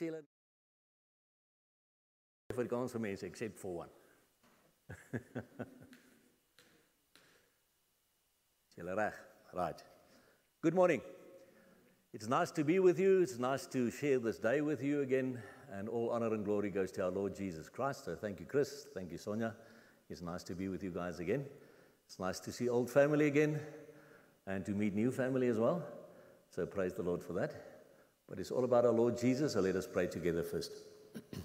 Julle 0.00 0.22
Afrikaanse 2.52 2.98
mense 2.98 3.22
except 3.22 3.58
for 3.58 3.74
one. 3.74 3.88
Julle? 8.76 8.94
Ah, 8.98 9.12
right. 9.52 9.82
Good 10.62 10.74
morning. 10.74 11.02
It's 12.12 12.26
nice 12.26 12.50
to 12.52 12.64
be 12.64 12.78
with 12.80 12.98
you. 12.98 13.20
It's 13.20 13.38
nice 13.38 13.66
to 13.68 13.90
share 13.90 14.18
this 14.18 14.38
day 14.38 14.62
with 14.62 14.82
you 14.82 15.02
again. 15.02 15.40
And 15.72 15.88
all 15.88 16.10
honor 16.10 16.34
and 16.34 16.44
glory 16.44 16.70
goes 16.70 16.90
to 16.92 17.04
our 17.04 17.10
Lord 17.10 17.36
Jesus 17.36 17.68
Christ. 17.68 18.04
So 18.06 18.16
thank 18.16 18.40
you, 18.40 18.46
Chris. 18.46 18.86
Thank 18.94 19.12
you, 19.12 19.18
Sonia. 19.18 19.54
It's 20.08 20.22
nice 20.22 20.42
to 20.44 20.54
be 20.54 20.68
with 20.68 20.82
you 20.82 20.90
guys 20.90 21.20
again. 21.20 21.44
It's 22.06 22.18
nice 22.18 22.40
to 22.40 22.50
see 22.50 22.68
old 22.68 22.90
family 22.90 23.28
again 23.28 23.60
and 24.46 24.64
to 24.66 24.72
meet 24.72 24.94
new 24.94 25.12
family 25.12 25.46
as 25.46 25.58
well. 25.58 25.84
So 26.50 26.66
praise 26.66 26.94
the 26.94 27.04
Lord 27.04 27.22
for 27.22 27.34
that. 27.34 27.69
But 28.30 28.38
it's 28.38 28.52
all 28.52 28.64
about 28.64 28.86
our 28.86 28.92
Lord 28.92 29.18
Jesus. 29.18 29.54
So 29.54 29.60
let 29.60 29.74
us 29.74 29.88
pray 29.88 30.06
together 30.06 30.44
first. 30.44 30.70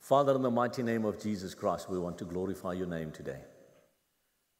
Father, 0.00 0.34
in 0.34 0.42
the 0.42 0.50
mighty 0.50 0.82
name 0.82 1.04
of 1.04 1.22
Jesus 1.22 1.54
Christ, 1.54 1.88
we 1.88 1.98
want 1.98 2.18
to 2.18 2.24
glorify 2.24 2.72
your 2.72 2.88
name 2.88 3.12
today. 3.12 3.38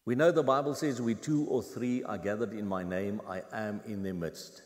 We 0.06 0.15
know 0.15 0.31
the 0.31 0.45
Bible 0.45 0.75
says, 0.75 1.03
We 1.03 1.17
two 1.17 1.47
or 1.47 1.62
three 1.62 2.05
are 2.05 2.17
gathered 2.17 2.53
in 2.53 2.67
my 2.67 2.84
name, 2.84 3.20
I 3.28 3.42
am 3.53 3.81
in 3.87 4.05
their 4.05 4.15
midst. 4.15 4.62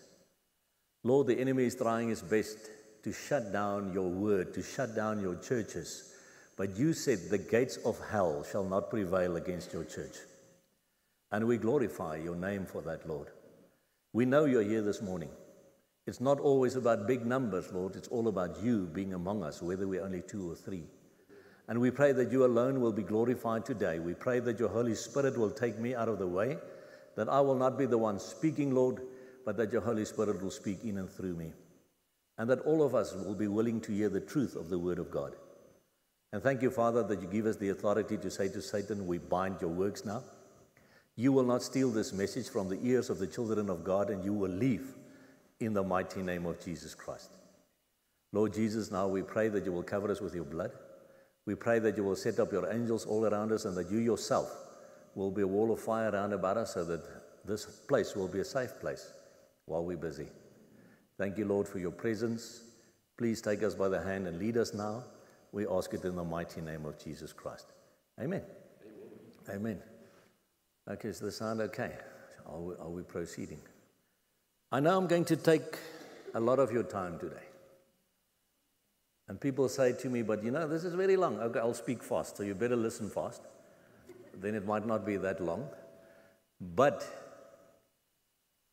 Lord, 1.02 1.28
the 1.28 1.40
enemy 1.40 1.64
is 1.64 1.74
trying 1.74 2.10
his 2.10 2.20
best 2.20 2.58
to 3.04 3.12
shut 3.12 3.50
down 3.50 3.92
your 3.94 4.08
word, 4.08 4.52
to 4.54 4.62
shut 4.62 4.94
down 4.94 5.22
your 5.22 5.36
churches. 5.36 6.12
But 6.56 6.76
you 6.76 6.92
said, 6.92 7.20
The 7.30 7.38
gates 7.38 7.78
of 7.78 7.98
hell 8.10 8.44
shall 8.44 8.64
not 8.64 8.90
prevail 8.90 9.36
against 9.36 9.72
your 9.72 9.84
church. 9.84 10.16
And 11.30 11.46
we 11.46 11.56
glorify 11.56 12.16
your 12.16 12.36
name 12.36 12.66
for 12.66 12.82
that, 12.82 13.08
Lord. 13.08 13.28
We 14.12 14.26
know 14.26 14.44
you're 14.44 14.62
here 14.62 14.82
this 14.82 15.00
morning. 15.00 15.30
It's 16.08 16.22
not 16.22 16.40
always 16.40 16.74
about 16.74 17.06
big 17.06 17.26
numbers, 17.26 17.70
Lord. 17.70 17.94
It's 17.94 18.08
all 18.08 18.28
about 18.28 18.62
you 18.62 18.86
being 18.86 19.12
among 19.12 19.42
us, 19.44 19.60
whether 19.60 19.86
we're 19.86 20.02
only 20.02 20.22
two 20.22 20.50
or 20.50 20.54
three. 20.54 20.84
And 21.68 21.78
we 21.78 21.90
pray 21.90 22.12
that 22.12 22.32
you 22.32 22.46
alone 22.46 22.80
will 22.80 22.94
be 22.94 23.02
glorified 23.02 23.66
today. 23.66 23.98
We 23.98 24.14
pray 24.14 24.40
that 24.40 24.58
your 24.58 24.70
Holy 24.70 24.94
Spirit 24.94 25.36
will 25.36 25.50
take 25.50 25.78
me 25.78 25.94
out 25.94 26.08
of 26.08 26.18
the 26.18 26.26
way, 26.26 26.56
that 27.14 27.28
I 27.28 27.42
will 27.42 27.56
not 27.56 27.76
be 27.76 27.84
the 27.84 27.98
one 27.98 28.18
speaking, 28.18 28.74
Lord, 28.74 29.02
but 29.44 29.58
that 29.58 29.70
your 29.70 29.82
Holy 29.82 30.06
Spirit 30.06 30.42
will 30.42 30.50
speak 30.50 30.82
in 30.82 30.96
and 30.96 31.10
through 31.10 31.34
me. 31.34 31.52
And 32.38 32.48
that 32.48 32.60
all 32.60 32.82
of 32.82 32.94
us 32.94 33.12
will 33.12 33.34
be 33.34 33.48
willing 33.48 33.78
to 33.82 33.92
hear 33.92 34.08
the 34.08 34.22
truth 34.22 34.56
of 34.56 34.70
the 34.70 34.78
Word 34.78 34.98
of 34.98 35.10
God. 35.10 35.36
And 36.32 36.42
thank 36.42 36.62
you, 36.62 36.70
Father, 36.70 37.02
that 37.02 37.20
you 37.20 37.28
give 37.28 37.44
us 37.44 37.56
the 37.56 37.68
authority 37.68 38.16
to 38.16 38.30
say 38.30 38.48
to 38.48 38.62
Satan, 38.62 39.06
We 39.06 39.18
bind 39.18 39.60
your 39.60 39.68
works 39.68 40.06
now. 40.06 40.22
You 41.16 41.32
will 41.32 41.44
not 41.44 41.62
steal 41.62 41.90
this 41.90 42.14
message 42.14 42.48
from 42.48 42.70
the 42.70 42.80
ears 42.82 43.10
of 43.10 43.18
the 43.18 43.26
children 43.26 43.68
of 43.68 43.84
God, 43.84 44.08
and 44.08 44.24
you 44.24 44.32
will 44.32 44.48
leave 44.48 44.94
in 45.60 45.72
the 45.72 45.82
mighty 45.82 46.22
name 46.22 46.46
of 46.46 46.62
Jesus 46.64 46.94
Christ. 46.94 47.30
Lord 48.32 48.52
Jesus, 48.52 48.90
now 48.90 49.08
we 49.08 49.22
pray 49.22 49.48
that 49.48 49.64
you 49.64 49.72
will 49.72 49.82
cover 49.82 50.10
us 50.10 50.20
with 50.20 50.34
your 50.34 50.44
blood. 50.44 50.70
We 51.46 51.54
pray 51.54 51.78
that 51.78 51.96
you 51.96 52.04
will 52.04 52.16
set 52.16 52.38
up 52.38 52.52
your 52.52 52.70
angels 52.70 53.06
all 53.06 53.24
around 53.24 53.52
us 53.52 53.64
and 53.64 53.76
that 53.76 53.90
you 53.90 53.98
yourself 53.98 54.50
will 55.14 55.30
be 55.30 55.42
a 55.42 55.46
wall 55.46 55.72
of 55.72 55.80
fire 55.80 56.10
around 56.10 56.32
about 56.32 56.58
us 56.58 56.74
so 56.74 56.84
that 56.84 57.02
this 57.46 57.64
place 57.64 58.14
will 58.14 58.28
be 58.28 58.40
a 58.40 58.44
safe 58.44 58.78
place 58.80 59.12
while 59.64 59.84
we're 59.84 59.96
busy. 59.96 60.28
Thank 61.16 61.38
you, 61.38 61.46
Lord, 61.46 61.66
for 61.66 61.78
your 61.78 61.90
presence. 61.90 62.62
Please 63.16 63.40
take 63.40 63.62
us 63.62 63.74
by 63.74 63.88
the 63.88 64.00
hand 64.00 64.26
and 64.26 64.38
lead 64.38 64.56
us 64.56 64.74
now. 64.74 65.02
We 65.50 65.66
ask 65.66 65.92
it 65.94 66.04
in 66.04 66.14
the 66.14 66.24
mighty 66.24 66.60
name 66.60 66.84
of 66.84 67.02
Jesus 67.02 67.32
Christ. 67.32 67.72
Amen. 68.20 68.42
Amen. 69.48 69.56
Amen. 69.56 69.82
Okay, 70.90 71.08
is 71.08 71.18
the 71.18 71.32
sound 71.32 71.60
okay? 71.62 71.92
Are 72.46 72.60
we, 72.60 72.74
are 72.76 72.88
we 72.88 73.02
proceeding? 73.02 73.60
I 74.70 74.80
know 74.80 74.98
I'm 74.98 75.06
going 75.06 75.24
to 75.26 75.36
take 75.36 75.78
a 76.34 76.40
lot 76.40 76.58
of 76.58 76.70
your 76.70 76.82
time 76.82 77.18
today. 77.18 77.46
And 79.28 79.40
people 79.40 79.68
say 79.68 79.92
to 79.94 80.08
me, 80.10 80.22
but 80.22 80.44
you 80.44 80.50
know, 80.50 80.68
this 80.68 80.84
is 80.84 80.94
very 80.94 81.16
long. 81.16 81.38
Okay, 81.38 81.58
I'll 81.58 81.74
speak 81.74 82.02
fast, 82.02 82.36
so 82.36 82.42
you 82.42 82.54
better 82.54 82.76
listen 82.76 83.08
fast. 83.08 83.42
Then 84.34 84.54
it 84.54 84.66
might 84.66 84.86
not 84.86 85.06
be 85.06 85.16
that 85.16 85.40
long. 85.40 85.68
But 86.60 87.06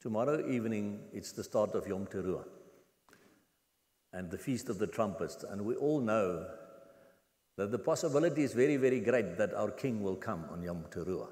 tomorrow 0.01 0.45
evening, 0.49 0.99
it's 1.13 1.31
the 1.31 1.43
start 1.43 1.75
of 1.75 1.87
Yom 1.87 2.07
Teruah 2.07 2.45
and 4.11 4.29
the 4.29 4.37
Feast 4.37 4.69
of 4.69 4.79
the 4.79 4.87
Trumpets. 4.87 5.43
And 5.49 5.63
we 5.63 5.75
all 5.75 6.01
know 6.01 6.45
that 7.57 7.71
the 7.71 7.79
possibility 7.79 8.43
is 8.43 8.53
very, 8.53 8.75
very 8.77 8.99
great 8.99 9.37
that 9.37 9.53
our 9.53 9.71
King 9.71 10.03
will 10.03 10.15
come 10.15 10.45
on 10.51 10.61
Yom 10.61 10.83
Teruah. 10.89 11.29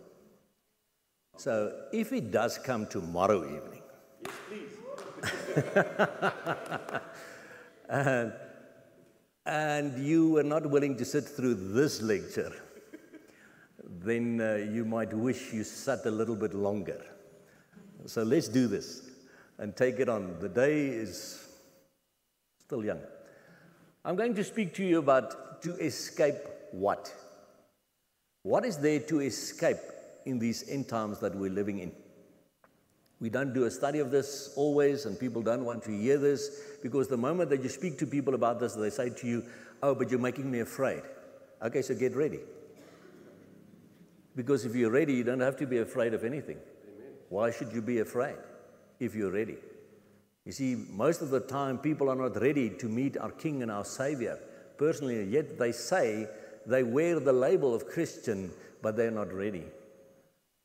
So 1.37 1.73
if 1.91 2.09
he 2.09 2.21
does 2.21 2.57
come 2.57 2.87
tomorrow 2.87 3.43
evening, 3.43 3.82
and 7.89 8.33
and 9.45 10.05
you 10.05 10.29
were 10.29 10.43
not 10.43 10.65
willing 10.65 10.95
to 10.97 11.05
sit 11.05 11.25
through 11.25 11.55
this 11.55 12.01
lecture, 12.01 12.53
then 13.83 14.39
uh, 14.39 14.55
you 14.71 14.85
might 14.85 15.13
wish 15.13 15.51
you 15.51 15.63
sat 15.63 16.05
a 16.05 16.11
little 16.11 16.35
bit 16.35 16.53
longer. 16.53 17.03
So 18.05 18.23
let's 18.23 18.47
do 18.47 18.67
this 18.67 19.09
and 19.57 19.75
take 19.75 19.99
it 19.99 20.09
on. 20.09 20.37
The 20.39 20.49
day 20.49 20.87
is 20.87 21.47
still 22.59 22.83
young. 22.83 23.01
I'm 24.05 24.15
going 24.15 24.33
to 24.35 24.43
speak 24.43 24.73
to 24.75 24.83
you 24.83 24.99
about 24.99 25.61
to 25.63 25.75
escape 25.75 26.35
what? 26.71 27.13
What 28.43 28.65
is 28.65 28.77
there 28.77 28.99
to 28.99 29.21
escape 29.21 29.77
in 30.25 30.39
these 30.39 30.67
end 30.69 30.89
times 30.89 31.19
that 31.19 31.35
we're 31.35 31.51
living 31.51 31.79
in? 31.79 31.91
We 33.19 33.29
don't 33.29 33.53
do 33.53 33.63
a 33.65 33.71
study 33.71 33.99
of 33.99 34.11
this 34.11 34.51
always, 34.55 35.05
and 35.05 35.17
people 35.17 35.41
don't 35.41 35.63
want 35.63 35.83
to 35.83 35.91
hear 35.91 36.17
this 36.17 36.59
because 36.81 37.07
the 37.07 37.17
moment 37.17 37.49
that 37.51 37.63
you 37.63 37.69
speak 37.69 37.97
to 37.99 38.05
people 38.05 38.33
about 38.33 38.59
this, 38.59 38.73
they 38.73 38.89
say 38.89 39.09
to 39.09 39.27
you, 39.27 39.43
Oh, 39.81 39.93
but 39.93 40.09
you're 40.09 40.19
making 40.19 40.49
me 40.49 40.59
afraid. 40.61 41.01
Okay, 41.61 41.81
so 41.81 41.93
get 41.93 42.15
ready. 42.15 42.39
Because 44.35 44.65
if 44.65 44.75
you're 44.75 44.91
ready, 44.91 45.13
you 45.13 45.23
don't 45.23 45.41
have 45.41 45.57
to 45.57 45.67
be 45.67 45.79
afraid 45.79 46.13
of 46.13 46.23
anything. 46.23 46.57
Amen. 46.57 47.11
Why 47.29 47.51
should 47.51 47.71
you 47.73 47.81
be 47.81 47.99
afraid 47.99 48.35
if 48.99 49.13
you're 49.13 49.31
ready? 49.31 49.57
You 50.45 50.51
see, 50.51 50.75
most 50.89 51.21
of 51.21 51.29
the 51.29 51.39
time, 51.39 51.77
people 51.77 52.09
are 52.09 52.15
not 52.15 52.41
ready 52.41 52.69
to 52.69 52.87
meet 52.87 53.17
our 53.17 53.31
King 53.31 53.61
and 53.61 53.71
our 53.71 53.85
Savior 53.85 54.39
personally, 54.77 55.23
yet 55.23 55.57
they 55.57 55.71
say 55.71 56.27
they 56.65 56.83
wear 56.83 57.19
the 57.19 57.33
label 57.33 57.73
of 57.73 57.87
Christian, 57.87 58.51
but 58.81 58.97
they're 58.97 59.11
not 59.11 59.31
ready. 59.33 59.63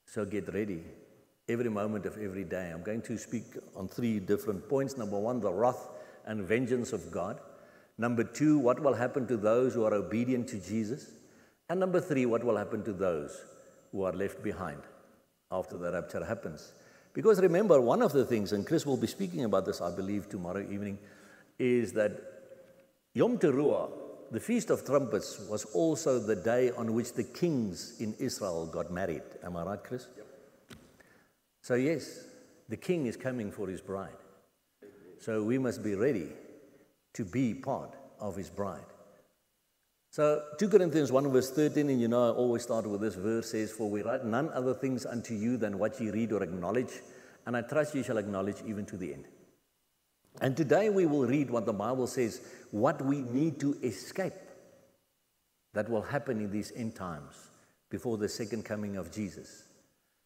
So 0.07 0.25
get 0.25 0.53
ready 0.53 0.83
every 1.49 1.71
moment 1.71 2.07
of 2.07 2.19
every 2.19 2.45
day. 2.45 2.71
I'm 2.73 2.83
going 2.83 3.03
to 3.03 3.17
speak 3.17 3.45
on 3.75 3.89
three 3.89 4.21
different 4.21 4.69
points. 4.69 4.97
Number 4.97 5.19
one, 5.19 5.41
the 5.41 5.53
wrath 5.53 5.89
and 6.27 6.43
vengeance 6.43 6.93
of 6.93 7.11
God. 7.11 7.41
Number 7.97 8.23
two, 8.23 8.59
what 8.59 8.81
will 8.81 8.95
happen 8.95 9.27
to 9.27 9.37
those 9.37 9.75
who 9.75 9.85
are 9.85 9.95
obedient 9.95 10.49
to 10.49 10.59
Jesus. 10.61 11.11
And 11.69 11.81
number 11.81 12.01
three, 12.01 12.27
what 12.27 12.45
will 12.45 12.57
happen 12.57 12.85
to 12.85 12.93
those 12.93 13.45
who 13.93 14.05
are 14.05 14.13
left 14.13 14.43
behind 14.43 14.81
after 15.51 15.77
the 15.77 15.91
rapture 15.91 16.25
happens. 16.25 16.73
Because 17.15 17.41
remember, 17.41 17.81
one 17.81 18.03
of 18.03 18.13
the 18.13 18.25
things, 18.25 18.53
and 18.53 18.67
Chris 18.67 18.87
will 18.87 18.97
be 18.97 19.07
speaking 19.07 19.45
about 19.45 19.65
this, 19.67 19.81
I 19.81 19.95
believe, 19.95 20.29
tomorrow 20.29 20.61
evening, 20.61 20.99
is 21.59 21.93
that 21.95 22.13
Yom 23.15 23.39
Teruah, 23.39 23.91
the 24.31 24.39
Feast 24.39 24.71
of 24.71 24.85
Trumpets, 24.85 25.41
was 25.49 25.65
also 25.67 26.19
the 26.19 26.37
day 26.37 26.71
on 26.73 26.93
which 26.93 27.15
the 27.15 27.25
kings 27.25 27.97
in 27.99 28.15
Israel 28.19 28.67
got 28.67 28.93
married. 28.93 29.23
Am 29.43 29.57
I 29.57 29.65
right, 29.65 29.83
Chris? 29.83 30.07
So, 31.69 31.75
yes, 31.75 32.25
the 32.71 32.79
king 32.79 33.05
is 33.05 33.19
coming 33.19 33.53
for 33.53 33.69
his 33.69 33.83
bride. 33.83 34.17
So, 35.19 35.43
we 35.43 35.59
must 35.59 35.85
be 35.85 35.97
ready 35.97 36.31
to 37.13 37.27
be 37.27 37.53
part 37.53 37.95
of 38.19 38.37
his 38.37 38.49
bride. 38.49 38.87
So, 40.11 40.45
2 40.59 40.71
Corinthians 40.71 41.13
1 41.13 41.31
verse 41.31 41.51
13, 41.51 41.91
and 41.91 42.01
you 42.01 42.09
know 42.09 42.29
I 42.29 42.31
always 42.31 42.63
start 42.63 42.87
with 42.87 43.03
this 43.03 43.17
verse 43.17 43.51
says, 43.51 43.71
For 43.71 43.91
we 43.91 44.01
write 44.01 44.25
none 44.25 44.49
other 44.55 44.73
things 44.73 45.05
unto 45.05 45.35
you 45.35 45.59
than 45.59 45.79
what 45.79 46.01
ye 46.01 46.09
read 46.09 46.33
or 46.33 46.43
acknowledge, 46.43 47.03
and 47.45 47.55
I 47.55 47.61
trust 47.61 47.95
ye 47.95 48.03
shall 48.03 48.17
acknowledge 48.17 48.63
even 48.67 48.87
to 48.87 48.97
the 48.97 49.13
end. 49.13 49.27
And 50.41 50.57
today 50.57 50.89
we 50.89 51.05
will 51.05 51.27
read 51.27 51.51
what 51.51 51.67
the 51.67 51.75
Bible 51.75 52.07
says, 52.07 52.41
what 52.71 53.05
we 53.05 53.21
need 53.21 53.61
to 53.61 53.77
escape 53.83 54.41
that 55.75 55.91
will 55.91 56.01
happen 56.01 56.41
in 56.41 56.51
these 56.51 56.73
end 56.75 56.95
times 56.95 57.35
before 57.91 58.17
the 58.17 58.31
second 58.31 58.65
coming 58.65 58.97
of 58.97 59.13
Jesus. 59.13 59.68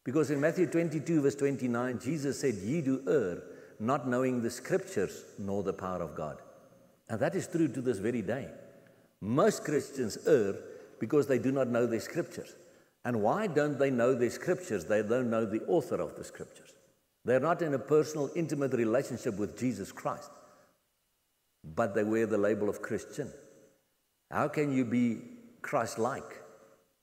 Because 0.04 0.30
in 0.30 0.40
Matthew 0.40 0.66
22, 0.66 1.22
verse 1.22 1.36
29, 1.36 2.00
Jesus 2.00 2.40
said, 2.40 2.54
Ye 2.54 2.80
do 2.80 3.02
err, 3.06 3.42
not 3.78 4.08
knowing 4.08 4.42
the 4.42 4.50
scriptures 4.50 5.24
nor 5.38 5.62
the 5.62 5.72
power 5.72 6.02
of 6.02 6.16
God. 6.16 6.38
And 7.08 7.20
that 7.20 7.34
is 7.34 7.46
true 7.46 7.68
to 7.68 7.80
this 7.80 7.98
very 7.98 8.22
day. 8.22 8.48
Most 9.20 9.64
Christians 9.64 10.18
err 10.26 10.56
because 10.98 11.26
they 11.26 11.38
do 11.38 11.52
not 11.52 11.68
know 11.68 11.86
their 11.86 12.00
scriptures. 12.00 12.54
And 13.04 13.22
why 13.22 13.46
don't 13.46 13.78
they 13.78 13.90
know 13.90 14.14
their 14.14 14.30
scriptures? 14.30 14.84
They 14.84 15.02
don't 15.02 15.30
know 15.30 15.44
the 15.44 15.62
author 15.66 16.00
of 16.00 16.16
the 16.16 16.24
scriptures. 16.24 16.72
They're 17.24 17.40
not 17.40 17.62
in 17.62 17.74
a 17.74 17.78
personal, 17.78 18.30
intimate 18.34 18.72
relationship 18.72 19.36
with 19.36 19.58
Jesus 19.58 19.92
Christ, 19.92 20.30
but 21.64 21.94
they 21.94 22.02
wear 22.02 22.26
the 22.26 22.38
label 22.38 22.68
of 22.68 22.82
Christian. 22.82 23.30
How 24.30 24.48
can 24.48 24.72
you 24.72 24.84
be 24.84 25.18
Christ 25.60 25.98
like? 25.98 26.42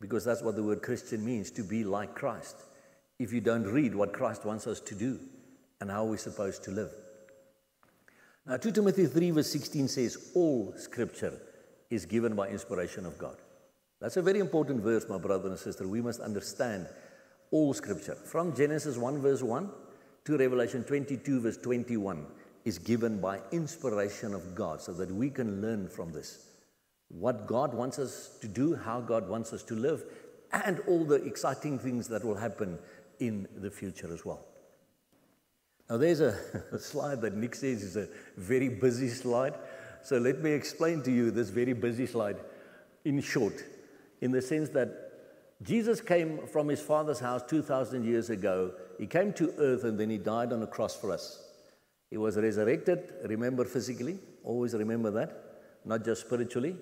Because 0.02 0.25
that's 0.25 0.42
what 0.42 0.56
the 0.56 0.63
word 0.63 0.81
Christian 0.81 1.24
means 1.24 1.52
to 1.52 1.63
be 1.63 1.84
like 1.86 2.16
Christ 2.16 2.56
if 3.19 3.33
you 3.33 3.42
don't 3.42 3.66
read 3.66 3.94
what 3.94 4.13
Christ 4.13 4.45
wants 4.45 4.66
us 4.66 4.80
to 4.80 4.95
do 4.95 5.19
and 5.81 5.92
how 5.92 6.06
we're 6.06 6.18
supposed 6.18 6.63
to 6.63 6.71
live. 6.71 6.92
Now, 8.45 8.57
2 8.57 8.71
Timothy 8.71 9.06
3, 9.06 9.31
verse 9.31 9.51
16 9.51 9.88
says, 9.89 10.31
All 10.33 10.74
scripture 10.77 11.33
is 11.89 12.06
given 12.06 12.36
by 12.36 12.48
inspiration 12.48 13.06
of 13.06 13.18
God. 13.18 13.36
That's 14.00 14.18
a 14.18 14.21
very 14.21 14.39
important 14.39 14.81
verse, 14.81 15.06
my 15.10 15.18
brother 15.18 15.50
and 15.50 15.60
sister. 15.60 15.88
We 15.88 16.01
must 16.01 16.21
understand 16.21 16.88
all 17.51 17.74
scripture. 17.74 18.16
From 18.16 18.56
Genesis 18.56 18.98
1, 18.98 19.21
verse 19.21 19.44
1 19.44 19.69
to 20.25 20.38
Revelation 20.38 20.83
22, 20.83 21.42
verse 21.42 21.57
21, 21.57 22.25
is 22.66 22.80
given 22.80 23.19
by 23.19 23.39
inspiration 23.51 24.33
of 24.33 24.56
God 24.56 24.81
so 24.81 24.94
that 24.94 25.12
we 25.12 25.30
can 25.30 25.62
learn 25.62 25.88
from 25.88 26.13
this 26.13 26.45
what 27.10 27.48
God 27.48 27.74
wants 27.74 27.98
us 27.98 28.38
to 28.39 28.48
do, 28.48 28.75
how 28.75 29.01
God 29.01 29.27
wants 29.27 29.51
us 29.51 29.63
to 29.63 29.75
live, 29.75 30.04
and 30.51 30.80
all 30.88 31.04
the 31.04 31.16
exciting 31.16 31.80
things 31.80 32.07
that 32.07 32.24
will 32.24 32.36
happen 32.36 32.77
in 33.19 33.48
the 33.57 33.69
future 33.69 34.12
as 34.13 34.25
well. 34.25 34.45
Now, 35.89 35.98
there's 35.98 36.21
a, 36.21 36.38
a, 36.71 36.80
slide 36.80 37.21
that 37.21 37.36
Nick 37.36 37.56
says 37.56 37.83
is 37.83 37.95
a 37.95 38.07
very 38.38 38.69
busy 38.69 39.10
slide. 39.10 39.56
So, 40.04 40.18
let 40.18 40.39
me 40.42 40.51
explain 40.51 41.01
to 41.04 41.12
you 41.12 41.31
this 41.31 41.50
very 41.50 41.74
busy 41.74 42.06
slide 42.06 42.38
in 43.06 43.21
short, 43.21 43.63
in 44.21 44.31
the 44.31 44.42
sense 44.42 44.69
that 44.69 45.10
Jesus 45.62 46.00
came 46.00 46.48
from 46.48 46.69
his 46.69 46.81
father's 46.81 47.19
house 47.19 47.42
2,000 47.48 48.06
years 48.06 48.30
ago. 48.30 48.71
He 48.98 49.07
came 49.07 49.33
to 49.33 49.54
earth 49.57 49.83
and 49.83 50.00
then 50.00 50.10
he 50.10 50.18
died 50.18 50.54
on 50.54 50.63
a 50.63 50.68
cross 50.68 50.95
for 50.95 51.12
us. 51.12 51.44
He 52.10 52.18
was 52.18 52.38
resurrected, 52.38 53.13
remember 53.25 53.66
physically, 53.66 54.18
always 54.44 54.74
remember 54.74 55.12
that, 55.12 55.62
not 55.86 56.06
just 56.06 56.21
spiritually. 56.21 56.75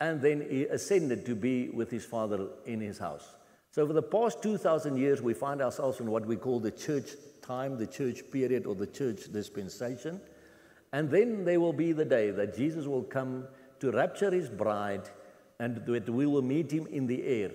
And 0.00 0.20
then 0.20 0.46
he 0.48 0.64
ascended 0.64 1.26
to 1.26 1.34
be 1.34 1.68
with 1.70 1.90
his 1.90 2.04
father 2.04 2.48
in 2.64 2.80
his 2.80 2.98
house. 2.98 3.28
So, 3.72 3.86
for 3.86 3.94
the 3.94 4.02
past 4.02 4.42
2,000 4.42 4.98
years, 4.98 5.22
we 5.22 5.32
find 5.32 5.62
ourselves 5.62 5.98
in 5.98 6.10
what 6.10 6.26
we 6.26 6.36
call 6.36 6.60
the 6.60 6.70
church 6.70 7.12
time, 7.40 7.78
the 7.78 7.86
church 7.86 8.20
period, 8.30 8.66
or 8.66 8.74
the 8.74 8.86
church 8.86 9.32
dispensation. 9.32 10.20
And 10.92 11.10
then 11.10 11.46
there 11.46 11.58
will 11.58 11.72
be 11.72 11.92
the 11.92 12.04
day 12.04 12.30
that 12.32 12.54
Jesus 12.54 12.86
will 12.86 13.02
come 13.02 13.48
to 13.80 13.90
rapture 13.90 14.30
his 14.30 14.50
bride 14.50 15.08
and 15.58 15.86
that 15.86 16.10
we 16.10 16.26
will 16.26 16.42
meet 16.42 16.70
him 16.70 16.86
in 16.88 17.06
the 17.06 17.24
air. 17.24 17.50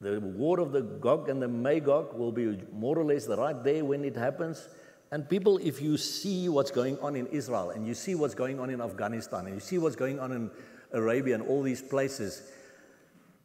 The 0.00 0.18
war 0.18 0.60
of 0.60 0.72
the 0.72 0.80
Gog 0.80 1.28
and 1.28 1.42
the 1.42 1.48
Magog 1.48 2.14
will 2.14 2.32
be 2.32 2.58
more 2.72 2.98
or 2.98 3.04
less 3.04 3.26
the 3.26 3.36
right 3.36 3.62
day 3.62 3.82
when 3.82 4.06
it 4.06 4.16
happens. 4.16 4.66
And 5.10 5.28
people, 5.28 5.58
if 5.58 5.82
you 5.82 5.98
see 5.98 6.48
what's 6.48 6.70
going 6.70 6.98
on 7.00 7.16
in 7.16 7.26
Israel 7.26 7.70
and 7.70 7.86
you 7.86 7.92
see 7.92 8.14
what's 8.14 8.34
going 8.34 8.58
on 8.60 8.70
in 8.70 8.80
Afghanistan 8.80 9.44
and 9.44 9.54
you 9.54 9.60
see 9.60 9.76
what's 9.76 9.96
going 9.96 10.20
on 10.20 10.32
in 10.32 10.50
Arabia 10.92 11.34
and 11.34 11.46
all 11.46 11.62
these 11.62 11.82
places, 11.82 12.50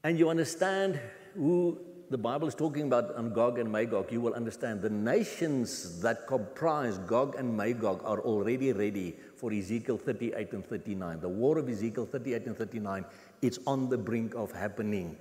and 0.05 0.17
you 0.17 0.29
understand 0.29 0.99
who 1.35 1.79
the 2.09 2.17
Bible 2.17 2.47
is 2.47 2.55
talking 2.55 2.87
about 2.87 3.15
on 3.15 3.33
Gog 3.33 3.57
and 3.59 3.71
Magog, 3.71 4.11
you 4.11 4.21
will 4.21 4.33
understand 4.33 4.81
the 4.81 4.89
nations 4.89 6.01
that 6.01 6.27
comprise 6.27 6.97
Gog 6.99 7.35
and 7.37 7.55
Magog 7.55 8.01
are 8.05 8.19
already 8.21 8.71
ready 8.71 9.15
for 9.35 9.51
Ezekiel 9.51 9.97
38 9.97 10.53
and 10.53 10.65
39. 10.65 11.19
The 11.21 11.29
war 11.29 11.57
of 11.57 11.69
Ezekiel 11.69 12.05
38 12.05 12.45
and 12.45 12.57
39, 12.57 13.05
it's 13.41 13.59
on 13.65 13.89
the 13.89 13.97
brink 13.97 14.35
of 14.35 14.51
happening. 14.51 15.17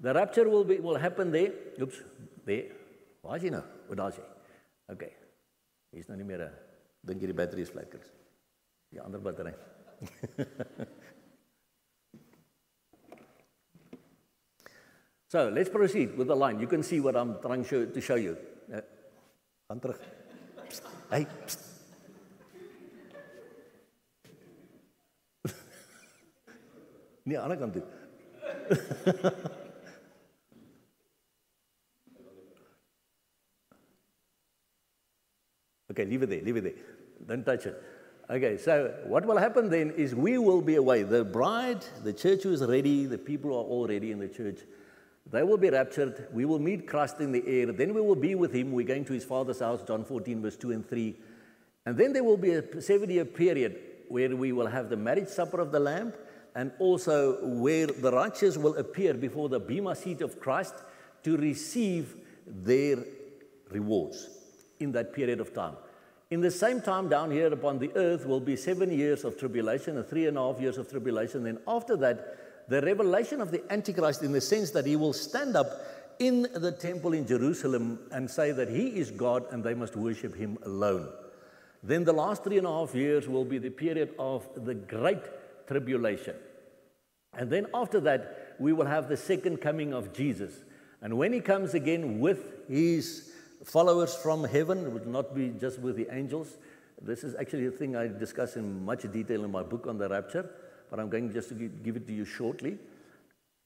The 0.00 0.14
rapture 0.14 0.48
will, 0.48 0.64
be, 0.64 0.76
will 0.76 0.96
happen 0.96 1.30
there. 1.30 1.52
Oops, 1.80 2.00
there. 2.44 2.64
Waar 3.22 3.36
is 3.36 3.42
hy 3.46 3.50
nou? 3.54 3.62
Waar 3.88 3.96
daar 4.00 4.10
is 4.10 4.18
hy? 4.18 4.24
Okay. 4.92 5.12
Hier's 5.94 6.08
nou 6.10 6.16
nie 6.18 6.26
meer 6.26 6.42
'n 6.46 6.54
dink 7.06 7.22
jy 7.22 7.28
die 7.30 7.38
battery 7.38 7.62
is 7.62 7.70
vlekkers. 7.70 8.08
Die 8.90 9.00
ander 9.00 9.20
battery. 9.22 9.54
So 15.32 15.48
let's 15.48 15.70
proceed 15.70 16.18
with 16.18 16.28
the 16.28 16.36
line. 16.36 16.60
You 16.60 16.66
can 16.66 16.82
see 16.82 17.00
what 17.00 17.16
I'm 17.16 17.40
trying 17.40 17.64
show, 17.64 17.86
to 17.86 18.00
show 18.02 18.16
you. 18.16 18.36
Uh, 18.68 18.82
gaan 19.66 19.80
terug. 19.80 20.00
Psst. 20.68 20.82
Hey. 21.08 21.26
Nee, 27.24 27.38
aan 27.38 27.48
die 27.48 27.56
kant 27.58 27.72
toe. 27.72 27.82
okay, 35.90 36.04
leave 36.04 36.22
it 36.24 36.28
there, 36.28 36.42
leave 36.44 36.56
it 36.56 36.64
there. 36.64 36.76
Don't 37.26 37.44
touch 37.46 37.66
it. 37.66 37.80
Okay, 38.28 38.58
so 38.58 38.92
what 39.06 39.24
will 39.24 39.38
happen 39.38 39.70
then 39.70 39.92
is 39.96 40.14
we 40.14 40.36
will 40.36 40.60
be 40.60 40.74
away. 40.76 41.04
The 41.04 41.24
bride, 41.24 41.86
the 42.04 42.12
church 42.12 42.44
is 42.44 42.60
ready, 42.60 43.06
the 43.06 43.16
people 43.16 43.50
are 43.56 43.64
all 43.64 43.86
ready 43.86 44.10
in 44.12 44.18
the 44.18 44.28
church. 44.28 44.60
They 45.30 45.42
will 45.42 45.56
be 45.56 45.70
raptured. 45.70 46.28
We 46.32 46.44
will 46.44 46.58
meet 46.58 46.86
Christ 46.86 47.20
in 47.20 47.32
the 47.32 47.42
air. 47.46 47.72
Then 47.72 47.94
we 47.94 48.00
will 48.00 48.16
be 48.16 48.34
with 48.34 48.52
him. 48.52 48.72
We're 48.72 48.86
going 48.86 49.04
to 49.06 49.12
his 49.12 49.24
father's 49.24 49.60
house, 49.60 49.82
John 49.82 50.04
14, 50.04 50.42
verse 50.42 50.56
2 50.56 50.72
and 50.72 50.88
3. 50.88 51.16
And 51.86 51.96
then 51.96 52.12
there 52.12 52.24
will 52.24 52.36
be 52.36 52.52
a 52.52 52.82
seven 52.82 53.10
year 53.10 53.24
period 53.24 53.78
where 54.08 54.36
we 54.36 54.52
will 54.52 54.66
have 54.66 54.90
the 54.90 54.96
marriage 54.96 55.28
supper 55.28 55.60
of 55.60 55.72
the 55.72 55.80
Lamb 55.80 56.12
and 56.54 56.70
also 56.78 57.44
where 57.46 57.86
the 57.86 58.12
righteous 58.12 58.58
will 58.58 58.76
appear 58.76 59.14
before 59.14 59.48
the 59.48 59.58
Bema 59.58 59.94
seat 59.94 60.20
of 60.20 60.38
Christ 60.38 60.74
to 61.22 61.36
receive 61.36 62.14
their 62.46 62.98
rewards 63.70 64.28
in 64.80 64.92
that 64.92 65.14
period 65.14 65.40
of 65.40 65.54
time. 65.54 65.76
In 66.30 66.40
the 66.40 66.50
same 66.50 66.80
time, 66.80 67.08
down 67.08 67.30
here 67.30 67.52
upon 67.52 67.78
the 67.78 67.90
earth 67.94 68.26
will 68.26 68.40
be 68.40 68.56
seven 68.56 68.90
years 68.90 69.24
of 69.24 69.38
tribulation 69.38 69.96
and 69.96 70.06
three 70.06 70.26
and 70.26 70.36
a 70.36 70.40
half 70.40 70.60
years 70.60 70.78
of 70.78 70.88
tribulation. 70.88 71.44
Then 71.44 71.58
after 71.66 71.96
that, 71.98 72.41
the 72.68 72.80
revelation 72.82 73.40
of 73.40 73.50
the 73.50 73.62
Antichrist 73.72 74.22
in 74.22 74.32
the 74.32 74.40
sense 74.40 74.70
that 74.70 74.86
he 74.86 74.96
will 74.96 75.12
stand 75.12 75.56
up 75.56 75.68
in 76.18 76.42
the 76.54 76.72
temple 76.72 77.12
in 77.12 77.26
Jerusalem 77.26 77.98
and 78.12 78.30
say 78.30 78.52
that 78.52 78.68
he 78.68 78.88
is 78.88 79.10
God 79.10 79.44
and 79.50 79.64
they 79.64 79.74
must 79.74 79.96
worship 79.96 80.34
him 80.34 80.58
alone. 80.64 81.08
Then 81.82 82.04
the 82.04 82.12
last 82.12 82.44
three 82.44 82.58
and 82.58 82.66
a 82.66 82.70
half 82.70 82.94
years 82.94 83.28
will 83.28 83.44
be 83.44 83.58
the 83.58 83.70
period 83.70 84.14
of 84.18 84.48
the 84.54 84.74
great 84.74 85.22
tribulation. 85.66 86.36
And 87.36 87.50
then 87.50 87.66
after 87.74 87.98
that, 88.00 88.56
we 88.60 88.72
will 88.72 88.86
have 88.86 89.08
the 89.08 89.16
second 89.16 89.60
coming 89.60 89.92
of 89.92 90.12
Jesus. 90.12 90.52
And 91.00 91.18
when 91.18 91.32
he 91.32 91.40
comes 91.40 91.74
again 91.74 92.20
with 92.20 92.68
his 92.68 93.32
followers 93.64 94.14
from 94.14 94.44
heaven, 94.44 94.86
it 94.86 94.92
would 94.92 95.06
not 95.06 95.34
be 95.34 95.48
just 95.48 95.80
with 95.80 95.96
the 95.96 96.06
angels. 96.14 96.56
This 97.00 97.24
is 97.24 97.34
actually 97.34 97.66
a 97.66 97.70
thing 97.72 97.96
I 97.96 98.06
discuss 98.06 98.54
in 98.54 98.84
much 98.84 99.10
detail 99.10 99.44
in 99.44 99.50
my 99.50 99.64
book 99.64 99.86
on 99.88 99.98
the 99.98 100.08
rapture 100.08 100.48
but 100.92 101.00
I'm 101.00 101.08
going 101.08 101.32
just 101.32 101.48
to 101.48 101.54
give 101.54 101.96
it 101.96 102.06
to 102.06 102.12
you 102.12 102.26
shortly. 102.26 102.76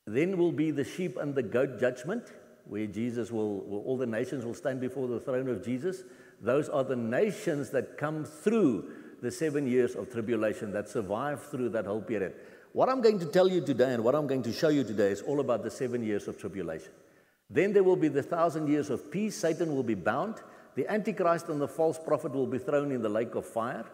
Then 0.06 0.38
will 0.38 0.52
be 0.52 0.71
the 0.71 0.85
sheep 0.85 1.16
and 1.16 1.35
the 1.35 1.42
goat 1.42 1.80
judgment, 1.80 2.23
where 2.68 2.87
Jesus 2.87 3.33
will, 3.33 3.62
will, 3.62 3.80
all 3.80 3.97
the 3.97 4.06
nations 4.06 4.45
will 4.45 4.54
stand 4.54 4.80
before 4.80 5.09
the 5.09 5.18
throne 5.18 5.49
of 5.49 5.64
Jesus. 5.64 6.04
Those 6.40 6.68
are 6.68 6.85
the 6.85 6.95
nations 6.95 7.71
that 7.71 7.99
come 7.99 8.25
through 8.25 8.92
the 9.23 9.33
seven 9.33 9.66
years 9.66 9.97
of 9.97 10.09
tribulation, 10.12 10.71
that 10.71 10.88
survive 10.88 11.42
through 11.42 11.71
that 11.71 11.85
whole 11.85 12.00
period. 12.00 12.35
What 12.73 12.88
I'm 12.88 13.00
going 13.00 13.18
to 13.18 13.26
tell 13.26 13.49
you 13.49 13.61
today 13.61 13.95
and 13.95 14.04
what 14.04 14.14
I'm 14.14 14.28
going 14.28 14.45
to 14.45 14.52
show 14.52 14.68
you 14.68 14.85
today 14.85 15.11
is 15.11 15.23
all 15.23 15.40
about 15.40 15.64
the 15.64 15.71
seven 15.71 16.04
years 16.04 16.28
of 16.28 16.38
tribulation. 16.38 16.92
Then 17.50 17.73
there 17.73 17.83
will 17.83 17.97
be 17.97 18.06
the 18.06 18.23
thousand 18.23 18.68
years 18.68 18.88
of 18.88 19.11
peace. 19.11 19.35
Satan 19.35 19.75
will 19.75 19.83
be 19.83 19.95
bound. 19.95 20.37
The 20.76 20.88
Antichrist 20.88 21.49
and 21.49 21.61
the 21.61 21.66
false 21.66 21.99
prophet 21.99 22.30
will 22.35 22.47
be 22.47 22.59
thrown 22.59 22.92
in 22.92 23.02
the 23.02 23.09
lake 23.09 23.35
of 23.35 23.47
fire. 23.47 23.87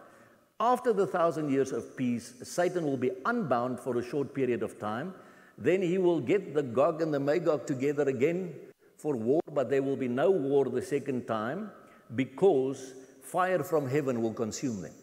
After 0.63 0.93
the 0.93 1.05
thousand 1.05 1.49
years 1.51 1.73
of 1.73 1.97
peace, 1.97 2.35
Satan 2.41 2.85
will 2.85 2.95
be 2.95 3.11
unbound 3.25 3.81
for 3.81 3.97
a 3.97 4.03
short 4.11 4.33
period 4.33 4.63
of 4.63 4.79
time. 4.79 5.13
Then 5.57 5.81
he 5.81 5.97
will 5.97 6.21
get 6.21 6.53
the 6.53 6.63
Gog 6.63 7.01
and 7.01 7.13
the 7.13 7.19
Magog 7.19 7.67
together 7.67 8.03
again 8.03 8.55
for 8.95 9.13
war, 9.13 9.41
but 9.51 9.69
there 9.69 9.83
will 9.83 9.97
be 9.97 10.07
no 10.07 10.31
war 10.31 10.63
the 10.69 10.81
second 10.81 11.27
time 11.27 11.69
because 12.15 12.93
fire 13.21 13.61
from 13.61 13.89
heaven 13.89 14.21
will 14.21 14.33
consume 14.33 14.81
them. 14.81 14.93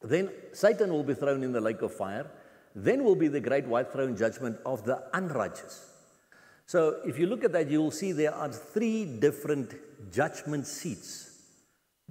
Then 0.00 0.30
Satan 0.52 0.92
will 0.92 1.02
be 1.02 1.14
thrown 1.14 1.42
in 1.42 1.50
the 1.50 1.60
lake 1.60 1.82
of 1.82 1.92
fire. 1.92 2.30
Then 2.76 3.02
will 3.02 3.16
be 3.16 3.26
the 3.26 3.40
great 3.40 3.66
white 3.66 3.90
throne 3.90 4.16
judgment 4.16 4.58
of 4.64 4.84
the 4.84 5.02
unrighteous. 5.12 5.90
So 6.66 7.00
if 7.04 7.18
you 7.18 7.26
look 7.26 7.42
at 7.42 7.50
that, 7.50 7.68
you 7.68 7.82
will 7.82 7.90
see 7.90 8.12
there 8.12 8.32
are 8.32 8.52
three 8.52 9.06
different 9.06 9.74
judgment 10.12 10.68
seats 10.68 11.31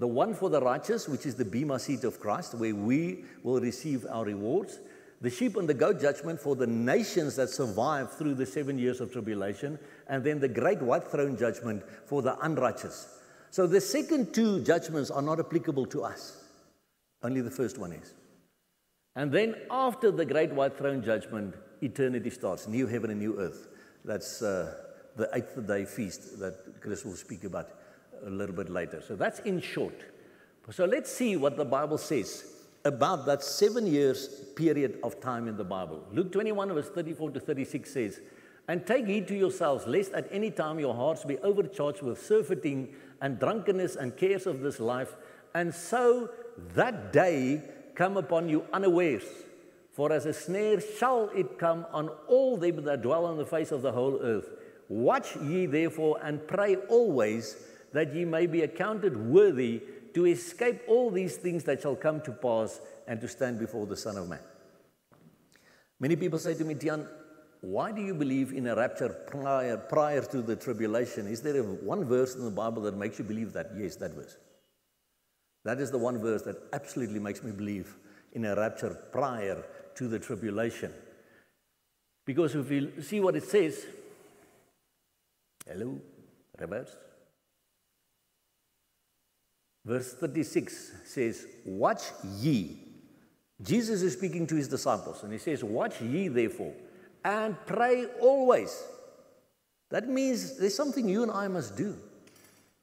the 0.02 0.08
one 0.08 0.34
for 0.34 0.50
the 0.50 0.60
righteous, 0.60 1.08
which 1.08 1.28
is 1.28 1.36
the 1.36 1.46
Bema 1.46 1.78
seat 1.78 2.04
of 2.04 2.20
Christ, 2.20 2.56
where 2.56 2.74
we 2.74 3.24
will 3.44 3.62
receive 3.62 4.04
our 4.10 4.26
rewards. 4.26 4.80
The 5.22 5.30
sheep 5.30 5.58
and 5.58 5.70
the 5.70 5.76
goat 5.76 6.02
judgment 6.02 6.40
for 6.40 6.56
the 6.56 6.66
nations 6.66 7.36
that 7.36 7.52
survive 7.52 8.12
through 8.14 8.34
the 8.34 8.48
seven 8.48 8.80
years 8.80 9.00
of 9.00 9.12
tribulation. 9.12 9.78
And 10.08 10.24
then 10.24 10.40
the 10.40 10.48
great 10.48 10.82
white 10.82 11.08
throne 11.08 11.38
judgment 11.38 11.84
for 12.08 12.24
the 12.24 12.36
unrighteous. 12.40 13.20
So 13.52 13.68
the 13.68 13.80
second 13.80 14.34
two 14.34 14.64
judgments 14.64 15.12
are 15.12 15.22
not 15.22 15.40
applicable 15.40 15.86
to 15.88 16.04
us. 16.04 16.46
Only 17.22 17.42
the 17.42 17.52
first 17.52 17.78
one 17.78 17.92
is. 17.92 18.16
And 19.16 19.32
then 19.32 19.54
after 19.70 20.10
the 20.10 20.26
great 20.26 20.52
white 20.52 20.80
throne 20.80 21.04
judgment, 21.04 21.54
eternity 21.84 22.32
starts 22.32 22.68
new 22.68 22.88
heaven 22.88 23.12
and 23.12 23.20
new 23.20 23.40
earth. 23.40 23.68
That's 24.04 24.42
uh, 24.42 24.74
the 25.16 25.30
eighth 25.36 25.68
day 25.68 25.86
feast 25.86 26.40
that 26.40 26.82
Chris 26.82 27.06
will 27.06 27.14
speak 27.14 27.44
about 27.44 27.70
a 28.26 28.30
little 28.30 28.56
bit 28.56 28.70
later. 28.70 29.02
So 29.06 29.16
that's 29.16 29.40
in 29.40 29.62
short. 29.62 29.94
So 30.70 30.86
let's 30.86 31.12
see 31.12 31.36
what 31.36 31.58
the 31.58 31.66
Bible 31.66 31.98
says 31.98 32.52
about 32.86 33.26
that 33.26 33.44
seven 33.44 33.86
years 33.86 34.28
period 34.56 35.00
of 35.04 35.20
time 35.20 35.48
in 35.48 35.58
the 35.58 35.64
Bible. 35.64 36.04
Luke 36.14 36.32
21, 36.32 36.74
verse 36.74 36.90
34 36.90 37.32
to 37.32 37.40
36 37.40 37.92
says, 37.92 38.22
And 38.68 38.86
take 38.86 39.06
heed 39.06 39.28
to 39.28 39.36
yourselves, 39.36 39.86
lest 39.86 40.14
at 40.14 40.28
any 40.32 40.52
time 40.52 40.80
your 40.80 40.96
hearts 40.96 41.26
be 41.26 41.38
overcharged 41.40 42.02
with 42.02 42.24
surfeiting 42.24 42.94
and 43.22 43.40
drunkenness 43.40 43.96
and 43.96 44.16
cares 44.18 44.48
of 44.48 44.62
this 44.62 44.80
life, 44.80 45.16
and 45.54 45.74
so 45.74 46.30
that 46.74 47.12
day 47.14 47.62
come 47.96 48.18
upon 48.18 48.50
you 48.50 48.66
unawares. 48.74 49.24
For 49.92 50.12
as 50.12 50.26
a 50.26 50.34
snare 50.34 50.80
shall 50.80 51.30
it 51.36 51.60
come 51.60 51.86
on 51.92 52.10
all 52.28 52.58
them 52.58 52.84
that 52.86 53.02
dwell 53.02 53.26
on 53.26 53.38
the 53.38 53.46
face 53.46 53.72
of 53.72 53.82
the 53.82 53.92
whole 53.92 54.20
earth. 54.22 54.50
Watch 54.88 55.36
ye 55.36 55.66
therefore 55.66 56.20
and 56.24 56.46
pray 56.48 56.78
always 56.90 57.58
that 57.94 58.14
ye 58.14 58.26
may 58.26 58.48
be 58.48 58.62
accounted 58.62 59.18
worthy 59.18 59.82
to 60.14 60.26
escape 60.26 60.82
all 60.88 61.10
these 61.10 61.38
things 61.38 61.64
that 61.64 61.82
shall 61.82 61.96
come 61.96 62.22
to 62.22 62.32
pass 62.32 62.82
and 63.08 63.20
to 63.22 63.28
stand 63.28 63.60
before 63.60 63.86
the 63.86 63.96
Son 63.96 64.18
of 64.18 64.28
Man. 64.28 64.40
Many 66.00 66.16
people 66.16 66.40
say 66.40 66.54
to 66.56 66.64
me, 66.64 66.76
Tian, 66.76 67.08
why 67.62 67.92
do 67.92 68.02
you 68.02 68.16
believe 68.16 68.54
in 68.54 68.68
a 68.68 68.76
rapture 68.76 69.10
prior, 69.10 69.78
prior 69.78 70.22
to 70.22 70.42
the 70.42 70.56
tribulation? 70.56 71.28
Is 71.28 71.42
there 71.42 71.60
a, 71.60 71.64
one 71.64 72.06
verse 72.06 72.36
in 72.36 72.44
the 72.44 72.52
Bible 72.52 72.82
that 72.84 72.98
makes 72.98 73.20
you 73.20 73.26
believe 73.26 73.54
that? 73.54 73.72
Yes, 73.78 73.98
that 73.98 74.14
verse. 74.14 74.36
That 75.64 75.80
is 75.80 75.92
the 75.92 76.00
one 76.00 76.20
verse 76.20 76.42
that 76.44 76.58
absolutely 76.74 77.20
makes 77.20 77.44
me 77.44 77.52
believe 77.52 77.96
in 78.34 78.46
a 78.46 78.56
rapture 78.56 78.98
prior 79.12 79.64
to 79.96 80.08
the 80.08 80.18
tribulation. 80.18 80.92
Because 82.26 82.56
if 82.56 82.72
you 82.72 83.02
see 83.02 83.20
what 83.20 83.36
it 83.36 83.44
says, 83.44 83.86
hello, 85.68 86.00
reverse. 86.58 86.96
Verse 89.86 90.14
36 90.14 90.92
says, 91.06 91.48
Watch 91.66 92.04
ye. 92.38 92.78
Jesus 93.62 94.02
is 94.02 94.14
speaking 94.14 94.48
to 94.48 94.56
his 94.56 94.68
disciples, 94.68 95.24
and 95.24 95.32
he 95.32 95.38
says, 95.38 95.64
Watch 95.64 96.02
ye 96.02 96.28
therefore, 96.28 96.74
and 97.24 97.56
pray 97.66 98.06
always. 98.20 98.84
That 99.90 100.08
means 100.08 100.58
there's 100.58 100.76
something 100.76 101.08
you 101.08 101.24
and 101.24 101.32
I 101.32 101.48
must 101.48 101.76
do. 101.76 101.98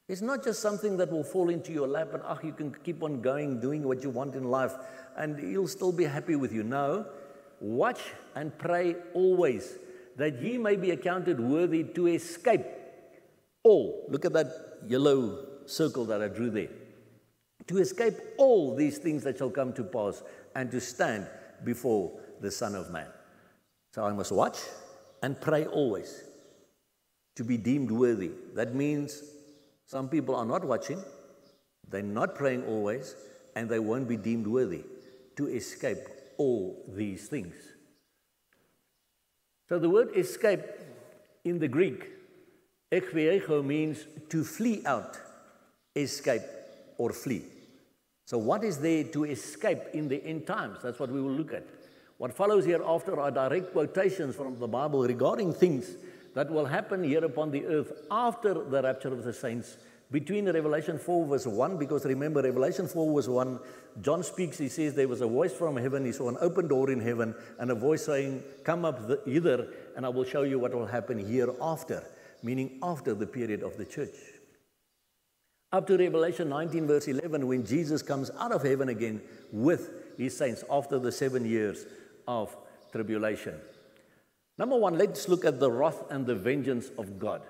It's 0.09 0.23
not 0.23 0.43
just 0.43 0.61
something 0.61 0.97
that 0.97 1.11
will 1.11 1.25
fall 1.25 1.51
into 1.51 1.73
your 1.73 1.87
lap 1.87 2.15
and, 2.15 2.23
ah, 2.25 2.39
you 2.43 2.53
can 2.53 2.75
keep 2.83 3.03
on 3.03 3.21
going, 3.21 3.61
doing 3.61 3.83
what 3.83 4.03
you 4.03 4.11
want 4.11 4.35
in 4.35 4.45
life, 4.45 4.73
and 5.17 5.39
he'll 5.39 5.69
still 5.69 5.93
be 5.93 6.05
happy 6.05 6.37
with 6.37 6.53
you. 6.53 6.63
No, 6.63 7.07
watch 7.61 8.01
and 8.35 8.57
pray 8.59 8.97
always 9.15 9.77
that 10.17 10.41
ye 10.43 10.59
may 10.59 10.77
be 10.77 10.91
accounted 10.91 11.39
worthy 11.39 11.85
to 11.85 12.07
escape 12.09 12.65
all. 13.63 14.07
Look 14.09 14.25
at 14.25 14.33
that 14.33 14.79
yellow 14.87 15.47
circle 15.67 16.05
that 16.07 16.23
I 16.23 16.29
drew 16.29 16.51
there. 16.51 16.69
To 17.69 17.79
escape 17.79 18.15
all 18.39 18.75
these 18.75 18.99
things 18.99 19.23
that 19.25 19.39
shall 19.39 19.51
come 19.51 19.73
to 19.75 19.85
pass 19.85 20.23
and 20.55 20.71
to 20.71 20.81
stand 20.81 21.27
before 21.65 22.13
the 22.41 22.51
Son 22.51 22.75
of 22.75 22.91
Man. 22.91 23.07
So 23.93 24.05
I 24.05 24.13
must 24.13 24.33
watch 24.33 24.59
and 25.23 25.41
pray 25.41 25.67
always 25.67 26.23
to 27.37 27.45
be 27.45 27.57
deemed 27.57 27.91
worthy. 27.91 28.31
That 28.55 28.75
means 28.75 29.23
some 29.87 30.09
people 30.09 30.35
are 30.35 30.45
not 30.45 30.65
watching, 30.65 31.03
they're 31.89 32.03
not 32.03 32.35
praying 32.35 32.65
always, 32.65 33.15
and 33.55 33.69
they 33.69 33.79
won't 33.79 34.09
be 34.09 34.17
deemed 34.17 34.47
worthy 34.47 34.85
to 35.37 35.49
escape 35.49 35.99
all 36.37 36.85
these 36.89 37.29
things. 37.29 37.55
So 39.69 39.79
the 39.79 39.91
word 39.91 40.11
escape 40.17 40.63
in 41.45 41.59
the 41.59 41.69
Greek, 41.69 42.11
ekpheugo, 42.91 43.65
means 43.65 44.07
to 44.31 44.45
flee 44.45 44.83
out, 44.87 45.19
escape, 45.95 46.43
or 46.97 47.13
flee. 47.13 47.43
So, 48.29 48.37
what 48.37 48.63
is 48.63 48.77
there 48.77 49.05
to 49.05 49.25
escape 49.25 49.85
in 49.95 50.07
the 50.07 50.23
end 50.23 50.47
times? 50.47 50.81
That's 50.83 50.99
what 50.99 51.11
we 51.11 51.19
will 51.19 51.33
look 51.33 51.55
at. 51.55 51.65
What 52.19 52.35
follows 52.35 52.67
hereafter 52.67 53.19
are 53.19 53.31
direct 53.31 53.73
quotations 53.73 54.37
from 54.37 54.59
the 54.59 54.69
Bible 54.69 55.03
regarding 55.03 55.55
things 55.55 55.97
that 56.35 56.51
will 56.51 56.67
happen 56.67 57.03
here 57.03 57.25
upon 57.25 57.51
the 57.53 57.65
earth 57.65 57.91
after 58.11 58.53
the 58.53 58.83
rapture 58.83 59.09
of 59.09 59.25
the 59.25 59.33
saints 59.33 59.79
between 60.11 60.45
Revelation 60.45 60.99
4 60.99 61.27
verse 61.27 61.47
1, 61.47 61.79
because 61.79 62.05
remember, 62.05 62.43
Revelation 62.43 62.87
4 62.87 63.15
verse 63.15 63.29
1, 63.29 63.61
John 64.03 64.23
speaks, 64.23 64.59
he 64.59 64.69
says, 64.69 64.93
There 64.93 65.09
was 65.09 65.23
a 65.23 65.27
voice 65.27 65.55
from 65.55 65.79
heaven, 65.79 66.05
he 66.05 66.13
saw 66.13 66.29
an 66.29 66.37
open 66.43 66.69
door 66.69 66.91
in 66.91 67.01
heaven, 67.01 67.35
and 67.59 67.71
a 67.71 67.75
voice 67.75 68.05
saying, 68.05 68.43
Come 68.63 68.85
up 68.85 69.01
hither, 69.25 69.69
and 69.97 70.05
I 70.05 70.11
will 70.11 70.25
show 70.25 70.43
you 70.43 70.59
what 70.59 70.75
will 70.75 70.85
happen 70.85 71.19
hereafter, 71.19 72.05
meaning 72.43 72.79
after 72.83 73.15
the 73.15 73.27
period 73.27 73.63
of 73.63 73.79
the 73.79 73.87
church. 73.87 74.38
Up 75.71 75.87
to 75.87 75.99
Revelation 75.99 76.49
19 76.49 76.87
verse 76.87 77.09
11, 77.09 77.47
when 77.47 77.65
Jesus 77.65 78.01
comes 78.03 78.31
out 78.39 78.53
of 78.53 78.63
heaven 78.63 78.89
again 78.89 79.21
with 79.53 79.91
his 80.17 80.37
saints 80.37 80.65
after 80.71 80.99
the 80.99 81.13
seven 81.13 81.45
years 81.45 81.85
of 82.27 82.57
tribulation. 82.91 83.55
Number 84.57 84.77
one, 84.77 84.97
let's 84.97 85.29
look 85.29 85.45
at 85.45 85.61
the 85.61 85.71
wrath 85.71 86.05
and 86.11 86.27
the 86.27 86.35
vengeance 86.35 86.91
of 86.97 87.19
God. 87.19 87.43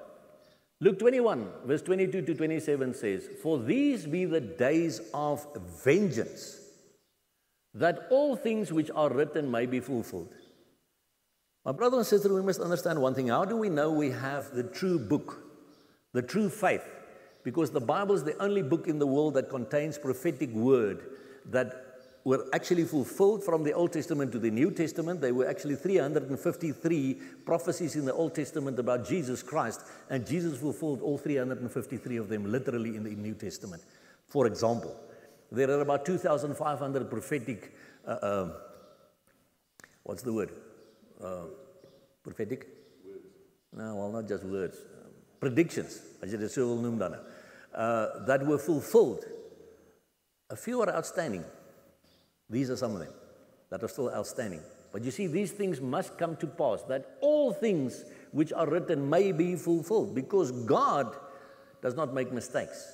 Luke 0.80 0.98
21, 0.98 1.48
verse 1.64 1.82
22 1.82 2.22
to 2.22 2.34
27 2.34 2.94
says, 2.94 3.28
For 3.42 3.58
these 3.58 4.06
be 4.06 4.24
the 4.24 4.40
days 4.40 5.00
of 5.14 5.46
vengeance, 5.84 6.60
that 7.74 8.06
all 8.10 8.36
things 8.36 8.72
which 8.72 8.90
are 8.94 9.10
written 9.12 9.50
may 9.50 9.66
be 9.66 9.80
fulfilled. 9.80 10.34
My 11.64 11.72
brother 11.72 11.98
and 11.98 12.06
sister, 12.06 12.32
we 12.32 12.42
must 12.42 12.60
understand 12.60 13.00
one 13.00 13.14
thing. 13.14 13.28
How 13.28 13.44
do 13.44 13.56
we 13.56 13.68
know 13.68 13.90
we 13.90 14.10
have 14.10 14.54
the 14.54 14.62
true 14.62 14.98
book, 14.98 15.38
the 16.12 16.22
true 16.22 16.48
faith? 16.48 16.97
Because 17.48 17.70
the 17.70 17.80
Bible 17.80 18.14
is 18.14 18.24
the 18.24 18.36
only 18.42 18.60
book 18.60 18.88
in 18.88 18.98
the 18.98 19.06
world 19.06 19.32
that 19.32 19.48
contains 19.48 19.96
prophetic 19.96 20.50
word 20.50 21.02
that 21.46 22.02
were 22.22 22.44
actually 22.52 22.84
fulfilled 22.84 23.42
from 23.42 23.64
the 23.64 23.72
Old 23.72 23.90
Testament 23.90 24.32
to 24.32 24.38
the 24.38 24.50
New 24.50 24.70
Testament. 24.70 25.22
There 25.22 25.32
were 25.32 25.48
actually 25.48 25.76
353 25.76 27.14
prophecies 27.46 27.96
in 27.96 28.04
the 28.04 28.12
Old 28.12 28.34
Testament 28.34 28.78
about 28.78 29.08
Jesus 29.08 29.42
Christ, 29.42 29.80
and 30.10 30.26
Jesus 30.26 30.58
fulfilled 30.60 31.00
all 31.00 31.16
353 31.16 32.18
of 32.18 32.28
them 32.28 32.52
literally 32.52 32.96
in 32.96 33.02
the 33.02 33.14
New 33.14 33.32
Testament. 33.32 33.82
For 34.26 34.46
example, 34.46 34.94
there 35.50 35.70
are 35.70 35.80
about 35.80 36.04
2,500 36.04 37.08
prophetic, 37.08 37.72
uh, 38.06 38.10
uh, 38.10 38.52
what's 40.02 40.20
the 40.20 40.34
word? 40.34 40.50
Uh, 41.18 41.44
prophetic? 42.22 42.66
Words. 43.06 43.24
No, 43.74 43.96
well, 43.96 44.12
not 44.12 44.28
just 44.28 44.44
words. 44.44 44.76
predictions, 45.40 46.00
as 46.22 46.32
jy 46.32 46.40
dit 46.40 46.52
sou 46.52 46.66
wil 46.66 46.80
noem 46.82 46.98
dan, 47.00 47.16
uh, 47.74 48.24
that 48.26 48.44
were 48.44 48.58
fulfilled. 48.58 49.24
A 50.50 50.56
few 50.56 50.80
are 50.80 50.88
outstanding. 50.88 51.44
These 52.48 52.70
are 52.70 52.76
some 52.76 52.92
of 52.92 53.00
them 53.00 53.12
that 53.70 53.82
are 53.82 53.88
still 53.88 54.10
outstanding. 54.10 54.62
But 54.92 55.04
you 55.04 55.10
see, 55.10 55.26
these 55.26 55.52
things 55.52 55.80
must 55.80 56.16
come 56.16 56.36
to 56.36 56.46
pass, 56.46 56.82
that 56.84 57.18
all 57.20 57.52
things 57.52 58.04
which 58.32 58.52
are 58.52 58.68
written 58.68 59.08
may 59.08 59.32
be 59.32 59.54
fulfilled, 59.54 60.14
because 60.14 60.50
God 60.50 61.14
does 61.82 61.94
not 61.94 62.14
make 62.14 62.32
mistakes. 62.32 62.90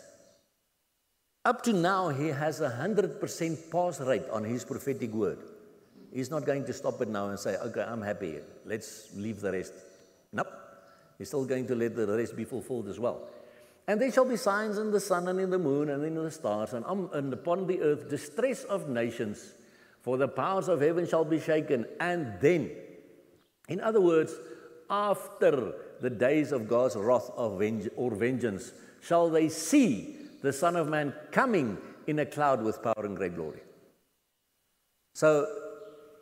Up 1.45 1.63
to 1.63 1.73
now, 1.73 2.09
He 2.09 2.29
has 2.29 2.61
a 2.61 2.71
100% 2.71 3.71
pass 3.71 4.01
rate 4.01 4.29
on 4.33 4.45
His 4.45 4.65
prophetic 4.65 5.13
word. 5.13 5.39
He's 6.13 6.31
not 6.31 6.47
going 6.47 6.65
to 6.65 6.73
stop 6.73 7.01
it 7.01 7.09
now 7.09 7.29
and 7.29 7.39
say, 7.39 7.57
okay, 7.57 7.83
I'm 7.83 8.03
happy, 8.03 8.39
let's 8.65 9.15
leave 9.15 9.41
the 9.41 9.53
rest. 9.53 9.75
Nope. 10.33 10.49
He's 11.19 11.29
still 11.29 11.45
going 11.45 11.67
to 11.69 11.75
let 11.75 11.95
the 11.95 12.07
rest 12.07 12.37
be 12.37 12.45
fulfilled 12.45 12.89
as 12.89 12.99
well. 12.99 13.29
And 13.87 14.01
there 14.01 14.11
shall 14.11 14.25
be 14.25 14.37
signs 14.37 14.79
in 14.79 14.91
the 14.91 15.01
sun 15.01 15.29
and 15.29 15.39
in 15.39 15.51
the 15.51 15.59
moon 15.59 15.91
and 15.91 16.05
in 16.05 16.15
the 16.15 16.31
stars, 16.31 16.73
and, 16.73 16.85
um, 16.87 17.11
and 17.13 17.33
upon 17.33 17.67
the 17.67 17.81
earth 17.83 18.09
distress 18.09 18.65
of 18.65 18.89
nations, 18.89 19.53
for 20.01 20.17
the 20.17 20.29
powers 20.29 20.69
of 20.69 20.81
heaven 20.81 21.07
shall 21.07 21.25
be 21.25 21.41
shaken. 21.41 21.87
And 22.01 22.41
then, 22.41 22.71
in 23.69 23.81
other 23.81 24.01
words, 24.01 24.35
after 24.89 25.73
the 26.01 26.11
days 26.11 26.53
of 26.53 26.69
God's 26.69 26.97
wrath 26.97 27.31
of 27.37 27.59
venge- 27.59 27.91
or 27.97 28.15
vengeance, 28.15 28.73
shall 29.01 29.29
they 29.29 29.49
see 29.49 30.17
the 30.43 30.53
Son 30.53 30.77
of 30.77 30.89
Man 30.89 31.15
coming 31.31 31.79
in 32.07 32.19
a 32.19 32.27
cloud 32.27 32.63
with 32.63 32.83
power 32.83 33.05
and 33.05 33.17
great 33.17 33.35
glory. 33.35 33.61
So 35.15 35.47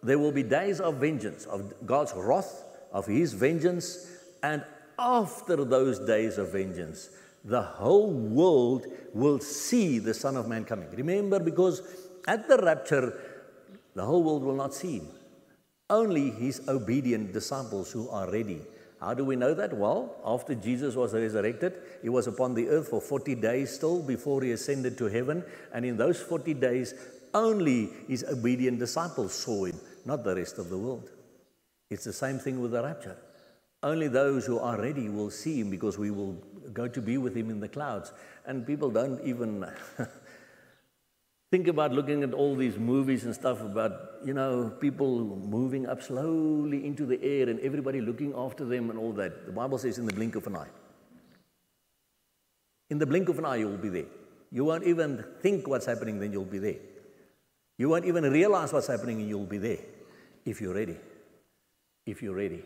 there 0.02 0.18
will 0.18 0.32
be 0.32 0.42
days 0.42 0.80
of 0.80 0.96
vengeance, 0.96 1.44
of 1.46 1.86
God's 1.86 2.12
wrath, 2.14 2.64
of 2.92 3.06
his 3.06 3.32
vengeance, 3.32 4.06
and 4.42 4.64
after 4.98 5.64
those 5.64 5.98
days 6.00 6.38
of 6.38 6.52
vengeance, 6.52 7.08
the 7.44 7.62
whole 7.62 8.12
world 8.12 8.86
will 9.12 9.40
see 9.40 9.98
the 9.98 10.14
Son 10.14 10.36
of 10.36 10.48
Man 10.48 10.64
coming. 10.64 10.88
Remember, 10.90 11.38
because 11.38 11.82
at 12.26 12.48
the 12.48 12.58
rapture, 12.58 13.18
the 13.94 14.04
whole 14.04 14.22
world 14.22 14.42
will 14.42 14.54
not 14.54 14.74
see 14.74 14.98
him. 14.98 15.08
Only 15.90 16.30
his 16.30 16.66
obedient 16.68 17.32
disciples 17.32 17.92
who 17.92 18.08
are 18.08 18.30
ready. 18.30 18.60
How 19.00 19.14
do 19.14 19.24
we 19.24 19.34
know 19.34 19.52
that? 19.52 19.72
Well, 19.72 20.14
after 20.24 20.54
Jesus 20.54 20.94
was 20.94 21.12
resurrected, 21.12 21.74
he 22.02 22.08
was 22.08 22.28
upon 22.28 22.54
the 22.54 22.68
earth 22.68 22.88
for 22.88 23.00
40 23.00 23.34
days 23.34 23.74
still 23.74 24.00
before 24.00 24.42
he 24.42 24.52
ascended 24.52 24.96
to 24.98 25.06
heaven. 25.06 25.44
And 25.74 25.84
in 25.84 25.96
those 25.96 26.20
40 26.20 26.54
days, 26.54 26.94
only 27.34 27.90
his 28.06 28.24
obedient 28.24 28.78
disciples 28.78 29.34
saw 29.34 29.64
him, 29.64 29.80
not 30.04 30.22
the 30.22 30.36
rest 30.36 30.58
of 30.58 30.70
the 30.70 30.78
world. 30.78 31.10
It's 31.90 32.04
the 32.04 32.12
same 32.12 32.38
thing 32.38 32.60
with 32.60 32.70
the 32.70 32.82
rapture. 32.82 33.16
Only 33.82 34.08
those 34.08 34.46
who 34.46 34.58
are 34.58 34.80
ready 34.80 35.08
will 35.08 35.30
see 35.30 35.60
him 35.60 35.70
because 35.70 35.98
we 35.98 36.10
will 36.10 36.34
go 36.72 36.86
to 36.86 37.00
be 37.00 37.18
with 37.18 37.36
him 37.36 37.50
in 37.50 37.60
the 37.60 37.68
clouds. 37.68 38.12
And 38.46 38.66
people 38.66 38.90
don't 38.90 39.20
even 39.24 39.66
think 41.50 41.66
about 41.66 41.92
looking 41.92 42.22
at 42.22 42.32
all 42.32 42.54
these 42.54 42.78
movies 42.78 43.24
and 43.24 43.34
stuff 43.34 43.60
about, 43.60 43.92
you 44.24 44.34
know, 44.34 44.72
people 44.80 45.24
moving 45.24 45.86
up 45.86 46.00
slowly 46.00 46.86
into 46.86 47.06
the 47.06 47.20
air 47.22 47.48
and 47.48 47.58
everybody 47.60 48.00
looking 48.00 48.32
after 48.34 48.64
them 48.64 48.88
and 48.90 48.98
all 48.98 49.12
that. 49.14 49.46
The 49.46 49.52
Bible 49.52 49.78
says 49.78 49.98
in 49.98 50.06
the 50.06 50.14
blink 50.14 50.36
of 50.36 50.46
an 50.46 50.56
eye. 50.56 50.70
In 52.88 52.98
the 52.98 53.06
blink 53.06 53.28
of 53.28 53.38
an 53.38 53.46
eye, 53.46 53.56
you 53.56 53.68
will 53.68 53.78
be 53.78 53.88
there. 53.88 54.10
You 54.52 54.64
won't 54.64 54.84
even 54.84 55.24
think 55.40 55.66
what's 55.66 55.86
happening, 55.86 56.20
then 56.20 56.30
you'll 56.30 56.44
be 56.44 56.58
there. 56.58 56.76
You 57.78 57.88
won't 57.88 58.04
even 58.04 58.24
realize 58.24 58.72
what's 58.72 58.86
happening 58.86 59.20
and 59.20 59.28
you'll 59.28 59.46
be 59.46 59.58
there 59.58 59.78
if 60.44 60.60
you're 60.60 60.74
ready. 60.74 60.96
If 62.06 62.22
you're 62.22 62.34
ready. 62.34 62.62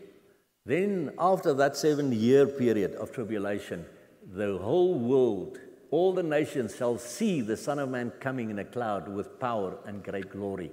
Then, 0.67 1.13
after 1.17 1.53
that 1.53 1.77
seven 1.77 2.11
year 2.11 2.45
period 2.45 2.95
of 2.95 3.13
tribulation, 3.13 3.85
the 4.33 4.57
whole 4.57 4.99
world, 4.99 5.59
all 5.91 6.11
the 6.11 6.23
nations 6.23 6.75
shall 6.75 6.97
see 6.97 7.39
the 7.39 7.55
Son 7.55 7.79
of 7.79 7.87
Man 7.87 8.11
coming 8.19 8.49
in 8.49 8.59
a 8.59 8.65
cloud 8.65 9.07
with 9.07 9.39
power 9.39 9.77
and 9.85 10.03
great 10.03 10.29
glory. 10.29 10.71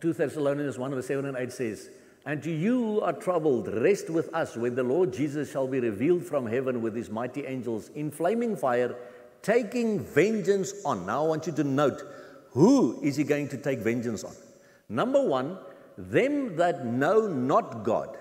2 0.00 0.12
Thessalonians 0.12 0.78
1 0.78 0.94
verse 0.94 1.06
7 1.08 1.24
and 1.24 1.36
8 1.36 1.50
says, 1.50 1.90
And 2.24 2.40
to 2.44 2.52
you 2.52 2.78
who 2.78 3.00
are 3.00 3.12
troubled, 3.12 3.66
rest 3.66 4.08
with 4.08 4.32
us 4.32 4.56
when 4.56 4.76
the 4.76 4.84
Lord 4.84 5.12
Jesus 5.12 5.50
shall 5.50 5.66
be 5.66 5.80
revealed 5.80 6.22
from 6.22 6.46
heaven 6.46 6.82
with 6.82 6.94
his 6.94 7.10
mighty 7.10 7.44
angels 7.46 7.90
in 7.96 8.12
flaming 8.12 8.56
fire, 8.56 8.94
taking 9.42 9.98
vengeance 9.98 10.72
on. 10.84 11.04
Now 11.04 11.24
I 11.24 11.26
want 11.26 11.48
you 11.48 11.52
to 11.54 11.64
note 11.64 12.00
who 12.50 13.00
is 13.02 13.16
he 13.16 13.24
going 13.24 13.48
to 13.48 13.56
take 13.56 13.80
vengeance 13.80 14.22
on? 14.22 14.34
Number 14.88 15.20
one, 15.20 15.58
them 15.96 16.56
that 16.56 16.84
know 16.84 17.26
not 17.26 17.84
God. 17.84 18.16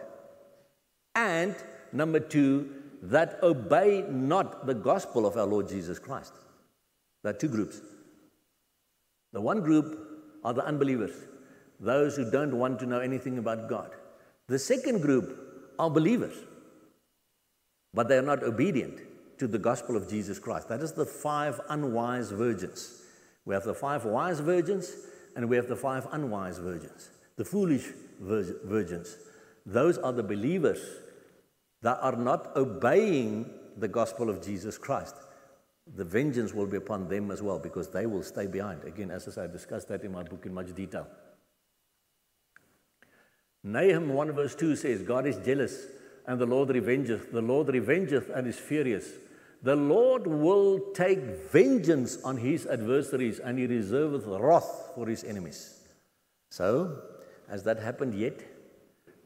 And 1.14 1.56
number 1.92 2.20
two, 2.20 2.70
that 3.02 3.40
obey 3.44 4.06
not 4.10 4.66
the 4.66 4.74
gospel 4.74 5.26
of 5.26 5.38
our 5.38 5.46
Lord 5.46 5.70
Jesus 5.70 6.00
Christ. 6.00 6.34
There 7.24 7.34
are 7.34 7.38
two 7.38 7.48
groups. 7.50 7.80
The 9.34 9.42
one 9.42 9.62
group 9.62 10.00
are 10.44 10.54
the 10.54 10.66
unbelievers 10.66 11.14
those 11.80 12.16
who 12.16 12.30
don't 12.30 12.58
want 12.58 12.80
to 12.80 12.86
know 12.86 13.00
anything 13.00 13.38
about 13.38 13.68
God. 13.70 13.92
The 14.48 14.60
second 14.60 15.02
group 15.02 15.74
are 15.78 15.90
believers, 15.90 16.36
but 17.94 18.08
they 18.08 18.18
are 18.18 18.22
not 18.22 18.44
obedient 18.44 19.00
to 19.40 19.48
the 19.48 19.60
gospel 19.60 19.98
of 19.98 20.10
Jesus 20.10 20.40
Christ. 20.40 20.70
That 20.70 20.82
is 20.82 20.94
the 20.94 21.06
five 21.06 21.60
unwise 21.70 22.32
virgins. 22.32 23.02
We 23.44 23.54
have 23.54 23.64
the 23.64 23.74
five 23.74 24.06
wise 24.06 24.40
virgins 24.40 24.96
and 25.36 25.50
we 25.50 25.58
have 25.58 25.68
the 25.68 25.76
five 25.76 26.08
unwise 26.12 26.58
virgins, 26.58 27.10
the 27.38 27.46
foolish 27.46 27.86
virgins. 28.20 29.18
Those 29.66 29.98
are 29.98 30.14
the 30.14 30.24
believers 30.24 30.80
that 31.82 31.98
are 32.02 32.16
not 32.16 32.56
obeying 32.56 33.50
the 33.78 33.88
gospel 33.88 34.30
of 34.30 34.44
Jesus 34.44 34.78
Christ. 34.78 35.16
The 35.96 36.06
vengeance 36.06 36.54
will 36.54 36.66
be 36.66 36.78
upon 36.78 37.08
them 37.08 37.30
as 37.30 37.42
well 37.42 37.60
because 37.60 37.90
they 37.90 38.06
will 38.06 38.24
stay 38.24 38.48
behind. 38.48 38.84
Again, 38.86 39.12
as 39.12 39.28
I 39.28 39.32
said, 39.32 39.50
I 39.50 39.54
discussed 39.54 39.88
that 39.90 40.04
in 40.04 40.12
my 40.12 40.24
book 40.24 40.46
in 40.46 40.54
much 40.54 40.74
detail. 40.74 41.08
Nahum 43.64 44.10
1 44.10 44.32
verse 44.32 44.56
2 44.56 44.76
says, 44.76 45.02
God 45.02 45.28
is 45.28 45.38
jealous 45.38 45.86
and 46.28 46.40
the 46.40 46.46
Lord 46.46 46.70
revengeth. 46.70 47.32
The 47.32 47.42
Lord 47.42 47.68
revengeth 47.68 48.36
and 48.36 48.48
is 48.48 48.58
furious. 48.58 49.10
The 49.62 49.76
Lord 49.76 50.28
will 50.28 50.92
take 50.94 51.20
vengeance 51.52 52.22
on 52.24 52.38
his 52.38 52.66
adversaries 52.66 53.40
and 53.40 53.58
he 53.58 53.68
reserveth 53.68 54.26
wrath 54.40 54.92
for 54.94 55.08
his 55.08 55.24
enemies. 55.24 55.80
So, 56.50 57.02
has 57.50 57.64
that 57.64 57.80
happened 57.80 58.14
yet? 58.14 58.42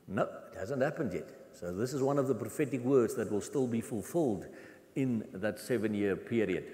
No, 0.07 0.23
it 0.51 0.57
hasn't 0.57 0.81
happened 0.81 1.13
yet. 1.13 1.27
So, 1.53 1.73
this 1.73 1.93
is 1.93 2.01
one 2.01 2.17
of 2.17 2.27
the 2.27 2.35
prophetic 2.35 2.83
words 2.83 3.15
that 3.15 3.31
will 3.31 3.41
still 3.41 3.67
be 3.67 3.81
fulfilled 3.81 4.45
in 4.95 5.25
that 5.33 5.59
seven 5.59 5.93
year 5.93 6.15
period. 6.15 6.65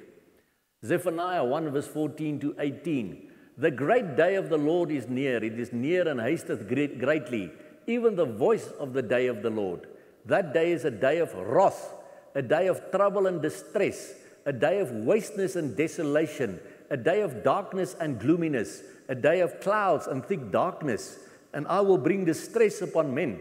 Zephaniah 0.84 1.44
1 1.44 1.72
verse 1.72 1.88
14 1.88 2.40
to 2.40 2.56
18. 2.60 3.32
The 3.58 3.72
great 3.72 4.16
day 4.16 4.36
of 4.36 4.50
the 4.50 4.58
Lord 4.58 4.92
is 4.92 5.08
near. 5.08 5.44
It 5.44 5.60
is 5.60 5.72
near 5.72 6.08
and 6.08 6.20
hasteth 6.20 6.68
great, 6.68 7.00
greatly, 7.00 7.52
even 7.88 8.16
the 8.16 8.26
voice 8.26 8.68
of 8.80 8.94
the 8.94 9.02
day 9.02 9.28
of 9.28 9.42
the 9.42 9.50
Lord. 9.50 9.88
That 10.26 10.54
day 10.54 10.72
is 10.72 10.86
a 10.86 10.92
day 10.92 11.20
of 11.20 11.34
wrath, 11.34 11.94
a 12.34 12.42
day 12.42 12.68
of 12.68 12.92
trouble 12.92 13.28
and 13.28 13.42
distress, 13.42 14.14
a 14.46 14.52
day 14.52 14.80
of 14.80 14.92
wasteness 14.92 15.56
and 15.56 15.76
desolation, 15.76 16.60
a 16.90 16.98
day 16.98 17.22
of 17.22 17.44
darkness 17.44 17.96
and 18.00 18.20
gloominess, 18.20 18.82
a 19.08 19.16
day 19.16 19.40
of 19.40 19.60
clouds 19.62 20.08
and 20.08 20.26
thick 20.26 20.52
darkness. 20.52 21.20
And 21.56 21.66
I 21.68 21.80
will 21.80 21.98
bring 21.98 22.26
distress 22.26 22.82
upon 22.82 23.16
men, 23.16 23.40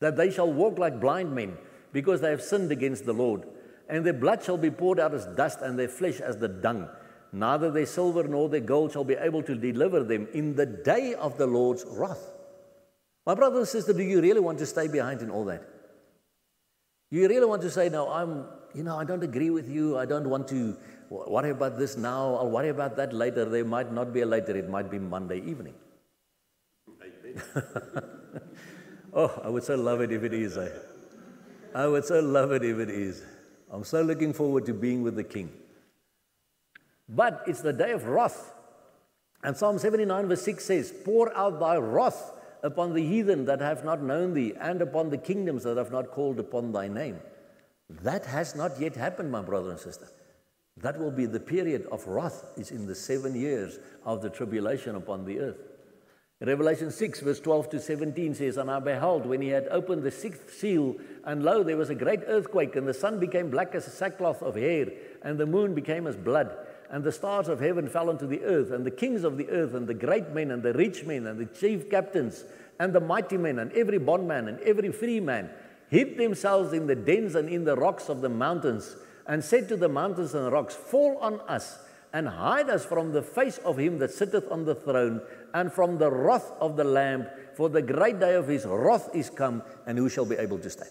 that 0.00 0.16
they 0.16 0.30
shall 0.30 0.52
walk 0.52 0.78
like 0.78 1.00
blind 1.00 1.32
men, 1.32 1.56
because 1.92 2.20
they 2.20 2.30
have 2.30 2.42
sinned 2.42 2.72
against 2.72 3.06
the 3.06 3.14
Lord. 3.14 3.44
And 3.88 4.04
their 4.04 4.12
blood 4.12 4.42
shall 4.42 4.58
be 4.58 4.70
poured 4.70 4.98
out 4.98 5.14
as 5.14 5.24
dust, 5.36 5.60
and 5.62 5.78
their 5.78 5.88
flesh 5.88 6.20
as 6.20 6.38
the 6.38 6.48
dung. 6.48 6.88
Neither 7.32 7.70
their 7.70 7.86
silver 7.86 8.24
nor 8.24 8.48
their 8.48 8.60
gold 8.60 8.92
shall 8.92 9.04
be 9.04 9.14
able 9.14 9.44
to 9.44 9.54
deliver 9.54 10.02
them 10.02 10.26
in 10.32 10.56
the 10.56 10.66
day 10.66 11.14
of 11.14 11.38
the 11.38 11.46
Lord's 11.46 11.84
wrath. 11.86 12.32
My 13.24 13.34
brother 13.34 13.60
and 13.60 13.68
sister, 13.68 13.92
do 13.92 14.02
you 14.02 14.20
really 14.20 14.40
want 14.40 14.58
to 14.58 14.66
stay 14.66 14.88
behind 14.88 15.22
in 15.22 15.30
all 15.30 15.44
that? 15.44 15.62
You 17.10 17.28
really 17.28 17.46
want 17.46 17.62
to 17.62 17.70
say, 17.70 17.88
no, 17.88 18.10
I'm, 18.10 18.44
you 18.74 18.82
know, 18.82 18.98
I 18.98 19.04
don't 19.04 19.22
agree 19.22 19.50
with 19.50 19.68
you. 19.68 19.96
I 19.96 20.04
don't 20.04 20.28
want 20.28 20.48
to 20.48 20.76
worry 21.08 21.50
about 21.50 21.78
this 21.78 21.96
now. 21.96 22.34
I'll 22.34 22.50
worry 22.50 22.70
about 22.70 22.96
that 22.96 23.12
later. 23.12 23.44
There 23.44 23.64
might 23.64 23.92
not 23.92 24.12
be 24.12 24.22
a 24.22 24.26
later. 24.26 24.56
It 24.56 24.68
might 24.68 24.90
be 24.90 24.98
Monday 24.98 25.38
evening. 25.38 25.74
oh, 29.12 29.40
I 29.42 29.48
would 29.48 29.64
so 29.64 29.76
love 29.76 30.00
it 30.00 30.12
if 30.12 30.22
it 30.22 30.32
is. 30.32 30.56
Eh? 30.56 30.68
I 31.74 31.86
would 31.86 32.04
so 32.04 32.20
love 32.20 32.52
it 32.52 32.62
if 32.62 32.78
it 32.78 32.90
is. 32.90 33.22
I'm 33.70 33.84
so 33.84 34.02
looking 34.02 34.32
forward 34.32 34.66
to 34.66 34.74
being 34.74 35.02
with 35.02 35.16
the 35.16 35.24
King. 35.24 35.52
But 37.08 37.42
it's 37.46 37.60
the 37.60 37.72
day 37.72 37.92
of 37.92 38.06
wrath. 38.06 38.54
And 39.42 39.56
Psalm 39.56 39.78
79, 39.78 40.28
verse 40.28 40.42
6 40.42 40.64
says, 40.64 40.94
Pour 41.04 41.36
out 41.36 41.60
thy 41.60 41.76
wrath 41.76 42.32
upon 42.62 42.94
the 42.94 43.06
heathen 43.06 43.44
that 43.44 43.60
have 43.60 43.84
not 43.84 44.02
known 44.02 44.32
thee, 44.32 44.54
and 44.58 44.80
upon 44.80 45.10
the 45.10 45.18
kingdoms 45.18 45.64
that 45.64 45.76
have 45.76 45.92
not 45.92 46.10
called 46.10 46.40
upon 46.40 46.72
thy 46.72 46.88
name. 46.88 47.18
That 47.90 48.24
has 48.24 48.54
not 48.54 48.80
yet 48.80 48.96
happened, 48.96 49.30
my 49.30 49.42
brother 49.42 49.70
and 49.70 49.78
sister. 49.78 50.08
That 50.78 50.98
will 50.98 51.10
be 51.10 51.26
the 51.26 51.40
period 51.40 51.86
of 51.92 52.06
wrath, 52.06 52.44
is 52.56 52.70
in 52.70 52.86
the 52.86 52.94
seven 52.94 53.34
years 53.34 53.78
of 54.04 54.22
the 54.22 54.30
tribulation 54.30 54.96
upon 54.96 55.26
the 55.26 55.40
earth. 55.40 55.73
Revelation 56.44 56.90
6, 56.90 57.20
verse 57.20 57.40
12 57.40 57.70
to 57.70 57.80
17 57.80 58.34
says, 58.34 58.56
And 58.56 58.70
I 58.70 58.80
beheld 58.80 59.26
when 59.26 59.40
he 59.40 59.48
had 59.48 59.68
opened 59.70 60.02
the 60.02 60.10
sixth 60.10 60.52
seal, 60.52 60.96
and 61.24 61.44
lo, 61.44 61.62
there 61.62 61.76
was 61.76 61.90
a 61.90 61.94
great 61.94 62.20
earthquake, 62.26 62.76
and 62.76 62.86
the 62.86 62.94
sun 62.94 63.20
became 63.20 63.50
black 63.50 63.74
as 63.74 63.86
a 63.86 63.90
sackcloth 63.90 64.42
of 64.42 64.56
hair, 64.56 64.88
and 65.22 65.38
the 65.38 65.46
moon 65.46 65.74
became 65.74 66.06
as 66.06 66.16
blood. 66.16 66.56
And 66.90 67.04
the 67.04 67.12
stars 67.12 67.48
of 67.48 67.60
heaven 67.60 67.88
fell 67.88 68.08
onto 68.08 68.26
the 68.26 68.42
earth, 68.42 68.70
and 68.70 68.84
the 68.84 68.90
kings 68.90 69.24
of 69.24 69.36
the 69.36 69.48
earth, 69.50 69.74
and 69.74 69.86
the 69.86 69.94
great 69.94 70.30
men, 70.30 70.50
and 70.50 70.62
the 70.62 70.72
rich 70.72 71.04
men, 71.04 71.26
and 71.26 71.38
the 71.38 71.46
chief 71.46 71.88
captains, 71.90 72.44
and 72.78 72.92
the 72.92 73.00
mighty 73.00 73.36
men, 73.36 73.58
and 73.58 73.72
every 73.72 73.98
bondman, 73.98 74.48
and 74.48 74.60
every 74.60 74.90
free 74.92 75.20
man, 75.20 75.50
hid 75.88 76.16
themselves 76.16 76.72
in 76.72 76.86
the 76.86 76.96
dens 76.96 77.34
and 77.34 77.48
in 77.48 77.64
the 77.64 77.76
rocks 77.76 78.08
of 78.08 78.20
the 78.20 78.28
mountains, 78.28 78.96
and 79.26 79.44
said 79.44 79.68
to 79.68 79.76
the 79.76 79.88
mountains 79.88 80.34
and 80.34 80.50
rocks, 80.52 80.74
Fall 80.74 81.16
on 81.18 81.40
us, 81.42 81.78
and 82.12 82.28
hide 82.28 82.70
us 82.70 82.84
from 82.84 83.12
the 83.12 83.22
face 83.22 83.58
of 83.58 83.78
him 83.78 83.98
that 83.98 84.12
sitteth 84.12 84.50
on 84.50 84.64
the 84.64 84.74
throne, 84.74 85.20
and 85.54 85.72
from 85.72 85.96
the 85.98 86.10
wrath 86.10 86.52
of 86.60 86.76
the 86.76 86.84
Lamb, 86.84 87.26
for 87.56 87.68
the 87.68 87.80
great 87.80 88.18
day 88.18 88.34
of 88.34 88.48
his 88.48 88.66
wrath 88.66 89.08
is 89.14 89.30
come, 89.30 89.62
and 89.86 89.96
who 89.96 90.08
shall 90.08 90.26
be 90.26 90.34
able 90.36 90.58
to 90.58 90.68
stand? 90.68 90.90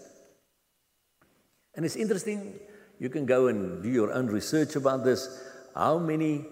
And 1.76 1.86
it's 1.86 1.97
interesting, 1.97 2.60
you 2.97 3.10
can 3.10 3.26
go 3.26 3.47
and 3.47 3.84
do 3.84 3.89
your 3.89 4.13
own 4.13 4.28
research 4.28 4.78
about 4.78 5.04
this. 5.04 5.43
How 5.76 5.97
many 5.97 6.45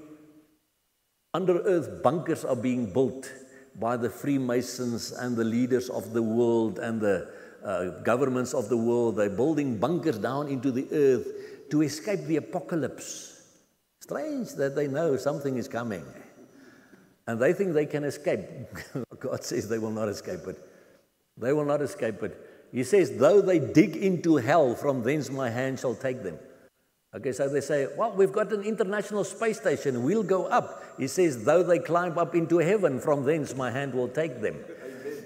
under 1.33 1.59
earth 1.61 2.03
bunkers 2.03 2.43
are 2.43 2.55
being 2.55 2.91
built 2.91 3.31
by 3.79 3.95
the 3.95 4.09
Freemasons 4.09 5.13
and 5.13 5.37
the 5.37 5.45
leaders 5.45 5.89
of 5.89 6.11
the 6.11 6.21
world 6.21 6.79
and 6.79 6.99
the 6.99 7.31
uh, 7.63 8.01
governments 8.01 8.53
of 8.53 8.67
the 8.67 8.75
world? 8.75 9.15
They're 9.15 9.29
building 9.29 9.77
bunkers 9.77 10.17
down 10.17 10.49
into 10.49 10.71
the 10.71 10.87
earth 10.91 11.69
to 11.69 11.81
escape 11.83 12.25
the 12.25 12.37
apocalypse. 12.37 13.29
Strange 14.01 14.55
that 14.55 14.75
they 14.75 14.87
know 14.87 15.15
something 15.15 15.57
is 15.57 15.69
coming. 15.69 16.03
And 17.31 17.39
they 17.39 17.53
think 17.53 17.71
they 17.73 17.85
can 17.85 18.03
escape. 18.03 18.41
God 19.21 19.41
says 19.45 19.69
they 19.69 19.77
will 19.77 19.91
not 19.91 20.09
escape 20.09 20.45
it. 20.47 20.59
They 21.37 21.53
will 21.53 21.63
not 21.63 21.81
escape 21.81 22.21
it. 22.23 22.37
He 22.73 22.83
says, 22.83 23.17
though 23.17 23.39
they 23.39 23.57
dig 23.57 23.95
into 23.95 24.35
hell, 24.35 24.75
from 24.75 25.01
thence 25.01 25.29
my 25.29 25.49
hand 25.49 25.79
shall 25.79 25.95
take 25.95 26.23
them. 26.23 26.37
Okay, 27.15 27.31
so 27.31 27.47
they 27.47 27.61
say, 27.61 27.87
well, 27.97 28.11
we've 28.11 28.33
got 28.33 28.51
an 28.51 28.63
international 28.63 29.23
space 29.23 29.61
station. 29.61 30.03
We'll 30.03 30.23
go 30.23 30.47
up. 30.47 30.83
He 30.97 31.07
says, 31.07 31.45
though 31.45 31.63
they 31.63 31.79
climb 31.79 32.17
up 32.17 32.35
into 32.35 32.57
heaven, 32.57 32.99
from 32.99 33.23
thence 33.23 33.55
my 33.55 33.71
hand 33.71 33.93
will 33.93 34.09
take 34.09 34.41
them. 34.41 34.57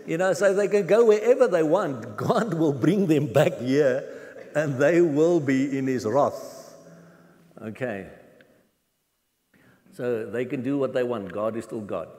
You 0.05 0.19
know, 0.19 0.33
so 0.33 0.53
they 0.53 0.67
can 0.67 0.85
go 0.85 1.05
wherever 1.05 1.47
they 1.47 1.63
want. 1.63 2.17
God 2.17 2.53
will 2.53 2.73
bring 2.73 3.07
them 3.07 3.33
back 3.33 3.57
here 3.57 4.07
and 4.53 4.77
they 4.77 5.01
will 5.01 5.39
be 5.39 5.75
in 5.75 5.87
his 5.87 6.05
wrath. 6.05 6.75
Okay. 7.59 8.09
So 9.95 10.25
they 10.25 10.43
can 10.43 10.62
do 10.62 10.77
what 10.77 10.93
they 10.93 11.03
want. 11.03 11.31
God 11.31 11.55
is 11.55 11.63
still 11.63 11.79
God. 11.79 12.10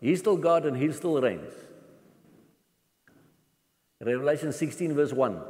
He's 0.00 0.20
still 0.20 0.38
God 0.38 0.64
and 0.64 0.74
he 0.74 0.90
still 0.92 1.20
reigns. 1.20 1.52
Revelation 4.00 4.52
16, 4.52 4.94
verse 4.94 5.12
1. 5.12 5.42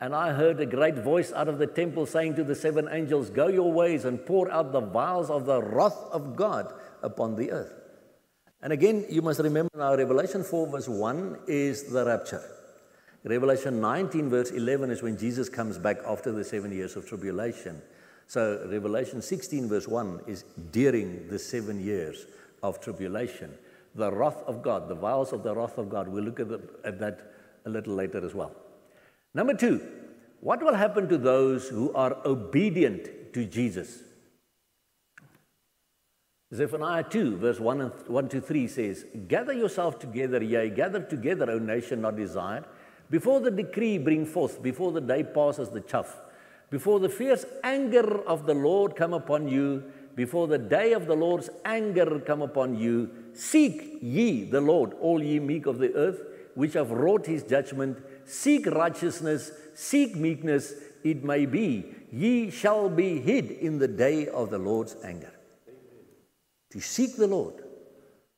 And 0.00 0.14
I 0.14 0.32
heard 0.32 0.60
a 0.60 0.66
great 0.66 0.96
voice 0.96 1.32
out 1.32 1.48
of 1.48 1.58
the 1.58 1.66
temple 1.66 2.06
saying 2.06 2.36
to 2.36 2.44
the 2.44 2.54
seven 2.54 2.88
angels, 2.90 3.30
Go 3.30 3.48
your 3.48 3.72
ways 3.72 4.04
and 4.04 4.24
pour 4.24 4.48
out 4.50 4.70
the 4.70 4.80
vials 4.80 5.28
of 5.28 5.44
the 5.46 5.60
wrath 5.60 5.98
of 6.12 6.36
God 6.36 6.72
upon 7.02 7.34
the 7.34 7.50
earth. 7.50 7.72
And 8.62 8.72
again, 8.72 9.04
you 9.10 9.20
must 9.20 9.40
remember 9.40 9.70
now, 9.76 9.96
Revelation 9.96 10.44
4, 10.44 10.68
verse 10.68 10.88
1 10.88 11.40
is 11.48 11.84
the 11.84 12.04
rapture. 12.04 12.42
Revelation 13.24 13.80
19, 13.80 14.30
verse 14.30 14.50
11 14.50 14.90
is 14.90 15.02
when 15.02 15.16
Jesus 15.16 15.48
comes 15.48 15.78
back 15.78 15.98
after 16.06 16.30
the 16.30 16.44
seven 16.44 16.70
years 16.70 16.94
of 16.94 17.08
tribulation. 17.08 17.82
So, 18.26 18.66
Revelation 18.70 19.22
16, 19.22 19.68
verse 19.68 19.86
1 19.86 20.22
is 20.26 20.44
during 20.72 21.28
the 21.28 21.38
seven 21.38 21.84
years 21.84 22.26
of 22.62 22.80
tribulation. 22.80 23.52
The 23.94 24.10
wrath 24.10 24.42
of 24.46 24.62
God, 24.62 24.88
the 24.88 24.94
vials 24.94 25.32
of 25.32 25.42
the 25.42 25.54
wrath 25.54 25.78
of 25.78 25.88
God. 25.88 26.08
We'll 26.08 26.24
look 26.24 26.40
at, 26.40 26.48
the, 26.48 26.60
at 26.84 26.98
that 27.00 27.32
a 27.64 27.70
little 27.70 27.94
later 27.94 28.24
as 28.24 28.34
well. 28.34 28.52
Number 29.34 29.54
two, 29.54 29.86
what 30.40 30.62
will 30.62 30.74
happen 30.74 31.08
to 31.08 31.18
those 31.18 31.68
who 31.68 31.92
are 31.94 32.16
obedient 32.26 33.32
to 33.34 33.44
Jesus? 33.44 34.02
Zephaniah 36.54 37.02
2, 37.02 37.38
verse 37.38 37.58
1, 37.58 37.80
and 37.80 37.92
1 38.06 38.28
to 38.28 38.40
3 38.40 38.68
says, 38.68 39.06
Gather 39.26 39.52
yourself 39.52 39.98
together, 39.98 40.42
yea, 40.42 40.70
gather 40.70 41.00
together, 41.00 41.50
O 41.50 41.58
nation 41.58 42.00
not 42.00 42.16
desired, 42.16 42.64
before 43.10 43.40
the 43.40 43.50
decree 43.50 43.98
bring 43.98 44.24
forth, 44.24 44.62
before 44.62 44.92
the 44.92 45.00
day 45.00 45.24
passes 45.24 45.70
the 45.70 45.80
chaff, 45.80 46.20
before 46.74 46.98
the 46.98 47.08
fierce 47.08 47.44
anger 47.62 48.20
of 48.26 48.46
the 48.46 48.52
Lord 48.52 48.96
come 48.96 49.12
upon 49.12 49.46
you, 49.46 49.84
before 50.16 50.48
the 50.48 50.58
day 50.58 50.92
of 50.92 51.06
the 51.06 51.14
Lord's 51.14 51.48
anger 51.64 52.18
come 52.18 52.42
upon 52.42 52.74
you, 52.74 53.10
seek 53.32 53.98
ye 54.02 54.42
the 54.42 54.60
Lord, 54.60 54.92
all 54.94 55.22
ye 55.22 55.38
meek 55.38 55.66
of 55.66 55.78
the 55.78 55.94
earth, 55.94 56.20
which 56.56 56.72
have 56.72 56.90
wrought 56.90 57.26
his 57.26 57.44
judgment, 57.44 57.98
seek 58.24 58.66
righteousness, 58.66 59.52
seek 59.74 60.16
meekness, 60.16 60.74
it 61.04 61.22
may 61.22 61.46
be, 61.46 61.94
ye 62.10 62.50
shall 62.50 62.88
be 62.88 63.20
hid 63.20 63.52
in 63.52 63.78
the 63.78 63.86
day 63.86 64.26
of 64.26 64.50
the 64.50 64.58
Lord's 64.58 64.96
anger. 65.04 65.32
To 66.72 66.80
seek 66.80 67.14
the 67.14 67.28
Lord, 67.28 67.54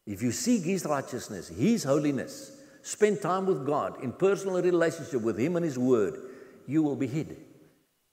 if 0.04 0.20
you 0.20 0.30
seek 0.30 0.64
his 0.64 0.84
righteousness, 0.84 1.48
his 1.48 1.84
holiness, 1.84 2.52
spend 2.82 3.22
time 3.22 3.46
with 3.46 3.64
God 3.64 4.04
in 4.04 4.12
personal 4.12 4.60
relationship 4.60 5.22
with 5.22 5.38
him 5.38 5.56
and 5.56 5.64
his 5.64 5.78
word, 5.78 6.18
you 6.66 6.82
will 6.82 6.96
be 6.96 7.06
hid 7.06 7.45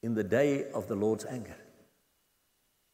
in 0.04 0.14
the 0.14 0.24
day 0.24 0.70
of 0.74 0.88
the 0.88 0.96
Lord's 0.96 1.26
anger. 1.26 1.56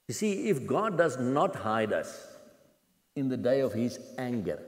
You 0.07 0.13
see, 0.13 0.49
if 0.49 0.65
God 0.65 0.97
does 0.97 1.19
not 1.19 1.55
hide 1.55 1.91
us 1.91 2.27
in 3.15 3.27
the 3.27 3.37
day 3.37 3.59
of 3.59 3.73
his 3.73 3.99
anger, 4.17 4.59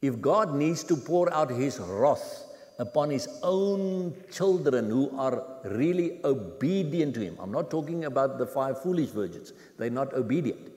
if 0.00 0.20
God 0.20 0.54
needs 0.54 0.82
to 0.84 0.96
pour 0.96 1.32
out 1.32 1.50
his 1.50 1.78
wrath 1.78 2.44
upon 2.78 3.10
his 3.10 3.28
own 3.42 4.14
children 4.32 4.90
who 4.90 5.16
are 5.16 5.44
really 5.64 6.18
obedient 6.24 7.14
to 7.14 7.20
him, 7.20 7.36
I'm 7.38 7.52
not 7.52 7.70
talking 7.70 8.06
about 8.06 8.38
the 8.38 8.46
five 8.46 8.82
foolish 8.82 9.10
virgins, 9.10 9.52
they're 9.78 9.90
not 9.90 10.12
obedient. 10.14 10.72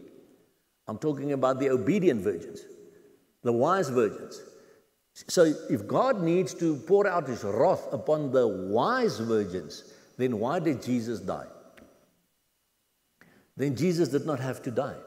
I'm 0.87 0.99
talking 0.99 1.33
about 1.33 1.59
the 1.59 1.69
obedient 1.69 2.21
virgins, 2.21 2.61
the 3.41 3.51
wise 3.51 3.89
virgins. 3.89 4.41
So 5.13 5.53
if 5.69 5.87
God 5.87 6.21
needs 6.21 6.53
to 6.55 6.75
pour 6.75 7.07
out 7.07 7.27
his 7.27 7.43
wrath 7.43 7.87
upon 7.91 8.31
the 8.31 8.47
wise 8.47 9.19
virgins, 9.19 9.94
then 10.17 10.39
why 10.39 10.59
did 10.59 10.81
Jesus 10.81 11.19
die? 11.19 11.47
Then 13.57 13.75
Jesus 13.75 14.09
did 14.09 14.25
not 14.25 14.39
have 14.39 14.61
to 14.63 14.71
die. 14.71 14.97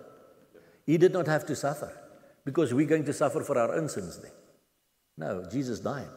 He 0.86 0.96
did 0.96 1.12
not 1.12 1.26
have 1.26 1.44
to 1.46 1.56
suffer 1.56 1.92
because 2.44 2.72
we're 2.72 2.86
going 2.86 3.04
to 3.04 3.12
suffer 3.12 3.42
for 3.42 3.58
our 3.58 3.74
own 3.74 3.88
sins 3.88 4.18
then. 4.18 4.32
No, 5.18 5.44
Jesus 5.50 5.80
died 5.80 6.08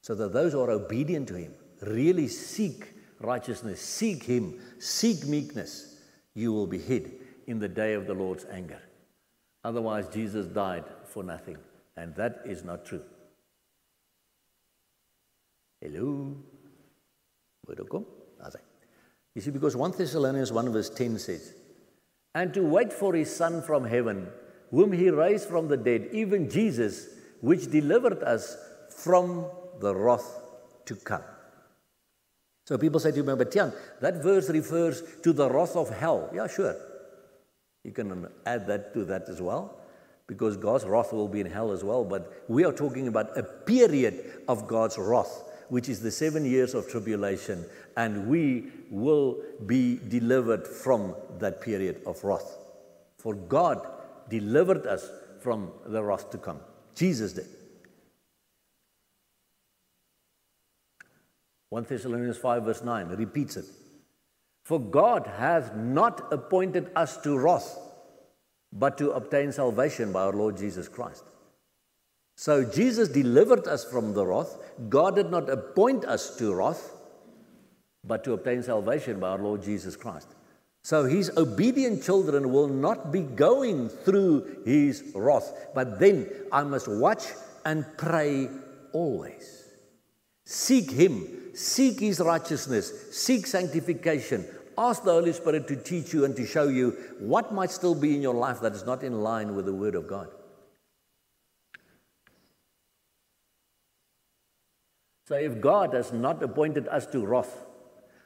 so 0.00 0.14
that 0.14 0.32
those 0.32 0.52
who 0.52 0.60
are 0.60 0.70
obedient 0.70 1.28
to 1.28 1.34
him 1.34 1.54
really 1.82 2.26
seek 2.26 2.94
righteousness, 3.20 3.80
seek 3.80 4.24
him, 4.24 4.58
seek 4.78 5.26
meekness, 5.26 5.96
you 6.34 6.52
will 6.52 6.66
be 6.66 6.78
hid 6.78 7.12
in 7.46 7.58
the 7.58 7.68
day 7.68 7.94
of 7.94 8.06
the 8.06 8.14
Lord's 8.14 8.46
anger. 8.50 8.80
Otherwise, 9.62 10.08
Jesus 10.08 10.46
died 10.46 10.84
for 11.04 11.22
nothing, 11.22 11.58
and 11.96 12.14
that 12.16 12.40
is 12.44 12.64
not 12.64 12.84
true. 12.84 13.02
Hello? 15.80 16.36
Word 17.66 17.88
kom? 17.88 18.06
You 19.34 19.42
see, 19.42 19.50
because 19.50 19.76
1 19.76 19.92
Thessalonians 19.96 20.52
1 20.52 20.72
verse 20.72 20.90
10 20.90 21.18
says, 21.18 21.54
And 22.34 22.52
to 22.54 22.62
wait 22.62 22.92
for 22.92 23.14
his 23.14 23.34
Son 23.34 23.62
from 23.62 23.84
heaven, 23.84 24.28
whom 24.70 24.92
he 24.92 25.10
raised 25.10 25.48
from 25.48 25.68
the 25.68 25.76
dead, 25.76 26.08
even 26.12 26.50
Jesus, 26.50 27.08
which 27.40 27.70
delivered 27.70 28.22
us 28.22 28.56
from 28.88 29.46
the 29.80 29.94
wrath 29.94 30.40
to 30.86 30.96
come. 30.96 31.22
So 32.66 32.78
people 32.78 33.00
say 33.00 33.10
to 33.12 33.22
me, 33.22 33.34
but 33.34 33.50
Tian, 33.50 33.72
that 34.00 34.22
verse 34.22 34.48
refers 34.48 35.02
to 35.22 35.32
the 35.32 35.50
wrath 35.50 35.74
of 35.74 35.90
hell. 35.90 36.30
Yeah, 36.32 36.46
sure. 36.46 36.76
You 37.82 37.92
can 37.92 38.28
add 38.46 38.66
that 38.68 38.94
to 38.94 39.04
that 39.06 39.28
as 39.28 39.40
well, 39.40 39.80
because 40.26 40.56
God's 40.56 40.84
wrath 40.84 41.12
will 41.12 41.28
be 41.28 41.40
in 41.40 41.46
hell 41.46 41.72
as 41.72 41.82
well. 41.82 42.04
But 42.04 42.44
we 42.48 42.64
are 42.64 42.72
talking 42.72 43.08
about 43.08 43.36
a 43.36 43.42
period 43.42 44.42
of 44.46 44.68
God's 44.68 44.98
wrath, 44.98 45.42
which 45.70 45.88
is 45.88 46.00
the 46.00 46.10
seven 46.10 46.44
years 46.44 46.74
of 46.74 46.88
tribulation, 46.88 47.64
and 47.96 48.26
we 48.26 48.66
will 48.90 49.38
be 49.66 50.00
delivered 50.08 50.66
from 50.66 51.14
that 51.38 51.60
period 51.62 52.02
of 52.06 52.22
wrath. 52.24 52.58
For 53.18 53.34
God 53.34 53.86
delivered 54.28 54.86
us 54.86 55.08
from 55.40 55.70
the 55.86 56.02
wrath 56.02 56.30
to 56.30 56.38
come. 56.38 56.60
Jesus 56.94 57.32
did. 57.32 57.46
1 61.68 61.86
Thessalonians 61.88 62.36
5, 62.36 62.64
verse 62.64 62.82
9 62.82 63.08
repeats 63.10 63.56
it. 63.56 63.64
For 64.64 64.80
God 64.80 65.28
hath 65.38 65.74
not 65.76 66.32
appointed 66.32 66.90
us 66.96 67.16
to 67.22 67.38
wrath, 67.38 67.78
but 68.72 68.98
to 68.98 69.12
obtain 69.12 69.52
salvation 69.52 70.10
by 70.10 70.22
our 70.22 70.32
Lord 70.32 70.56
Jesus 70.56 70.88
Christ. 70.88 71.24
So 72.40 72.64
Jesus 72.64 73.10
delivered 73.10 73.68
us 73.68 73.84
from 73.84 74.14
the 74.14 74.24
wrath. 74.24 74.56
God 74.88 75.16
did 75.16 75.30
not 75.30 75.50
appoint 75.50 76.06
us 76.06 76.38
to 76.38 76.54
wrath, 76.54 76.90
but 78.02 78.24
to 78.24 78.32
obtain 78.32 78.62
salvation 78.62 79.20
by 79.20 79.32
our 79.32 79.38
Lord 79.38 79.62
Jesus 79.62 79.94
Christ. 79.94 80.28
So 80.82 81.04
his 81.04 81.30
obedient 81.36 82.02
children 82.02 82.50
will 82.50 82.68
not 82.68 83.12
be 83.12 83.20
going 83.20 83.90
through 83.90 84.62
his 84.64 85.04
wrath. 85.14 85.52
But 85.74 86.00
then 86.00 86.30
I 86.50 86.62
must 86.62 86.88
watch 86.88 87.24
and 87.66 87.84
pray 87.98 88.48
always. 88.94 89.68
Seek 90.46 90.90
him, 90.90 91.28
seek 91.52 92.00
his 92.00 92.20
righteousness, 92.20 93.14
seek 93.14 93.46
sanctification. 93.46 94.46
Ask 94.78 95.04
the 95.04 95.12
Holy 95.12 95.34
Spirit 95.34 95.68
to 95.68 95.76
teach 95.76 96.14
you 96.14 96.24
and 96.24 96.34
to 96.36 96.46
show 96.46 96.68
you 96.68 96.92
what 97.18 97.52
might 97.52 97.70
still 97.70 97.94
be 97.94 98.16
in 98.16 98.22
your 98.22 98.34
life 98.34 98.62
that 98.62 98.72
is 98.72 98.86
not 98.86 99.02
in 99.02 99.20
line 99.20 99.54
with 99.54 99.66
the 99.66 99.74
Word 99.74 99.94
of 99.94 100.08
God. 100.08 100.30
So, 105.30 105.36
if 105.36 105.60
God 105.60 105.94
has 105.94 106.12
not 106.12 106.42
appointed 106.42 106.88
us 106.88 107.06
to 107.06 107.24
wrath, 107.24 107.64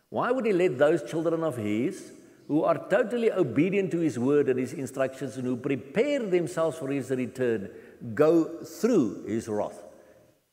why 0.09 0.31
would 0.31 0.47
He 0.47 0.55
let 0.55 0.79
those 0.79 1.03
children 1.03 1.45
of 1.45 1.55
His 1.55 2.13
who 2.49 2.65
are 2.65 2.79
totally 2.89 3.31
obedient 3.31 3.91
to 3.91 3.99
His 3.99 4.19
word 4.19 4.49
and 4.49 4.59
His 4.59 4.73
instructions 4.73 5.37
and 5.37 5.45
who 5.45 5.59
prepare 5.59 6.21
themselves 6.21 6.79
for 6.79 6.89
His 6.89 7.11
return 7.11 7.69
go 8.15 8.45
through 8.65 9.27
His 9.27 9.49
wrath? 9.49 9.83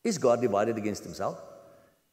Is 0.03 0.17
God 0.17 0.41
divided 0.41 0.77
against 0.77 1.05
Himself? 1.05 1.41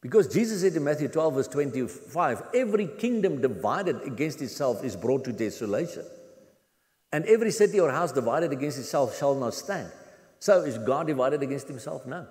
Because 0.01 0.33
Jesus 0.33 0.61
said 0.61 0.77
in 0.77 0.85
Matthew 0.85 1.09
12, 1.09 1.35
verse 1.35 1.49
25, 1.49 2.43
every 2.55 2.87
kingdom 2.87 3.41
divided 3.41 4.03
against 4.03 4.41
itself 4.41 4.85
is 4.85 4.95
brought 4.95 5.25
to 5.25 5.33
desolation. 5.33 6.05
And 7.11 7.25
every 7.25 7.51
city 7.51 7.81
or 7.81 7.91
house 7.91 8.13
divided 8.13 8.53
against 8.53 8.79
itself 8.79 9.19
shall 9.19 9.35
not 9.35 9.55
stand. 9.55 9.91
So 10.39 10.63
is 10.63 10.79
God 10.79 11.09
divided 11.09 11.43
against 11.43 11.67
himself? 11.67 12.07
No. 12.07 12.29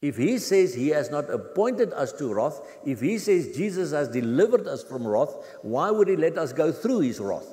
If 0.00 0.16
he 0.16 0.38
says 0.38 0.74
he 0.74 0.88
has 0.90 1.10
not 1.10 1.28
appointed 1.28 1.92
us 1.92 2.12
to 2.14 2.32
wrath, 2.32 2.60
if 2.84 3.00
he 3.00 3.18
says 3.18 3.56
Jesus 3.56 3.90
has 3.92 4.08
delivered 4.08 4.68
us 4.68 4.84
from 4.84 5.06
wrath, 5.06 5.34
why 5.62 5.90
would 5.90 6.06
he 6.06 6.16
let 6.16 6.38
us 6.38 6.52
go 6.52 6.70
through 6.70 7.00
his 7.00 7.18
wrath? 7.18 7.46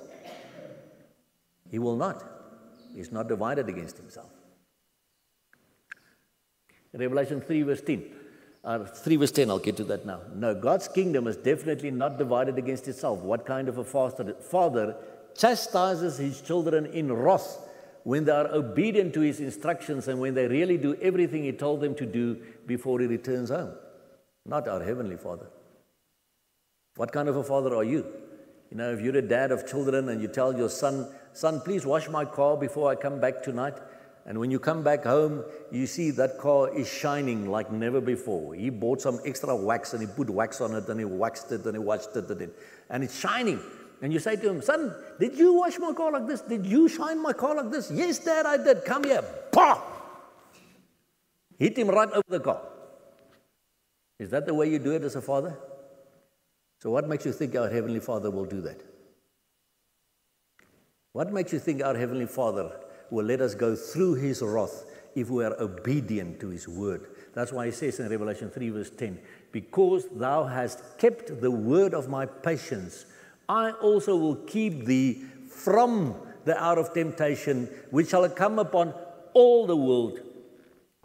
He 1.72 1.80
will 1.80 1.96
not. 1.96 2.24
He's 2.94 3.12
not 3.12 3.28
divided 3.28 3.68
against 3.68 3.98
himself. 3.98 4.30
Revelation 6.94 7.42
3, 7.42 7.62
verse 7.64 7.82
10. 7.82 8.06
Uh, 8.64 8.86
3 8.86 9.16
verse 9.18 9.32
10, 9.32 9.50
I'll 9.50 9.60
get 9.60 9.78
to 9.78 9.84
that 9.86 10.06
now. 10.06 10.22
No, 10.34 10.56
God's 10.56 10.88
kingdom 10.88 11.28
is 11.28 11.38
definitely 11.38 11.92
not 11.92 12.18
divided 12.18 12.58
against 12.58 12.88
itself. 12.88 13.20
What 13.20 13.46
kind 13.46 13.68
of 13.68 13.78
a 13.78 13.84
father 13.84 14.96
chastises 15.38 16.18
his 16.18 16.42
children 16.42 16.86
in 16.88 17.12
wrath 17.12 17.60
when 18.06 18.24
they 18.24 18.32
are 18.32 18.48
obedient 18.54 19.16
to 19.16 19.22
his 19.22 19.40
instructions 19.40 20.08
and 20.08 20.20
when 20.20 20.36
they 20.36 20.48
really 20.48 20.78
do 20.78 20.96
everything 21.02 21.44
he 21.44 21.52
told 21.52 21.82
them 21.82 21.96
to 21.96 22.06
do 22.06 22.40
before 22.68 23.00
he 23.00 23.08
returns 23.08 23.50
home. 23.50 23.74
Not 24.46 24.68
our 24.68 24.84
heavenly 24.84 25.18
father. 25.18 25.48
What 26.98 27.12
kind 27.12 27.28
of 27.28 27.36
a 27.36 27.44
father 27.44 27.76
are 27.76 27.84
you? 27.84 28.06
You 28.70 28.78
know, 28.78 28.94
if 28.94 29.02
you're 29.02 29.18
a 29.18 29.24
dad 29.24 29.52
of 29.52 29.68
children 29.68 30.10
and 30.10 30.22
you 30.22 30.28
tell 30.28 30.56
your 30.56 30.70
son, 30.70 31.08
son, 31.34 31.62
please 31.62 31.84
wash 31.84 32.08
my 32.08 32.26
car 32.26 32.56
before 32.56 32.92
I 32.92 32.96
come 32.96 33.20
back 33.20 33.42
tonight. 33.42 33.80
And 34.28 34.38
when 34.40 34.52
you 34.52 34.60
come 34.60 34.84
back 34.84 35.04
home, 35.04 35.44
you 35.72 35.88
see 35.88 36.12
that 36.12 36.38
car 36.38 36.78
is 36.78 36.88
shining 36.88 37.50
like 37.50 37.72
never 37.72 38.02
before. 38.02 38.54
He 38.54 38.70
bought 38.70 39.02
some 39.02 39.20
extra 39.26 39.56
wax 39.56 39.94
and 39.94 40.02
he 40.02 40.08
put 40.08 40.30
wax 40.30 40.62
on 40.62 40.76
it 40.76 40.88
and 40.90 41.00
he 41.00 41.06
waxed 41.06 41.52
it 41.52 41.66
and 41.66 41.74
he 41.74 41.80
washed 41.80 42.16
it 42.16 42.30
and, 42.30 42.42
it, 42.42 42.60
and 42.88 43.04
it's 43.04 43.20
shining. 43.20 43.60
And 44.02 44.12
you 44.12 44.20
say 44.20 44.36
to 44.36 44.50
him, 44.50 44.62
Son, 44.62 44.94
did 45.20 45.38
you 45.38 45.54
wash 45.54 45.80
my 45.80 45.94
car 45.94 46.12
like 46.12 46.28
this? 46.28 46.42
Did 46.42 46.66
you 46.66 46.88
shine 46.88 47.22
my 47.22 47.34
car 47.34 47.56
like 47.56 47.72
this? 47.72 47.90
Yes, 47.92 48.20
Dad, 48.20 48.46
I 48.46 48.58
did. 48.58 48.84
Come 48.86 49.06
here. 49.06 49.24
Pah! 49.52 49.82
Hit 51.58 51.78
him 51.78 51.88
right 51.88 52.10
over 52.10 52.24
the 52.28 52.40
car. 52.40 52.62
Is 54.20 54.30
that 54.30 54.46
the 54.46 54.54
way 54.54 54.70
you 54.70 54.80
do 54.80 54.92
it 54.92 55.04
as 55.04 55.16
a 55.16 55.22
father? 55.22 55.58
So, 56.80 56.92
what 56.92 57.08
makes 57.08 57.26
you 57.26 57.32
think 57.32 57.56
our 57.56 57.70
Heavenly 57.70 58.00
Father 58.00 58.30
will 58.30 58.46
do 58.46 58.62
that? 58.62 58.82
What 61.14 61.32
makes 61.32 61.54
you 61.54 61.60
think 61.60 61.82
our 61.82 61.96
Heavenly 61.96 62.26
Father 62.26 62.72
will 63.10 63.26
let 63.26 63.42
us 63.42 63.56
go 63.56 63.76
through 63.76 64.16
His 64.16 64.42
wrath 64.42 64.86
if 65.16 65.30
we 65.30 65.44
are 65.46 65.60
obedient 65.60 66.40
to 66.42 66.50
His 66.50 66.68
word? 66.68 67.08
That's 67.34 67.52
why 67.52 67.68
He 67.68 67.72
says 67.72 68.00
in 68.00 68.10
Revelation 68.10 68.50
3, 68.50 68.70
verse 68.70 68.90
10 68.90 69.20
Because 69.52 70.08
thou 70.10 70.44
hast 70.44 70.98
kept 70.98 71.42
the 71.42 71.52
word 71.52 71.94
of 71.94 72.10
my 72.10 72.26
patience, 72.26 73.06
I 73.48 73.72
also 73.72 74.16
will 74.16 74.36
keep 74.36 74.86
thee 74.86 75.24
from 75.50 76.16
the 76.46 76.62
hour 76.62 76.80
of 76.80 76.94
temptation, 76.94 77.70
which 77.92 78.10
shall 78.10 78.28
come 78.30 78.60
upon 78.60 78.94
all 79.34 79.66
the 79.66 79.76
world 79.76 80.20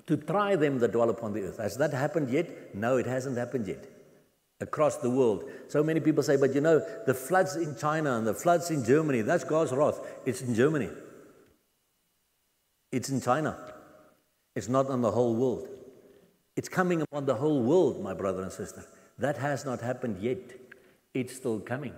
to 0.06 0.16
try 0.16 0.56
them 0.56 0.78
that 0.80 0.92
dwell 0.92 1.10
upon 1.10 1.32
the 1.32 1.42
earth. 1.42 1.58
Has 1.58 1.76
that 1.78 1.92
happened 1.92 2.30
yet? 2.30 2.74
No, 2.74 2.96
it 2.96 3.06
hasn't 3.06 3.36
happened 3.38 3.66
yet 3.66 3.86
across 4.60 4.96
the 4.96 5.10
world. 5.10 5.48
So 5.68 5.82
many 5.82 6.00
people 6.00 6.22
say, 6.22 6.36
but 6.36 6.54
you 6.54 6.60
know, 6.60 6.84
the 7.06 7.14
floods 7.14 7.56
in 7.56 7.76
China 7.76 8.16
and 8.16 8.26
the 8.26 8.34
floods 8.34 8.70
in 8.70 8.84
Germany, 8.84 9.22
that's 9.22 9.44
God's 9.44 9.72
wrath. 9.72 10.00
It's 10.26 10.42
in 10.42 10.54
Germany, 10.54 10.90
it's 12.92 13.08
in 13.08 13.20
China, 13.20 13.56
it's 14.54 14.68
not 14.68 14.88
on 14.88 15.00
the 15.00 15.10
whole 15.10 15.34
world. 15.34 15.68
It's 16.56 16.68
coming 16.68 17.00
upon 17.00 17.24
the 17.24 17.36
whole 17.36 17.62
world, 17.62 18.02
my 18.02 18.12
brother 18.12 18.42
and 18.42 18.52
sister. 18.52 18.84
That 19.18 19.38
has 19.38 19.64
not 19.64 19.80
happened 19.80 20.20
yet, 20.20 20.38
it's 21.14 21.36
still 21.36 21.60
coming. 21.60 21.94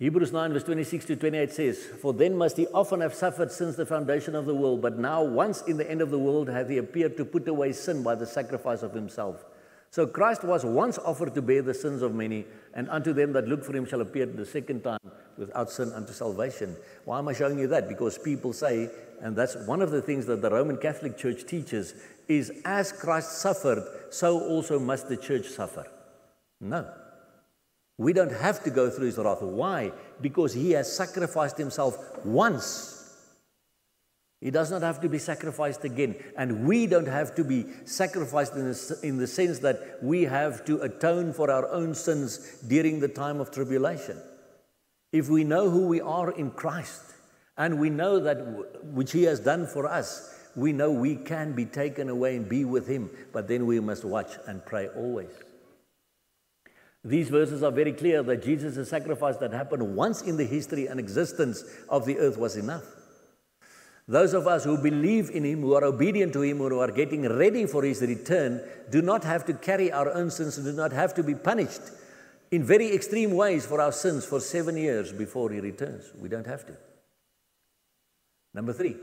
Hebrews 0.00 0.32
9, 0.32 0.52
verse 0.52 0.64
26 0.64 1.04
to 1.04 1.16
28 1.16 1.52
says, 1.52 1.78
For 2.00 2.12
then 2.12 2.36
must 2.36 2.56
he 2.56 2.66
often 2.68 3.00
have 3.00 3.14
suffered 3.14 3.52
since 3.52 3.76
the 3.76 3.86
foundation 3.86 4.34
of 4.34 4.44
the 4.44 4.54
world, 4.54 4.82
but 4.82 4.98
now, 4.98 5.22
once 5.22 5.62
in 5.62 5.76
the 5.76 5.88
end 5.88 6.00
of 6.00 6.10
the 6.10 6.18
world, 6.18 6.48
hath 6.48 6.68
he 6.68 6.78
appeared 6.78 7.16
to 7.16 7.24
put 7.24 7.46
away 7.46 7.72
sin 7.72 8.02
by 8.02 8.16
the 8.16 8.26
sacrifice 8.26 8.82
of 8.82 8.92
himself. 8.92 9.44
So 9.90 10.08
Christ 10.08 10.42
was 10.42 10.64
once 10.64 10.98
offered 10.98 11.36
to 11.36 11.42
bear 11.42 11.62
the 11.62 11.72
sins 11.72 12.02
of 12.02 12.12
many, 12.12 12.44
and 12.74 12.90
unto 12.90 13.12
them 13.12 13.32
that 13.34 13.46
look 13.46 13.62
for 13.62 13.76
him 13.76 13.86
shall 13.86 14.00
appear 14.00 14.26
the 14.26 14.44
second 14.44 14.82
time 14.82 14.98
without 15.36 15.70
sin 15.70 15.92
unto 15.92 16.12
salvation. 16.12 16.76
Why 17.04 17.20
am 17.20 17.28
I 17.28 17.32
showing 17.32 17.60
you 17.60 17.68
that? 17.68 17.88
Because 17.88 18.18
people 18.18 18.52
say, 18.52 18.90
and 19.20 19.36
that's 19.36 19.54
one 19.66 19.80
of 19.80 19.92
the 19.92 20.02
things 20.02 20.26
that 20.26 20.42
the 20.42 20.50
Roman 20.50 20.76
Catholic 20.76 21.16
Church 21.16 21.46
teaches, 21.46 21.94
is 22.26 22.50
as 22.64 22.90
Christ 22.90 23.38
suffered, 23.38 23.84
so 24.10 24.40
also 24.40 24.80
must 24.80 25.08
the 25.08 25.16
church 25.16 25.46
suffer. 25.46 25.86
No. 26.60 26.90
We 27.96 28.12
don't 28.12 28.32
have 28.32 28.64
to 28.64 28.70
go 28.70 28.90
through 28.90 29.06
his 29.06 29.18
wrath. 29.18 29.42
Why? 29.42 29.92
Because 30.20 30.52
he 30.52 30.72
has 30.72 30.94
sacrificed 30.94 31.58
himself 31.58 32.24
once. 32.24 32.90
He 34.40 34.50
does 34.50 34.70
not 34.70 34.82
have 34.82 35.00
to 35.00 35.08
be 35.08 35.18
sacrificed 35.18 35.84
again. 35.84 36.16
And 36.36 36.66
we 36.66 36.86
don't 36.86 37.06
have 37.06 37.34
to 37.36 37.44
be 37.44 37.66
sacrificed 37.84 38.54
in 38.54 38.64
the, 38.64 39.00
in 39.02 39.16
the 39.16 39.26
sense 39.26 39.60
that 39.60 39.98
we 40.02 40.24
have 40.24 40.64
to 40.66 40.82
atone 40.82 41.32
for 41.32 41.50
our 41.50 41.68
own 41.68 41.94
sins 41.94 42.58
during 42.66 43.00
the 43.00 43.08
time 43.08 43.40
of 43.40 43.50
tribulation. 43.50 44.20
If 45.12 45.28
we 45.28 45.44
know 45.44 45.70
who 45.70 45.86
we 45.86 46.00
are 46.00 46.32
in 46.32 46.50
Christ 46.50 47.14
and 47.56 47.78
we 47.78 47.88
know 47.88 48.18
that 48.18 48.84
which 48.84 49.12
he 49.12 49.22
has 49.22 49.38
done 49.38 49.66
for 49.66 49.86
us, 49.86 50.34
we 50.56 50.72
know 50.72 50.90
we 50.90 51.14
can 51.16 51.54
be 51.54 51.64
taken 51.64 52.08
away 52.08 52.36
and 52.36 52.48
be 52.48 52.64
with 52.64 52.86
him. 52.88 53.10
But 53.32 53.46
then 53.46 53.66
we 53.66 53.78
must 53.78 54.04
watch 54.04 54.32
and 54.46 54.64
pray 54.66 54.88
always. 54.88 55.30
These 57.04 57.28
verses 57.28 57.62
are 57.62 57.70
very 57.70 57.92
clear 57.92 58.22
that 58.22 58.42
Jesus' 58.42 58.88
sacrifice 58.88 59.36
that 59.36 59.52
happened 59.52 59.94
once 59.94 60.22
in 60.22 60.38
the 60.38 60.46
history 60.46 60.86
and 60.86 60.98
existence 60.98 61.62
of 61.90 62.06
the 62.06 62.18
earth 62.18 62.38
was 62.38 62.56
enough. 62.56 62.84
Those 64.08 64.32
of 64.32 64.46
us 64.46 64.64
who 64.64 64.78
believe 64.78 65.30
in 65.30 65.44
Him, 65.44 65.60
who 65.60 65.74
are 65.74 65.84
obedient 65.84 66.32
to 66.32 66.42
Him, 66.42 66.58
who 66.58 66.78
are 66.78 66.90
getting 66.90 67.28
ready 67.28 67.66
for 67.66 67.82
His 67.82 68.00
return, 68.00 68.62
do 68.90 69.02
not 69.02 69.22
have 69.24 69.44
to 69.46 69.54
carry 69.54 69.92
our 69.92 70.12
own 70.12 70.30
sins, 70.30 70.56
and 70.56 70.66
do 70.66 70.72
not 70.72 70.92
have 70.92 71.14
to 71.14 71.22
be 71.22 71.34
punished 71.34 71.82
in 72.50 72.64
very 72.64 72.94
extreme 72.94 73.32
ways 73.32 73.66
for 73.66 73.80
our 73.80 73.92
sins 73.92 74.24
for 74.24 74.40
seven 74.40 74.76
years 74.76 75.12
before 75.12 75.50
He 75.50 75.60
returns. 75.60 76.10
We 76.18 76.28
don't 76.30 76.46
have 76.46 76.66
to. 76.66 76.76
Number 78.54 78.72
three, 78.72 78.96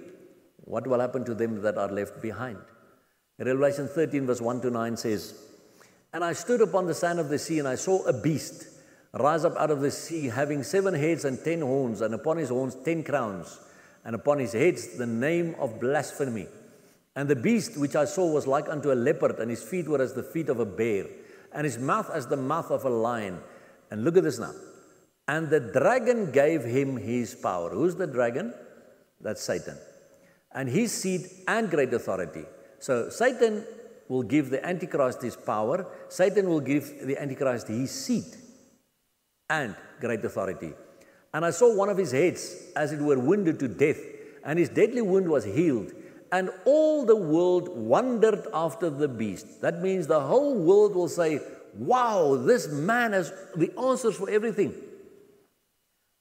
what 0.63 0.87
will 0.87 0.99
happen 0.99 1.23
to 1.25 1.35
them 1.35 1.61
that 1.61 1.77
are 1.77 1.91
left 1.91 2.21
behind? 2.21 2.57
Revelation 3.37 3.87
13, 3.87 4.25
verse 4.25 4.41
1 4.41 4.61
to 4.61 4.69
9 4.69 4.97
says, 4.97 5.33
and 6.13 6.23
I 6.23 6.33
stood 6.33 6.61
upon 6.61 6.87
the 6.87 6.93
sand 6.93 7.19
of 7.19 7.29
the 7.29 7.39
sea, 7.39 7.59
and 7.59 7.67
I 7.67 7.75
saw 7.75 8.03
a 8.05 8.13
beast 8.13 8.67
rise 9.13 9.43
up 9.43 9.55
out 9.57 9.71
of 9.71 9.81
the 9.81 9.91
sea, 9.91 10.27
having 10.27 10.63
seven 10.63 10.93
heads 10.93 11.25
and 11.25 11.43
ten 11.43 11.61
horns, 11.61 12.01
and 12.01 12.13
upon 12.13 12.37
his 12.37 12.49
horns 12.49 12.75
ten 12.75 13.03
crowns, 13.03 13.59
and 14.05 14.15
upon 14.15 14.39
his 14.39 14.53
heads 14.53 14.97
the 14.97 15.05
name 15.05 15.55
of 15.59 15.79
blasphemy. 15.79 16.47
And 17.15 17.29
the 17.29 17.35
beast 17.35 17.77
which 17.77 17.95
I 17.95 18.05
saw 18.05 18.31
was 18.31 18.47
like 18.47 18.69
unto 18.69 18.91
a 18.91 18.95
leopard, 18.95 19.39
and 19.39 19.49
his 19.49 19.63
feet 19.63 19.87
were 19.87 20.01
as 20.01 20.13
the 20.13 20.23
feet 20.23 20.49
of 20.49 20.59
a 20.59 20.65
bear, 20.65 21.05
and 21.53 21.65
his 21.65 21.77
mouth 21.77 22.09
as 22.09 22.27
the 22.27 22.37
mouth 22.37 22.71
of 22.71 22.85
a 22.85 22.89
lion. 22.89 23.39
And 23.89 24.05
look 24.05 24.15
at 24.15 24.23
this 24.23 24.39
now. 24.39 24.53
And 25.27 25.49
the 25.49 25.59
dragon 25.59 26.31
gave 26.31 26.63
him 26.63 26.95
his 26.95 27.35
power. 27.35 27.69
Who's 27.69 27.95
the 27.95 28.07
dragon? 28.07 28.53
That's 29.19 29.43
Satan. 29.43 29.77
And 30.53 30.69
his 30.69 30.93
seed 30.93 31.29
and 31.47 31.69
great 31.69 31.93
authority. 31.93 32.43
So 32.79 33.09
Satan 33.09 33.65
will 34.11 34.23
give 34.23 34.49
the 34.49 34.63
Antichrist 34.65 35.21
his 35.21 35.37
power, 35.37 35.87
Satan 36.09 36.49
will 36.49 36.59
give 36.59 37.07
the 37.07 37.17
Antichrist 37.17 37.69
his 37.69 37.91
seat 37.91 38.35
and 39.49 39.73
great 40.01 40.25
authority. 40.25 40.73
And 41.33 41.45
I 41.45 41.51
saw 41.51 41.73
one 41.73 41.87
of 41.87 41.97
his 41.97 42.11
heads, 42.11 42.43
as 42.75 42.91
it 42.91 42.99
were, 42.99 43.17
wounded 43.17 43.57
to 43.59 43.69
death, 43.69 44.01
and 44.43 44.59
his 44.59 44.67
deadly 44.67 45.01
wound 45.01 45.29
was 45.29 45.45
healed. 45.45 45.93
And 46.33 46.49
all 46.65 47.05
the 47.05 47.15
world 47.15 47.69
wondered 47.69 48.47
after 48.53 48.89
the 48.89 49.07
beast. 49.07 49.61
That 49.61 49.81
means 49.81 50.07
the 50.07 50.19
whole 50.19 50.55
world 50.55 50.93
will 50.93 51.07
say, 51.07 51.39
Wow, 51.73 52.35
this 52.35 52.67
man 52.67 53.13
has 53.13 53.31
the 53.55 53.71
answers 53.79 54.17
for 54.17 54.29
everything. 54.29 54.73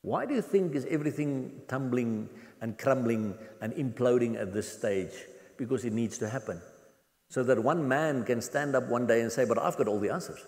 Why 0.02 0.26
do 0.26 0.34
you 0.34 0.42
think 0.42 0.76
is 0.76 0.86
everything 0.88 1.62
tumbling 1.66 2.28
and 2.60 2.78
crumbling 2.78 3.34
and 3.60 3.72
imploding 3.72 4.40
at 4.40 4.54
this 4.54 4.72
stage? 4.78 5.14
Because 5.56 5.84
it 5.84 5.92
needs 5.92 6.18
to 6.18 6.28
happen. 6.28 6.60
So 7.30 7.44
that 7.44 7.62
one 7.62 7.86
man 7.86 8.24
can 8.24 8.42
stand 8.42 8.74
up 8.74 8.88
one 8.88 9.06
day 9.06 9.20
and 9.20 9.30
say, 9.30 9.44
But 9.44 9.56
I've 9.56 9.76
got 9.76 9.86
all 9.86 10.00
the 10.00 10.10
answers. 10.10 10.44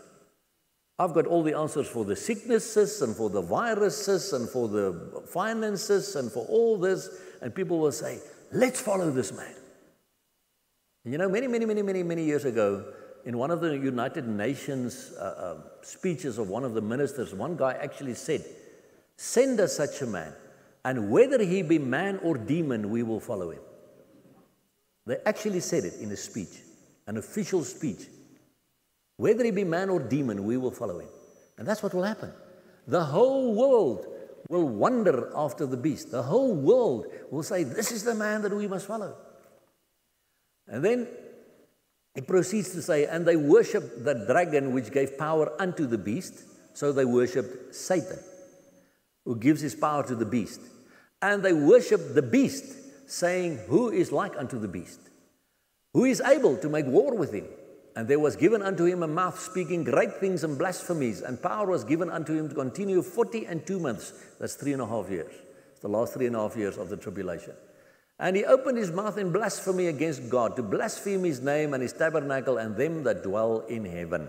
I've 0.98 1.14
got 1.14 1.26
all 1.26 1.42
the 1.44 1.56
answers 1.56 1.86
for 1.86 2.04
the 2.04 2.16
sicknesses 2.16 3.00
and 3.02 3.16
for 3.16 3.30
the 3.30 3.40
viruses 3.40 4.32
and 4.32 4.48
for 4.48 4.68
the 4.68 5.22
finances 5.28 6.16
and 6.16 6.30
for 6.30 6.44
all 6.46 6.76
this. 6.76 7.08
And 7.40 7.54
people 7.54 7.78
will 7.78 7.92
say, 7.92 8.18
Let's 8.50 8.80
follow 8.80 9.12
this 9.12 9.32
man. 9.32 9.54
You 11.04 11.18
know, 11.18 11.28
many, 11.28 11.46
many, 11.46 11.66
many, 11.66 11.82
many, 11.82 12.02
many 12.02 12.24
years 12.24 12.44
ago, 12.44 12.92
in 13.24 13.38
one 13.38 13.52
of 13.52 13.60
the 13.60 13.78
United 13.78 14.26
Nations 14.26 15.12
uh, 15.16 15.22
uh, 15.22 15.56
speeches 15.82 16.38
of 16.38 16.48
one 16.48 16.64
of 16.64 16.74
the 16.74 16.80
ministers, 16.80 17.32
one 17.32 17.56
guy 17.56 17.74
actually 17.74 18.14
said, 18.14 18.44
Send 19.16 19.60
us 19.60 19.76
such 19.76 20.02
a 20.02 20.06
man, 20.06 20.32
and 20.84 21.12
whether 21.12 21.42
he 21.44 21.62
be 21.62 21.78
man 21.78 22.18
or 22.24 22.36
demon, 22.36 22.90
we 22.90 23.04
will 23.04 23.20
follow 23.20 23.52
him. 23.52 23.60
They 25.06 25.18
actually 25.26 25.60
said 25.60 25.84
it 25.84 25.94
in 26.00 26.10
a 26.10 26.16
speech 26.16 26.58
an 27.06 27.16
official 27.16 27.64
speech. 27.64 28.06
Whether 29.16 29.44
he 29.44 29.50
be 29.50 29.64
man 29.64 29.90
or 29.90 30.00
demon, 30.00 30.44
we 30.44 30.56
will 30.56 30.70
follow 30.70 30.98
him. 30.98 31.08
And 31.58 31.66
that's 31.66 31.82
what 31.82 31.94
will 31.94 32.02
happen. 32.02 32.32
The 32.86 33.04
whole 33.04 33.54
world 33.54 34.06
will 34.48 34.68
wonder 34.68 35.30
after 35.36 35.66
the 35.66 35.76
beast. 35.76 36.10
The 36.10 36.22
whole 36.22 36.54
world 36.54 37.06
will 37.30 37.42
say, 37.42 37.64
This 37.64 37.92
is 37.92 38.04
the 38.04 38.14
man 38.14 38.42
that 38.42 38.54
we 38.54 38.66
must 38.66 38.86
follow. 38.86 39.16
And 40.66 40.84
then 40.84 41.08
it 42.14 42.26
proceeds 42.26 42.70
to 42.72 42.82
say, 42.82 43.06
And 43.06 43.26
they 43.26 43.36
worshiped 43.36 44.04
the 44.04 44.14
dragon 44.26 44.72
which 44.72 44.90
gave 44.90 45.18
power 45.18 45.52
unto 45.60 45.86
the 45.86 45.98
beast. 45.98 46.44
So 46.74 46.92
they 46.92 47.04
worshiped 47.04 47.74
Satan, 47.74 48.18
who 49.24 49.36
gives 49.36 49.60
his 49.60 49.74
power 49.74 50.02
to 50.06 50.14
the 50.14 50.24
beast. 50.24 50.60
And 51.20 51.42
they 51.42 51.52
worshiped 51.52 52.14
the 52.14 52.22
beast, 52.22 52.64
saying, 53.10 53.58
Who 53.68 53.90
is 53.90 54.10
like 54.10 54.36
unto 54.36 54.58
the 54.58 54.68
beast? 54.68 55.00
Who 55.92 56.04
is 56.04 56.20
able 56.20 56.56
to 56.56 56.68
make 56.68 56.86
war 56.86 57.14
with 57.14 57.32
him. 57.32 57.46
And 57.94 58.08
there 58.08 58.18
was 58.18 58.36
given 58.36 58.62
unto 58.62 58.84
him 58.84 59.02
a 59.02 59.06
mouth 59.06 59.38
speaking 59.38 59.84
great 59.84 60.14
things 60.14 60.44
and 60.44 60.56
blasphemies, 60.56 61.20
and 61.20 61.42
power 61.42 61.66
was 61.66 61.84
given 61.84 62.08
unto 62.08 62.32
him 62.34 62.48
to 62.48 62.54
continue 62.54 63.02
forty 63.02 63.44
and 63.44 63.66
two 63.66 63.78
months. 63.78 64.14
That's 64.40 64.54
three 64.54 64.72
and 64.72 64.80
a 64.80 64.86
half 64.86 65.10
years. 65.10 65.32
It's 65.72 65.80
the 65.80 65.88
last 65.88 66.14
three 66.14 66.26
and 66.26 66.34
a 66.34 66.38
half 66.38 66.56
years 66.56 66.78
of 66.78 66.88
the 66.88 66.96
tribulation. 66.96 67.52
And 68.18 68.34
he 68.34 68.46
opened 68.46 68.78
his 68.78 68.90
mouth 68.90 69.18
in 69.18 69.30
blasphemy 69.32 69.88
against 69.88 70.30
God, 70.30 70.56
to 70.56 70.62
blaspheme 70.62 71.24
his 71.24 71.42
name 71.42 71.74
and 71.74 71.82
his 71.82 71.92
tabernacle 71.92 72.56
and 72.56 72.76
them 72.76 73.02
that 73.02 73.22
dwell 73.22 73.60
in 73.68 73.84
heaven. 73.84 74.28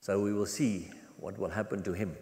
So 0.00 0.20
we 0.20 0.32
will 0.32 0.46
see 0.46 0.90
what 1.16 1.38
will 1.38 1.48
happen 1.48 1.82
to 1.82 1.92
him. 1.92 2.16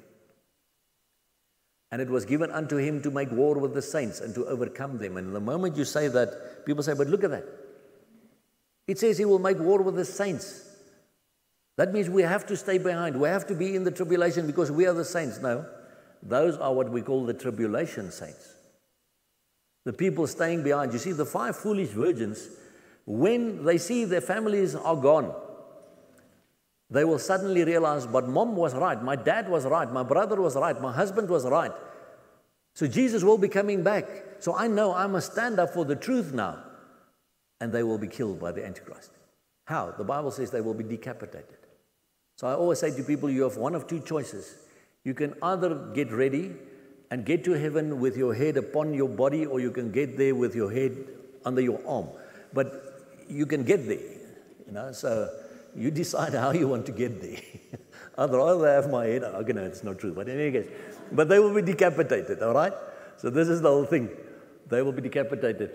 And 1.93 2.01
it 2.01 2.09
was 2.09 2.25
given 2.25 2.51
unto 2.51 2.79
him 2.79 3.03
to 3.03 3.11
make 3.11 3.31
war 3.31 3.55
with 3.59 3.75
the 3.75 3.83
saints 3.83 4.21
and 4.21 4.35
to 4.35 4.47
overcome 4.47 4.99
them. 4.99 5.19
And 5.19 5.35
the 5.35 5.41
moment 5.41 5.77
you 5.77 5.85
say 5.85 6.09
that, 6.09 6.65
people 6.65 6.83
say, 6.83 6.95
but 6.95 7.07
look 7.07 7.23
at 7.23 7.31
that. 7.31 7.45
It 8.89 8.99
says 8.99 9.19
he 9.19 9.27
will 9.27 9.39
make 9.39 9.59
war 9.59 9.83
with 9.83 9.95
the 9.95 10.05
saints. 10.07 10.69
That 11.77 11.93
means 11.93 12.09
we 12.09 12.23
have 12.23 12.47
to 12.47 12.57
stay 12.57 12.79
behind. 12.79 13.21
We 13.21 13.29
have 13.29 13.47
to 13.49 13.55
be 13.55 13.77
in 13.77 13.85
the 13.85 13.91
tribulation 13.91 14.47
because 14.47 14.71
we 14.71 14.87
are 14.87 14.95
the 14.95 15.05
saints. 15.05 15.41
No, 15.41 15.67
those 16.23 16.57
are 16.57 16.73
what 16.73 16.91
we 16.91 17.03
call 17.03 17.27
the 17.27 17.35
tribulation 17.35 18.11
saints. 18.11 18.55
The 19.85 19.93
people 19.93 20.27
staying 20.27 20.63
behind. 20.63 20.93
You 20.93 20.99
see, 20.99 21.13
the 21.13 21.27
five 21.27 21.57
foolish 21.57 21.89
virgins, 21.89 22.49
when 23.05 23.65
they 23.65 23.79
see 23.79 24.05
their 24.05 24.21
families 24.21 24.75
are 24.75 24.97
gone, 24.97 25.35
they 26.93 27.05
will 27.05 27.19
suddenly 27.19 27.65
realize, 27.65 28.07
but 28.07 28.29
mom 28.29 28.55
was 28.55 28.75
right, 28.75 29.03
my 29.03 29.17
dad 29.17 29.49
was 29.49 29.65
right, 29.65 29.91
my 29.91 30.03
brother 30.03 30.41
was 30.41 30.57
right, 30.57 30.79
my 30.79 30.93
husband 30.93 31.31
was 31.31 31.47
right. 31.47 31.73
So 32.75 32.87
Jesus 32.87 33.25
will 33.25 33.39
be 33.39 33.49
coming 33.49 33.83
back. 33.83 34.05
So 34.41 34.55
I 34.55 34.69
know 34.69 34.95
I 34.95 35.07
must 35.07 35.33
stand 35.33 35.59
up 35.59 35.71
for 35.71 35.87
the 35.87 35.97
truth 35.97 36.33
now. 36.35 36.59
And 37.61 37.73
they 37.73 37.83
will 37.83 37.99
be 37.99 38.09
killed 38.09 38.41
by 38.41 38.53
the 38.53 38.65
Antichrist. 38.65 39.11
How? 39.65 39.95
The 39.97 40.05
Bible 40.05 40.31
says 40.33 40.51
they 40.51 40.61
will 40.61 40.75
be 40.75 40.85
decapitated. 40.85 41.59
So 42.37 42.47
I 42.47 42.55
always 42.55 42.81
say 42.81 42.95
to 42.95 43.03
people, 43.05 43.31
you 43.31 43.43
have 43.45 43.57
one 43.57 43.75
of 43.75 43.87
two 43.87 44.01
choices. 44.01 44.57
You 45.05 45.15
can 45.15 45.35
either 45.43 45.75
get 45.95 46.11
ready 46.11 46.53
and 47.11 47.25
get 47.25 47.45
to 47.45 47.53
heaven 47.53 48.01
with 48.01 48.17
your 48.17 48.35
head 48.35 48.57
upon 48.57 48.95
your 48.95 49.09
body, 49.09 49.47
or 49.47 49.61
you 49.61 49.71
can 49.71 49.93
get 49.93 50.19
there 50.19 50.35
with 50.35 50.55
your 50.55 50.73
head 50.73 50.97
under 51.45 51.61
your 51.61 51.81
arm. 51.87 52.09
But 52.53 52.67
you 53.29 53.47
can 53.47 53.65
get 53.65 53.87
there, 53.87 54.11
you 54.67 54.73
know. 54.73 54.93
So 54.93 55.31
you 55.75 55.91
decide 55.91 56.35
how 56.35 56.53
you 56.53 56.69
want 56.69 56.87
to 56.87 56.93
get 56.93 57.21
there. 57.21 57.41
I'd 58.19 58.31
rather 58.31 58.69
have 58.69 58.91
my 58.91 59.07
head. 59.07 59.25
Okay, 59.25 59.53
no, 59.53 59.65
it's 59.65 59.83
not 59.83 59.99
true. 59.99 60.13
But 60.13 60.29
in 60.29 60.39
any 60.39 60.53
case, 60.53 60.71
but 61.11 61.29
they 61.29 61.39
will 61.39 61.55
be 61.55 61.63
decapitated. 61.63 62.43
All 62.43 62.55
right. 62.55 62.73
So 63.17 63.31
this 63.31 63.49
is 63.49 63.61
the 63.61 63.69
whole 63.69 63.85
thing. 63.85 64.11
They 64.69 64.83
will 64.83 64.93
be 64.93 65.03
decapitated, 65.03 65.71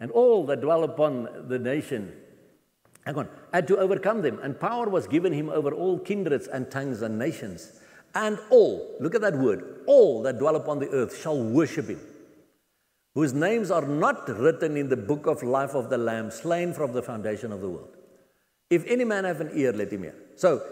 and 0.00 0.10
all 0.10 0.46
that 0.46 0.60
dwell 0.60 0.84
upon 0.84 1.48
the 1.48 1.58
nation. 1.58 2.12
Hang 3.04 3.16
on, 3.16 3.28
had 3.52 3.66
to 3.68 3.76
overcome 3.76 4.22
them, 4.22 4.38
and 4.42 4.58
power 4.58 4.88
was 4.88 5.06
given 5.06 5.32
him 5.32 5.50
over 5.50 5.74
all 5.74 5.98
kindreds 5.98 6.46
and 6.46 6.70
tongues 6.70 7.02
and 7.02 7.18
nations. 7.18 7.72
And 8.14 8.38
all, 8.50 8.96
look 9.00 9.14
at 9.14 9.20
that 9.22 9.36
word, 9.36 9.82
all 9.86 10.22
that 10.22 10.38
dwell 10.38 10.56
upon 10.56 10.78
the 10.78 10.88
earth 10.90 11.20
shall 11.20 11.42
worship 11.42 11.88
him, 11.88 12.00
whose 13.14 13.34
names 13.34 13.70
are 13.70 13.86
not 13.86 14.28
written 14.28 14.76
in 14.76 14.88
the 14.88 14.96
book 14.96 15.26
of 15.26 15.42
life 15.42 15.74
of 15.74 15.90
the 15.90 15.98
Lamb, 15.98 16.30
slain 16.30 16.72
from 16.72 16.92
the 16.92 17.02
foundation 17.02 17.52
of 17.52 17.60
the 17.60 17.68
world. 17.68 17.93
If 18.74 18.84
any 18.86 19.04
man 19.04 19.24
have 19.24 19.40
an 19.40 19.50
ear, 19.54 19.72
let 19.72 19.92
him 19.92 20.02
hear. 20.02 20.14
So, 20.36 20.62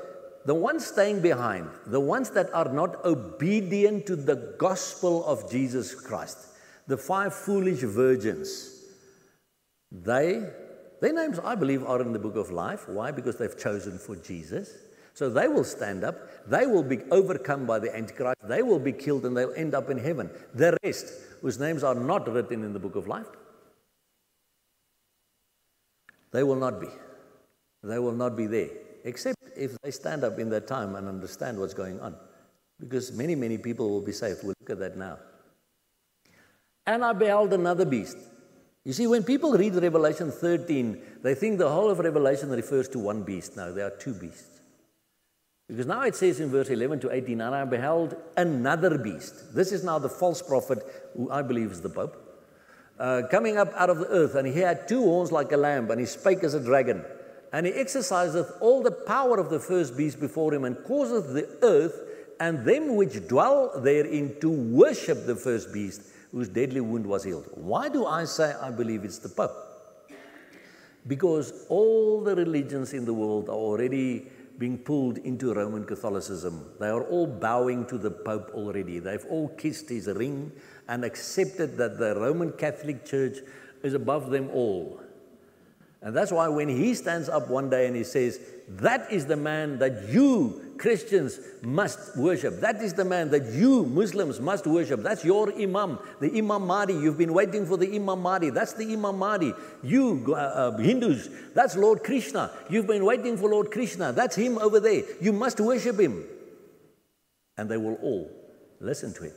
the 0.45 0.55
ones 0.55 0.85
staying 0.87 1.21
behind, 1.21 1.69
the 1.87 2.01
ones 2.01 2.31
that 2.31 2.53
are 2.53 2.73
not 2.73 3.05
obedient 3.05 4.07
to 4.07 4.17
the 4.17 4.57
gospel 4.59 5.25
of 5.25 5.49
Jesus 5.51 5.95
Christ, 5.95 6.39
the 6.89 6.97
five 6.97 7.33
foolish 7.33 7.81
virgins, 7.81 8.83
they, 9.93 10.43
their 11.01 11.13
names, 11.13 11.39
I 11.39 11.55
believe, 11.55 11.85
are 11.85 12.01
in 12.01 12.13
the 12.13 12.19
book 12.19 12.37
of 12.37 12.51
life. 12.51 12.89
Why? 12.89 13.13
Because 13.13 13.37
they've 13.37 13.57
chosen 13.57 13.99
for 13.99 14.17
Jesus. 14.17 14.75
So 15.15 15.29
they 15.31 15.47
will 15.47 15.65
stand 15.65 16.03
up, 16.03 16.17
they 16.49 16.67
will 16.67 16.83
be 16.83 17.01
overcome 17.11 17.67
by 17.67 17.79
the 17.79 17.95
Antichrist, 17.95 18.39
they 18.49 18.63
will 18.63 18.79
be 18.79 18.93
killed, 18.93 19.27
and 19.27 19.37
they'll 19.37 19.53
end 19.55 19.75
up 19.75 19.91
in 19.91 19.99
heaven. 19.99 20.31
The 20.55 20.77
rest, 20.83 21.07
whose 21.43 21.61
names 21.61 21.85
are 21.85 21.95
not 21.95 22.27
written 22.33 22.65
in 22.65 22.73
the 22.73 22.79
book 22.79 22.97
of 22.97 23.07
life, 23.07 23.27
they 26.33 26.43
will 26.43 26.57
not 26.57 26.81
be. 26.81 26.89
They 27.83 27.99
will 27.99 28.13
not 28.13 28.37
be 28.37 28.47
there, 28.47 28.71
except 29.05 29.39
if 29.57 29.77
they 29.83 29.91
stand 29.91 30.25
up 30.25 30.39
in 30.39 30.49
that 30.51 30.67
time 30.67 30.95
and 30.95 31.09
understand 31.09 31.59
what's 31.59 31.75
going 31.75 32.01
on. 32.01 32.17
Because 32.79 33.13
many, 33.13 33.35
many 33.35 33.59
people 33.59 33.91
will 33.91 34.01
be 34.01 34.13
saved. 34.13 34.41
We'll 34.43 34.55
look 34.61 34.71
at 34.71 34.79
that 34.79 34.97
now. 34.97 35.19
And 36.87 37.05
I 37.05 37.13
beheld 37.13 37.53
another 37.53 37.85
beast. 37.85 38.17
You 38.85 38.93
see, 38.93 39.07
when 39.07 39.23
people 39.23 39.53
read 39.53 39.75
Revelation 39.75 40.33
13, 40.33 41.01
they 41.23 41.35
think 41.35 41.59
the 41.59 41.71
whole 41.71 41.91
of 41.91 42.01
Revelation 42.01 42.51
refers 42.51 42.89
to 42.89 42.99
one 42.99 43.23
beast. 43.23 43.57
No, 43.57 43.73
there 43.73 43.87
are 43.87 43.97
two 43.97 44.15
beasts. 44.15 44.61
Because 45.69 45.87
now 45.87 46.03
it 46.03 46.17
says 46.17 46.41
in 46.41 46.51
verse 46.51 46.69
11 46.69 47.01
to 47.01 47.13
18, 47.13 47.41
and 47.41 47.55
I 47.55 47.65
beheld 47.65 48.17
another 48.37 48.99
beast. 48.99 49.55
This 49.55 49.71
is 49.71 49.85
now 49.85 49.99
the 49.99 50.09
false 50.09 50.43
prophet, 50.43 50.85
who 51.17 51.31
I 51.31 51.43
believe 51.43 51.71
is 51.71 51.81
the 51.81 51.89
Pope, 51.89 52.17
uh, 52.99 53.23
coming 53.31 53.57
up 53.57 53.73
out 53.75 53.89
of 53.89 53.99
the 53.99 54.09
earth, 54.09 54.35
and 54.35 54.47
he 54.47 54.61
had 54.61 54.89
two 54.89 55.03
horns 55.03 55.31
like 55.31 55.53
a 55.53 55.57
lamb, 55.57 55.91
and 55.91 56.01
he 56.01 56.07
spake 56.07 56.43
as 56.43 56.55
a 56.55 56.61
dragon. 56.61 57.05
And 57.53 57.67
he 57.67 57.73
exerciseth 57.73 58.57
all 58.61 58.83
the 58.83 58.91
power 58.91 59.39
of 59.39 59.51
the 59.51 59.61
first 59.61 59.97
beast 59.97 60.19
before 60.19 60.55
him, 60.55 60.65
and 60.65 60.77
causeth 60.85 61.35
the 61.35 61.49
earth 61.63 62.01
and 62.41 62.65
them 62.65 62.97
which 62.97 63.29
dwell 63.29 63.81
therein 63.81 64.35
to 64.41 64.51
worship 64.51 65.27
the 65.27 65.37
first 65.37 65.73
beast, 65.73 66.03
whose 66.33 66.49
deadly 66.49 66.81
wound 66.81 67.07
was 67.07 67.25
healed. 67.25 67.49
Why 67.55 67.89
do 67.89 68.07
I 68.07 68.25
say 68.25 68.55
I 68.61 68.71
believe 68.71 69.05
it's 69.05 69.19
the 69.19 69.29
Pope? 69.29 69.53
Because 71.07 71.67
all 71.69 72.23
the 72.23 72.35
religions 72.35 72.95
in 72.95 73.05
the 73.05 73.13
world 73.13 73.49
are 73.49 73.55
already 73.55 74.29
being 74.59 74.79
pulled 74.79 75.19
into 75.19 75.53
Roman 75.53 75.85
Catholicism. 75.85 76.65
They 76.79 76.89
are 76.89 77.03
all 77.03 77.27
bowing 77.27 77.85
to 77.87 77.99
the 77.99 78.11
Pope 78.11 78.51
already. 78.55 78.99
They've 78.99 79.25
all 79.29 79.49
kissed 79.49 79.89
his 79.89 80.07
ring 80.07 80.53
and 80.89 81.05
accepted 81.05 81.77
that 81.79 81.99
the 81.99 82.15
Roman 82.15 82.53
Catholic 82.53 83.05
Church 83.05 83.39
is 83.83 83.95
above 83.95 84.31
them 84.31 84.51
all. 84.51 85.01
And 86.03 86.17
that's 86.17 86.33
why 86.33 86.49
when 86.49 86.69
he 86.69 86.95
stands 86.95 87.29
up 87.29 87.49
one 87.49 87.71
day 87.71 87.87
and 87.87 87.95
he 87.95 88.03
says, 88.03 88.41
That 88.69 89.13
is 89.13 89.27
the 89.27 89.37
man 89.37 89.79
that 89.79 90.09
you 90.09 90.75
Christians 90.77 91.39
must 91.63 92.17
worship. 92.17 92.59
That 92.59 92.83
is 92.83 92.93
the 92.95 93.05
man 93.05 93.31
that 93.31 93.53
you 93.53 93.85
Muslims 93.87 94.41
must 94.41 94.67
worship. 94.67 95.01
That's 95.01 95.25
your 95.25 95.53
Imam, 95.55 96.01
the 96.21 96.37
Imam 96.37 96.67
Mahdi. 96.67 96.95
You've 96.95 97.19
been 97.19 97.33
waiting 97.33 97.67
for 97.67 97.77
the 97.77 97.95
Imam 97.95 98.21
Mahdi. 98.21 98.51
That's 98.51 98.73
the 98.73 98.93
Imam 98.93 99.17
Mahdi. 99.17 99.55
You 99.85 100.25
uh, 100.29 100.33
uh, 100.33 100.77
Hindus, 100.79 101.29
that's 101.55 101.77
Lord 101.77 102.03
Krishna. 102.03 102.51
You've 102.69 102.89
been 102.89 103.05
waiting 103.05 103.37
for 103.37 103.49
Lord 103.49 103.71
Krishna. 103.71 104.13
That's 104.13 104.35
him 104.35 104.59
over 104.59 104.81
there. 104.81 105.05
You 105.21 105.33
must 105.33 105.61
worship 105.61 106.01
him. 106.01 106.25
And 107.57 107.71
they 107.71 107.77
will 107.77 107.95
all 108.03 108.29
listen 108.81 109.15
to 109.15 109.25
him. 109.25 109.33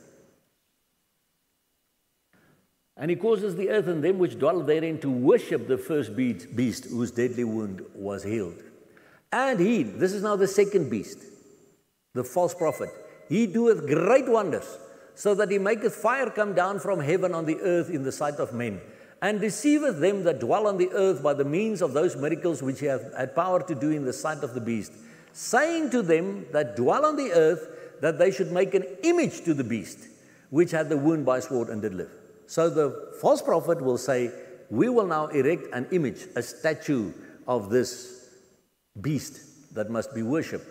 And 2.96 3.10
he 3.10 3.16
causes 3.16 3.56
the 3.56 3.68
earth 3.68 3.88
and 3.88 4.02
them 4.02 4.18
which 4.18 4.38
dwell 4.38 4.62
therein 4.62 4.98
to 5.00 5.10
worship 5.10 5.68
the 5.68 5.76
first 5.76 6.16
beast 6.16 6.86
whose 6.86 7.10
deadly 7.10 7.44
wound 7.44 7.82
was 7.94 8.22
healed. 8.22 8.62
And 9.30 9.60
he, 9.60 9.82
this 9.82 10.12
is 10.12 10.22
now 10.22 10.36
the 10.36 10.48
second 10.48 10.88
beast, 10.88 11.18
the 12.14 12.24
false 12.24 12.54
prophet, 12.54 12.88
he 13.28 13.46
doeth 13.46 13.86
great 13.86 14.28
wonders, 14.28 14.78
so 15.14 15.34
that 15.34 15.50
he 15.50 15.58
maketh 15.58 15.94
fire 15.94 16.30
come 16.30 16.54
down 16.54 16.78
from 16.78 17.00
heaven 17.00 17.34
on 17.34 17.44
the 17.44 17.58
earth 17.60 17.90
in 17.90 18.02
the 18.02 18.12
sight 18.12 18.34
of 18.34 18.54
men, 18.54 18.80
and 19.20 19.40
deceiveth 19.40 20.00
them 20.00 20.24
that 20.24 20.40
dwell 20.40 20.66
on 20.66 20.78
the 20.78 20.90
earth 20.92 21.22
by 21.22 21.34
the 21.34 21.44
means 21.44 21.82
of 21.82 21.92
those 21.92 22.16
miracles 22.16 22.62
which 22.62 22.80
he 22.80 22.86
hath 22.86 23.14
had 23.16 23.34
power 23.34 23.62
to 23.62 23.74
do 23.74 23.90
in 23.90 24.04
the 24.04 24.12
sight 24.12 24.42
of 24.42 24.54
the 24.54 24.60
beast, 24.60 24.92
saying 25.32 25.90
to 25.90 26.00
them 26.00 26.46
that 26.52 26.76
dwell 26.76 27.04
on 27.04 27.16
the 27.16 27.32
earth 27.32 27.68
that 28.00 28.18
they 28.18 28.30
should 28.30 28.52
make 28.52 28.72
an 28.74 28.84
image 29.02 29.42
to 29.44 29.52
the 29.52 29.64
beast, 29.64 29.98
which 30.50 30.70
had 30.70 30.88
the 30.88 30.96
wound 30.96 31.26
by 31.26 31.40
sword 31.40 31.68
and 31.68 31.82
did 31.82 31.94
live. 31.94 32.15
So 32.46 32.70
the 32.70 33.12
false 33.20 33.42
prophet 33.42 33.82
will 33.82 33.98
say, 33.98 34.30
We 34.70 34.88
will 34.88 35.06
now 35.06 35.26
erect 35.26 35.66
an 35.72 35.88
image, 35.92 36.26
a 36.36 36.42
statue 36.42 37.12
of 37.46 37.70
this 37.70 38.28
beast 39.00 39.74
that 39.74 39.90
must 39.90 40.14
be 40.14 40.22
worshipped. 40.22 40.66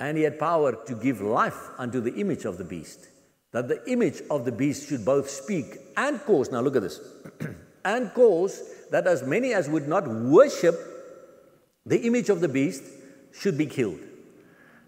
And 0.00 0.16
he 0.16 0.24
had 0.24 0.38
power 0.38 0.84
to 0.86 0.94
give 0.94 1.20
life 1.20 1.70
unto 1.78 2.00
the 2.00 2.14
image 2.14 2.44
of 2.44 2.58
the 2.58 2.64
beast, 2.64 3.08
that 3.52 3.68
the 3.68 3.88
image 3.90 4.22
of 4.30 4.44
the 4.44 4.52
beast 4.52 4.88
should 4.88 5.04
both 5.04 5.30
speak 5.30 5.66
and 5.96 6.20
cause, 6.22 6.50
now 6.50 6.60
look 6.60 6.74
at 6.76 6.82
this, 6.82 7.00
and 7.84 8.12
cause 8.14 8.60
that 8.90 9.06
as 9.06 9.22
many 9.22 9.54
as 9.54 9.68
would 9.68 9.86
not 9.86 10.08
worship 10.08 10.74
the 11.86 12.00
image 12.06 12.30
of 12.30 12.40
the 12.40 12.48
beast 12.48 12.82
should 13.32 13.56
be 13.56 13.66
killed. 13.66 14.00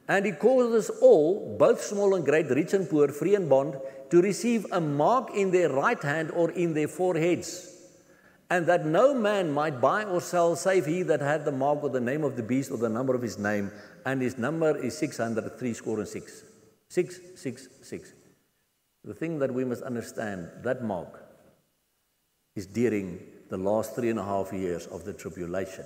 And 0.07 0.26
he 0.26 0.32
causes 0.32 0.90
all, 1.00 1.57
both 1.59 1.82
small 1.82 2.14
and 2.14 2.24
great, 2.24 2.50
rich 2.50 2.74
and 2.74 2.88
poor, 2.88 3.09
free 3.09 3.34
and 3.34 3.48
bond, 3.48 3.76
to 4.11 4.20
receive 4.20 4.66
a 4.70 4.80
mark 4.80 5.34
in 5.34 5.50
their 5.50 5.70
right 5.70 6.00
hand 6.02 6.30
or 6.32 6.50
in 6.50 6.74
their 6.74 6.88
foreheads, 6.88 7.70
and 8.50 8.66
that 8.66 8.84
no 8.84 9.14
man 9.14 9.50
might 9.50 9.80
buy 9.80 10.05
or 10.05 10.20
sell 10.20 10.55
save 10.57 10.84
he 10.84 11.02
that 11.02 11.20
had 11.20 11.44
the 11.44 11.52
mark 11.52 11.82
or 11.82 11.88
the 11.88 12.00
name 12.00 12.22
of 12.22 12.36
the 12.36 12.42
beast 12.42 12.70
or 12.70 12.76
the 12.76 12.88
number 12.88 13.14
of 13.14 13.22
his 13.22 13.38
name, 13.38 13.72
and 14.05 14.20
his 14.20 14.36
number 14.36 14.76
is 14.76 14.96
603 14.98 15.74
score 15.74 15.98
and 15.98 16.09
six. 16.09 16.44
666. 16.88 18.12
The 19.05 19.14
thing 19.14 19.38
that 19.38 19.52
we 19.52 19.64
must 19.64 19.82
understand, 19.82 20.48
that 20.62 20.84
mark 20.84 21.24
is 22.55 22.66
during 22.66 23.20
the 23.48 23.57
last 23.57 23.94
three 23.94 24.11
and 24.11 24.18
a 24.18 24.24
half 24.24 24.52
years 24.52 24.86
of 24.86 25.05
the 25.05 25.12
tribulation. 25.12 25.84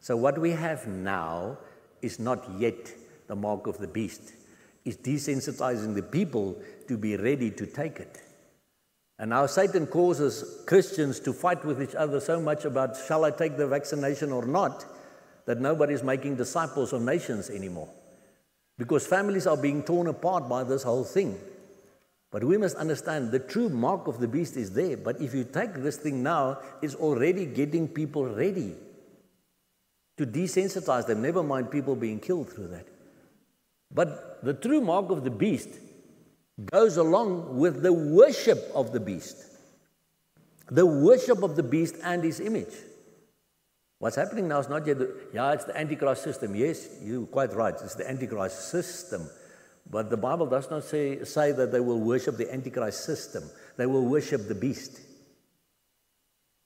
So 0.00 0.16
what 0.16 0.38
we 0.38 0.50
have 0.52 0.86
now 0.86 1.58
is 2.02 2.18
not 2.18 2.48
yet 2.58 2.94
the 3.26 3.36
mark 3.36 3.66
of 3.66 3.78
the 3.78 3.88
beast. 3.88 4.32
It's 4.84 4.96
desensitizing 4.96 5.94
the 5.94 6.02
people 6.02 6.56
to 6.88 6.96
be 6.96 7.16
ready 7.16 7.50
to 7.50 7.66
take 7.66 7.98
it. 7.98 8.22
And 9.18 9.30
now 9.30 9.46
Satan 9.46 9.86
causes 9.86 10.62
Christians 10.66 11.20
to 11.20 11.32
fight 11.32 11.64
with 11.64 11.82
each 11.82 11.94
other 11.94 12.20
so 12.20 12.40
much 12.40 12.64
about 12.64 12.96
shall 13.06 13.24
I 13.24 13.30
take 13.30 13.56
the 13.56 13.66
vaccination 13.66 14.30
or 14.30 14.44
not 14.44 14.84
that 15.46 15.60
nobody's 15.60 16.02
making 16.02 16.36
disciples 16.36 16.92
of 16.92 17.02
nations 17.02 17.48
anymore. 17.50 17.88
Because 18.78 19.06
families 19.06 19.46
are 19.46 19.56
being 19.56 19.82
torn 19.82 20.06
apart 20.06 20.48
by 20.48 20.64
this 20.64 20.82
whole 20.82 21.04
thing. 21.04 21.38
But 22.30 22.44
we 22.44 22.58
must 22.58 22.76
understand 22.76 23.30
the 23.30 23.38
true 23.38 23.70
mark 23.70 24.06
of 24.08 24.20
the 24.20 24.28
beast 24.28 24.56
is 24.56 24.72
there. 24.72 24.96
But 24.96 25.20
if 25.20 25.34
you 25.34 25.44
take 25.44 25.74
this 25.74 25.96
thing 25.96 26.22
now, 26.22 26.58
it's 26.82 26.94
already 26.94 27.46
getting 27.46 27.88
people 27.88 28.26
ready 28.26 28.74
to 30.18 30.26
desensitize 30.26 31.06
them. 31.06 31.22
Never 31.22 31.42
mind 31.42 31.70
people 31.70 31.96
being 31.96 32.20
killed 32.20 32.50
through 32.50 32.68
that. 32.68 32.86
But 33.92 34.44
the 34.44 34.54
true 34.54 34.80
mark 34.80 35.10
of 35.10 35.24
the 35.24 35.30
beast 35.30 35.68
goes 36.72 36.96
along 36.96 37.58
with 37.58 37.82
the 37.82 37.92
worship 37.92 38.70
of 38.74 38.92
the 38.92 39.00
beast. 39.00 39.36
The 40.70 40.86
worship 40.86 41.42
of 41.42 41.56
the 41.56 41.62
beast 41.62 41.96
and 42.02 42.24
his 42.24 42.40
image. 42.40 42.74
What's 43.98 44.16
happening 44.16 44.48
now 44.48 44.58
is 44.58 44.68
not 44.68 44.86
yet, 44.86 44.98
the, 44.98 45.14
yeah, 45.32 45.52
it's 45.52 45.64
the 45.64 45.76
Antichrist 45.76 46.22
system. 46.22 46.54
Yes, 46.54 46.88
you're 47.02 47.26
quite 47.26 47.54
right. 47.54 47.74
It's 47.74 47.94
the 47.94 48.08
Antichrist 48.08 48.70
system. 48.70 49.28
But 49.88 50.10
the 50.10 50.16
Bible 50.16 50.46
does 50.46 50.68
not 50.70 50.84
say, 50.84 51.24
say 51.24 51.52
that 51.52 51.72
they 51.72 51.80
will 51.80 52.00
worship 52.00 52.36
the 52.36 52.52
Antichrist 52.52 53.04
system. 53.04 53.44
They 53.76 53.86
will 53.86 54.04
worship 54.04 54.48
the 54.48 54.54
beast. 54.54 55.00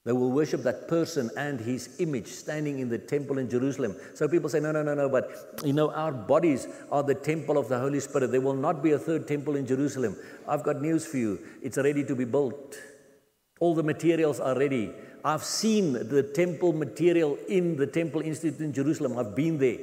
They 0.04 0.12
will 0.12 0.30
worship 0.30 0.62
that 0.62 0.88
person 0.88 1.30
and 1.36 1.60
his 1.60 2.00
image 2.00 2.26
standing 2.26 2.78
in 2.78 2.88
the 2.88 2.96
temple 2.96 3.36
in 3.36 3.50
Jerusalem. 3.50 3.96
So 4.14 4.28
people 4.28 4.48
say, 4.48 4.58
no, 4.58 4.72
no, 4.72 4.82
no, 4.82 4.94
no, 4.94 5.10
but 5.10 5.60
you 5.62 5.74
know, 5.74 5.90
our 5.90 6.10
bodies 6.10 6.66
are 6.90 7.02
the 7.02 7.14
temple 7.14 7.58
of 7.58 7.68
the 7.68 7.78
Holy 7.78 8.00
Spirit. 8.00 8.30
There 8.30 8.40
will 8.40 8.54
not 8.54 8.82
be 8.82 8.92
a 8.92 8.98
third 8.98 9.28
temple 9.28 9.56
in 9.56 9.66
Jerusalem. 9.66 10.16
I've 10.48 10.62
got 10.62 10.80
news 10.80 11.06
for 11.06 11.18
you. 11.18 11.38
It's 11.62 11.76
ready 11.76 12.02
to 12.04 12.16
be 12.16 12.24
built. 12.24 12.78
All 13.60 13.74
the 13.74 13.82
materials 13.82 14.40
are 14.40 14.58
ready. 14.58 14.90
I've 15.22 15.44
seen 15.44 15.92
the 15.92 16.22
temple 16.22 16.72
material 16.72 17.36
in 17.46 17.76
the 17.76 17.86
Temple 17.86 18.22
Institute 18.22 18.60
in 18.60 18.72
Jerusalem. 18.72 19.18
I've 19.18 19.36
been 19.36 19.58
there. 19.58 19.78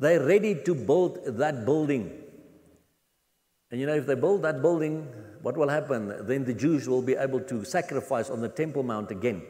They're 0.00 0.24
ready 0.24 0.56
to 0.64 0.74
build 0.74 1.20
that 1.24 1.64
building. 1.64 2.10
And 3.70 3.80
you 3.80 3.86
know, 3.86 3.94
if 3.94 4.06
they 4.06 4.16
build 4.16 4.42
that 4.42 4.62
building, 4.62 5.08
what 5.44 5.58
will 5.58 5.68
happen? 5.68 6.26
Then 6.26 6.46
the 6.46 6.54
Jews 6.54 6.88
will 6.88 7.02
be 7.02 7.16
able 7.16 7.40
to 7.40 7.66
sacrifice 7.66 8.30
on 8.30 8.40
the 8.40 8.48
Temple 8.48 8.82
Mount 8.82 9.10
again. 9.10 9.42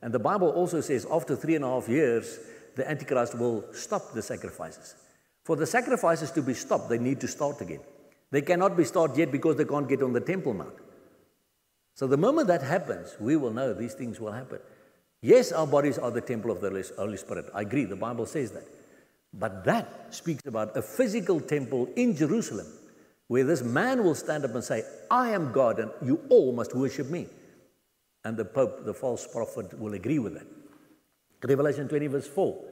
And 0.00 0.14
the 0.14 0.20
Bible 0.20 0.50
also 0.50 0.80
says 0.80 1.04
after 1.10 1.34
three 1.34 1.56
and 1.56 1.64
a 1.64 1.68
half 1.68 1.88
years, 1.88 2.38
the 2.76 2.88
Antichrist 2.88 3.36
will 3.36 3.64
stop 3.72 4.12
the 4.14 4.22
sacrifices. 4.22 4.94
For 5.42 5.56
the 5.56 5.66
sacrifices 5.66 6.30
to 6.30 6.42
be 6.42 6.54
stopped, 6.54 6.88
they 6.88 6.98
need 6.98 7.20
to 7.22 7.26
start 7.26 7.60
again. 7.60 7.80
They 8.30 8.42
cannot 8.42 8.76
be 8.76 8.84
started 8.84 9.16
yet 9.16 9.32
because 9.32 9.56
they 9.56 9.64
can't 9.64 9.88
get 9.88 10.00
on 10.00 10.12
the 10.12 10.20
Temple 10.20 10.54
Mount. 10.54 10.76
So 11.96 12.06
the 12.06 12.16
moment 12.16 12.46
that 12.46 12.62
happens, 12.62 13.16
we 13.18 13.34
will 13.34 13.52
know 13.52 13.74
these 13.74 13.94
things 13.94 14.20
will 14.20 14.30
happen. 14.30 14.60
Yes, 15.22 15.50
our 15.50 15.66
bodies 15.66 15.98
are 15.98 16.12
the 16.12 16.20
temple 16.20 16.52
of 16.52 16.60
the 16.60 16.92
Holy 16.96 17.16
Spirit. 17.16 17.46
I 17.52 17.62
agree, 17.62 17.84
the 17.84 17.96
Bible 17.96 18.26
says 18.26 18.52
that. 18.52 18.68
But 19.34 19.64
that 19.64 20.14
speaks 20.14 20.46
about 20.46 20.76
a 20.76 20.82
physical 20.82 21.40
temple 21.40 21.88
in 21.96 22.14
Jerusalem 22.14 22.66
where 23.32 23.44
this 23.44 23.62
man 23.62 24.04
will 24.04 24.14
stand 24.14 24.44
up 24.44 24.54
and 24.54 24.62
say, 24.62 24.84
I 25.10 25.30
am 25.30 25.52
God 25.52 25.78
and 25.78 25.90
you 26.04 26.20
all 26.28 26.52
must 26.52 26.74
worship 26.74 27.08
me. 27.08 27.28
And 28.24 28.36
the 28.36 28.44
Pope, 28.44 28.84
the 28.84 28.92
false 28.92 29.26
prophet, 29.26 29.72
will 29.80 29.94
agree 29.94 30.18
with 30.18 30.34
that. 30.34 30.46
Revelation 31.42 31.88
20, 31.88 32.08
verse 32.08 32.28
4. 32.28 32.62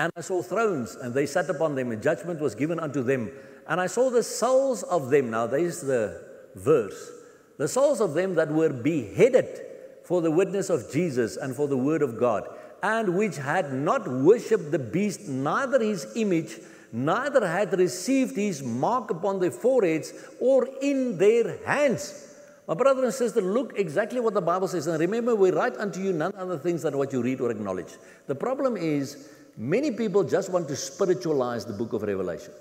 And 0.00 0.10
I 0.16 0.20
saw 0.22 0.42
thrones, 0.42 0.96
and 0.96 1.14
they 1.14 1.26
sat 1.26 1.48
upon 1.48 1.76
them, 1.76 1.92
and 1.92 2.02
judgment 2.02 2.40
was 2.40 2.56
given 2.56 2.80
unto 2.80 3.04
them. 3.04 3.30
And 3.68 3.80
I 3.80 3.86
saw 3.86 4.10
the 4.10 4.24
souls 4.24 4.82
of 4.82 5.10
them. 5.10 5.30
Now, 5.30 5.46
there's 5.46 5.80
the 5.80 6.20
verse 6.56 7.12
the 7.58 7.68
souls 7.68 8.00
of 8.00 8.14
them 8.14 8.34
that 8.34 8.50
were 8.50 8.72
beheaded 8.72 9.60
for 10.02 10.22
the 10.22 10.30
witness 10.30 10.70
of 10.70 10.90
Jesus 10.90 11.36
and 11.36 11.54
for 11.54 11.68
the 11.68 11.76
word 11.76 12.02
of 12.02 12.18
God, 12.18 12.48
and 12.82 13.14
which 13.14 13.36
had 13.36 13.72
not 13.72 14.08
worshipped 14.08 14.72
the 14.72 14.78
beast, 14.80 15.28
neither 15.28 15.78
his 15.78 16.06
image, 16.16 16.56
neither 16.92 17.46
had 17.46 17.78
received 17.78 18.36
his 18.36 18.62
mark 18.62 19.10
upon 19.10 19.38
their 19.40 19.50
foreheads 19.50 20.12
or 20.40 20.68
in 20.80 21.18
their 21.18 21.58
hands. 21.64 22.26
My 22.66 22.74
brother 22.74 23.04
and 23.04 23.12
sister, 23.12 23.40
look 23.40 23.76
exactly 23.76 24.20
what 24.20 24.34
the 24.34 24.40
Bible 24.40 24.68
says. 24.68 24.86
And 24.86 25.00
remember, 25.00 25.34
we 25.34 25.50
write 25.50 25.76
unto 25.76 26.00
you 26.00 26.12
none 26.12 26.32
other 26.36 26.56
things 26.56 26.82
than 26.82 26.96
what 26.96 27.12
you 27.12 27.20
read 27.20 27.40
or 27.40 27.50
acknowledge. 27.50 27.94
The 28.28 28.34
problem 28.34 28.76
is, 28.76 29.28
many 29.56 29.90
people 29.90 30.22
just 30.22 30.50
want 30.50 30.68
to 30.68 30.76
spiritualize 30.76 31.64
the 31.64 31.72
book 31.72 31.92
of 31.94 32.02
Revelation. 32.02 32.52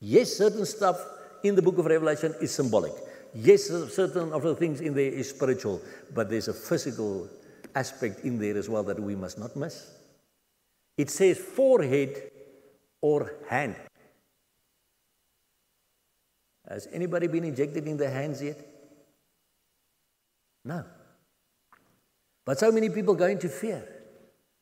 Yes, 0.00 0.32
certain 0.32 0.66
stuff 0.66 0.98
in 1.44 1.54
the 1.54 1.62
book 1.62 1.78
of 1.78 1.86
Revelation 1.86 2.34
is 2.40 2.52
symbolic. 2.52 2.92
Yes, 3.34 3.68
certain 3.68 4.32
of 4.32 4.42
the 4.42 4.56
things 4.56 4.80
in 4.80 4.94
there 4.94 5.12
is 5.12 5.30
spiritual, 5.30 5.80
but 6.12 6.28
there's 6.28 6.48
a 6.48 6.52
physical 6.52 7.28
aspect 7.76 8.24
in 8.24 8.36
there 8.36 8.58
as 8.58 8.68
well 8.68 8.82
that 8.82 8.98
we 8.98 9.14
must 9.14 9.38
not 9.38 9.54
miss. 9.54 9.92
It 10.98 11.08
says 11.08 11.38
forehead 11.38 12.31
or 13.02 13.34
hand. 13.48 13.76
Has 16.68 16.88
anybody 16.92 17.26
been 17.26 17.44
injected 17.44 17.86
in 17.86 17.98
the 17.98 18.08
hands 18.08 18.42
yet? 18.42 18.58
No. 20.64 20.84
But 22.46 22.58
so 22.58 22.72
many 22.72 22.88
people 22.88 23.14
go 23.14 23.26
into 23.26 23.48
fear. 23.48 23.86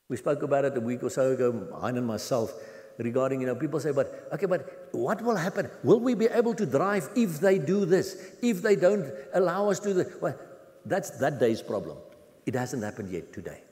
We 0.09 0.17
spoke 0.17 0.43
about 0.43 0.65
it 0.65 0.77
a 0.77 0.81
week 0.81 1.03
or 1.05 1.11
so 1.11 1.33
ago, 1.33 1.69
Hein 1.81 1.97
and 1.97 2.07
myself 2.07 2.53
regarding, 2.99 3.41
you 3.41 3.47
know, 3.47 3.55
people 3.55 3.81
say, 3.81 3.93
but 3.93 4.29
okay, 4.33 4.47
but 4.47 4.89
what 4.93 5.23
will 5.23 5.37
happen? 5.37 5.71
Will 5.85 6.01
we 6.01 6.15
be 6.15 6.27
able 6.27 6.55
to 6.55 6.67
drive 6.67 7.09
if 7.17 7.41
they 7.41 7.59
do 7.59 7.85
this? 7.85 8.37
If 8.43 8.63
they 8.63 8.77
don't 8.77 9.11
allow 9.33 9.71
us 9.71 9.79
to 9.81 9.89
do 9.89 9.95
this? 9.95 10.15
Well, 10.21 10.37
that's 10.85 11.11
that 11.19 11.39
day's 11.39 11.63
problem. 11.63 11.99
It 12.47 12.55
hasn't 12.55 12.83
happened 12.83 13.11
yet 13.11 13.33
today. 13.33 13.63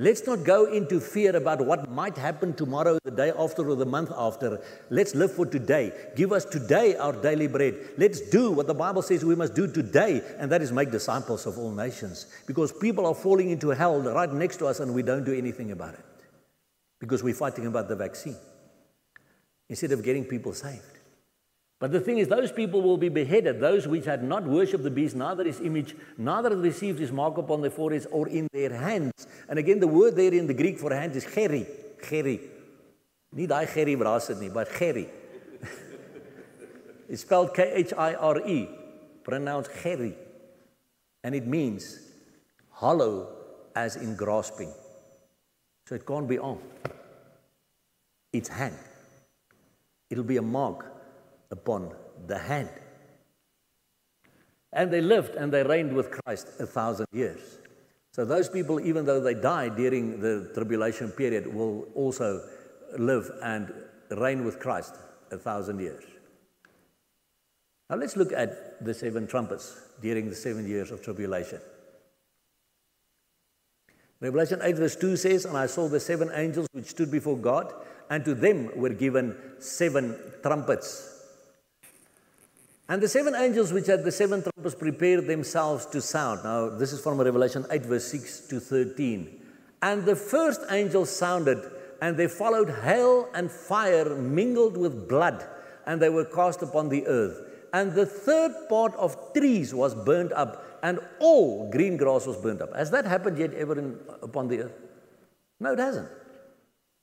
Let's 0.00 0.24
not 0.28 0.44
go 0.44 0.66
into 0.66 1.00
fear 1.00 1.34
about 1.34 1.60
what 1.60 1.90
might 1.90 2.16
happen 2.16 2.54
tomorrow, 2.54 3.00
the 3.02 3.10
day 3.10 3.32
after, 3.36 3.68
or 3.68 3.74
the 3.74 3.84
month 3.84 4.12
after. 4.16 4.62
Let's 4.90 5.16
live 5.16 5.32
for 5.32 5.44
today. 5.44 5.92
Give 6.14 6.32
us 6.32 6.44
today 6.44 6.94
our 6.94 7.12
daily 7.12 7.48
bread. 7.48 7.74
Let's 7.96 8.20
do 8.20 8.52
what 8.52 8.68
the 8.68 8.74
Bible 8.74 9.02
says 9.02 9.24
we 9.24 9.34
must 9.34 9.56
do 9.56 9.66
today, 9.66 10.22
and 10.38 10.52
that 10.52 10.62
is 10.62 10.70
make 10.70 10.92
disciples 10.92 11.46
of 11.46 11.58
all 11.58 11.72
nations. 11.72 12.26
Because 12.46 12.70
people 12.70 13.06
are 13.06 13.14
falling 13.14 13.50
into 13.50 13.70
hell 13.70 14.00
right 14.00 14.32
next 14.32 14.58
to 14.58 14.66
us, 14.66 14.78
and 14.78 14.94
we 14.94 15.02
don't 15.02 15.24
do 15.24 15.34
anything 15.34 15.72
about 15.72 15.94
it 15.94 16.04
because 17.00 17.24
we're 17.24 17.34
fighting 17.34 17.66
about 17.66 17.88
the 17.88 17.96
vaccine 17.96 18.36
instead 19.68 19.90
of 19.90 20.04
getting 20.04 20.24
people 20.24 20.52
saved. 20.52 20.97
But 21.80 21.92
the 21.92 22.00
thing 22.00 22.18
is, 22.18 22.26
those 22.26 22.50
people 22.50 22.82
will 22.82 22.96
be 22.96 23.08
beheaded, 23.08 23.60
those 23.60 23.86
which 23.86 24.04
had 24.04 24.24
not 24.24 24.44
worshipped 24.44 24.82
the 24.82 24.90
beast, 24.90 25.14
neither 25.14 25.44
his 25.44 25.60
image, 25.60 25.94
neither 26.16 26.50
had 26.50 26.58
received 26.58 26.98
his 26.98 27.12
mark 27.12 27.38
upon 27.38 27.60
their 27.60 27.70
foreheads 27.70 28.06
or 28.06 28.28
in 28.28 28.48
their 28.52 28.74
hands. 28.74 29.28
And 29.48 29.58
again, 29.58 29.78
the 29.78 29.86
word 29.86 30.16
there 30.16 30.34
in 30.34 30.48
the 30.48 30.54
Greek 30.54 30.78
for 30.78 30.92
hand 30.92 31.14
is 31.14 31.24
cheri. 31.24 31.66
Cheri. 32.02 32.40
Niet 33.30 33.48
daai 33.48 33.96
Brasit 33.96 34.40
nie, 34.40 34.48
but 34.48 34.68
Gerry. 34.78 35.08
it's 37.08 37.22
spelled 37.22 37.54
K 37.54 37.70
H 37.74 37.92
I 37.96 38.14
R 38.14 38.40
E, 38.46 38.68
pronounced 39.22 39.70
Gerry. 39.82 40.14
And 41.22 41.34
it 41.34 41.46
means 41.46 42.00
hollow 42.70 43.28
as 43.76 43.96
in 43.96 44.16
grasping. 44.16 44.72
So 45.86 45.94
it 45.94 46.06
can't 46.06 46.26
be 46.26 46.38
on. 46.38 46.58
It's 48.32 48.48
hand. 48.48 48.78
It'll 50.10 50.24
be 50.24 50.38
a 50.38 50.42
mark 50.42 50.97
upon 51.50 51.94
the 52.26 52.38
hand. 52.38 52.70
And 54.72 54.90
they 54.90 55.00
lived 55.00 55.34
and 55.34 55.52
they 55.52 55.62
reigned 55.62 55.94
with 55.94 56.10
Christ 56.10 56.48
a 56.60 56.66
thousand 56.66 57.06
years. 57.12 57.58
So 58.12 58.24
those 58.24 58.48
people, 58.48 58.80
even 58.80 59.04
though 59.04 59.20
they 59.20 59.34
die 59.34 59.68
during 59.68 60.20
the 60.20 60.50
tribulation 60.54 61.10
period, 61.10 61.52
will 61.52 61.86
also 61.94 62.42
live 62.98 63.30
and 63.42 63.72
reign 64.10 64.44
with 64.44 64.58
Christ 64.58 64.94
a 65.30 65.38
thousand 65.38 65.80
years. 65.80 66.04
Now 67.88 67.96
let's 67.96 68.16
look 68.16 68.32
at 68.32 68.84
the 68.84 68.92
seven 68.92 69.26
trumpets 69.26 69.80
during 70.02 70.28
the 70.28 70.34
seven 70.34 70.68
years 70.68 70.90
of 70.90 71.02
tribulation. 71.02 71.60
Revelation 74.20 74.60
8, 74.62 74.76
verse 74.76 74.96
2 74.96 75.16
says, 75.16 75.44
And 75.44 75.56
I 75.56 75.66
saw 75.66 75.88
the 75.88 76.00
seven 76.00 76.30
angels 76.34 76.66
which 76.72 76.86
stood 76.86 77.10
before 77.10 77.36
God, 77.36 77.72
and 78.10 78.24
to 78.24 78.34
them 78.34 78.70
were 78.76 78.90
given 78.90 79.36
seven 79.58 80.18
trumpets. 80.42 81.17
And 82.88 83.02
the 83.02 83.08
seven 83.08 83.34
angels 83.34 83.72
which 83.72 83.86
had 83.86 84.04
the 84.04 84.12
seven 84.12 84.42
trumpets 84.42 84.74
prepared 84.74 85.26
themselves 85.26 85.84
to 85.86 86.00
sound. 86.00 86.40
Now, 86.44 86.70
this 86.70 86.92
is 86.92 87.00
from 87.00 87.20
Revelation 87.20 87.66
8, 87.70 87.84
verse 87.84 88.10
6 88.10 88.40
to 88.48 88.60
13. 88.60 89.40
And 89.82 90.04
the 90.04 90.16
first 90.16 90.62
angel 90.70 91.04
sounded, 91.04 91.58
and 92.00 92.16
they 92.16 92.28
followed 92.28 92.70
hail 92.70 93.28
and 93.34 93.50
fire 93.50 94.14
mingled 94.16 94.76
with 94.76 95.08
blood, 95.08 95.46
and 95.86 96.00
they 96.00 96.08
were 96.08 96.24
cast 96.24 96.62
upon 96.62 96.88
the 96.88 97.06
earth. 97.06 97.42
And 97.74 97.92
the 97.92 98.06
third 98.06 98.52
part 98.68 98.94
of 98.94 99.34
trees 99.34 99.74
was 99.74 99.94
burnt 99.94 100.32
up 100.32 100.64
and 100.82 101.00
all 101.18 101.70
green 101.70 101.96
grass 101.96 102.26
was 102.26 102.36
burnt 102.36 102.62
up. 102.62 102.74
Has 102.74 102.90
that 102.90 103.04
happened 103.04 103.38
yet 103.38 103.54
ever 103.54 103.78
in, 103.78 103.98
upon 104.22 104.48
the 104.48 104.62
earth? 104.62 104.72
No, 105.60 105.72
it 105.72 105.78
hasn't. 105.78 106.08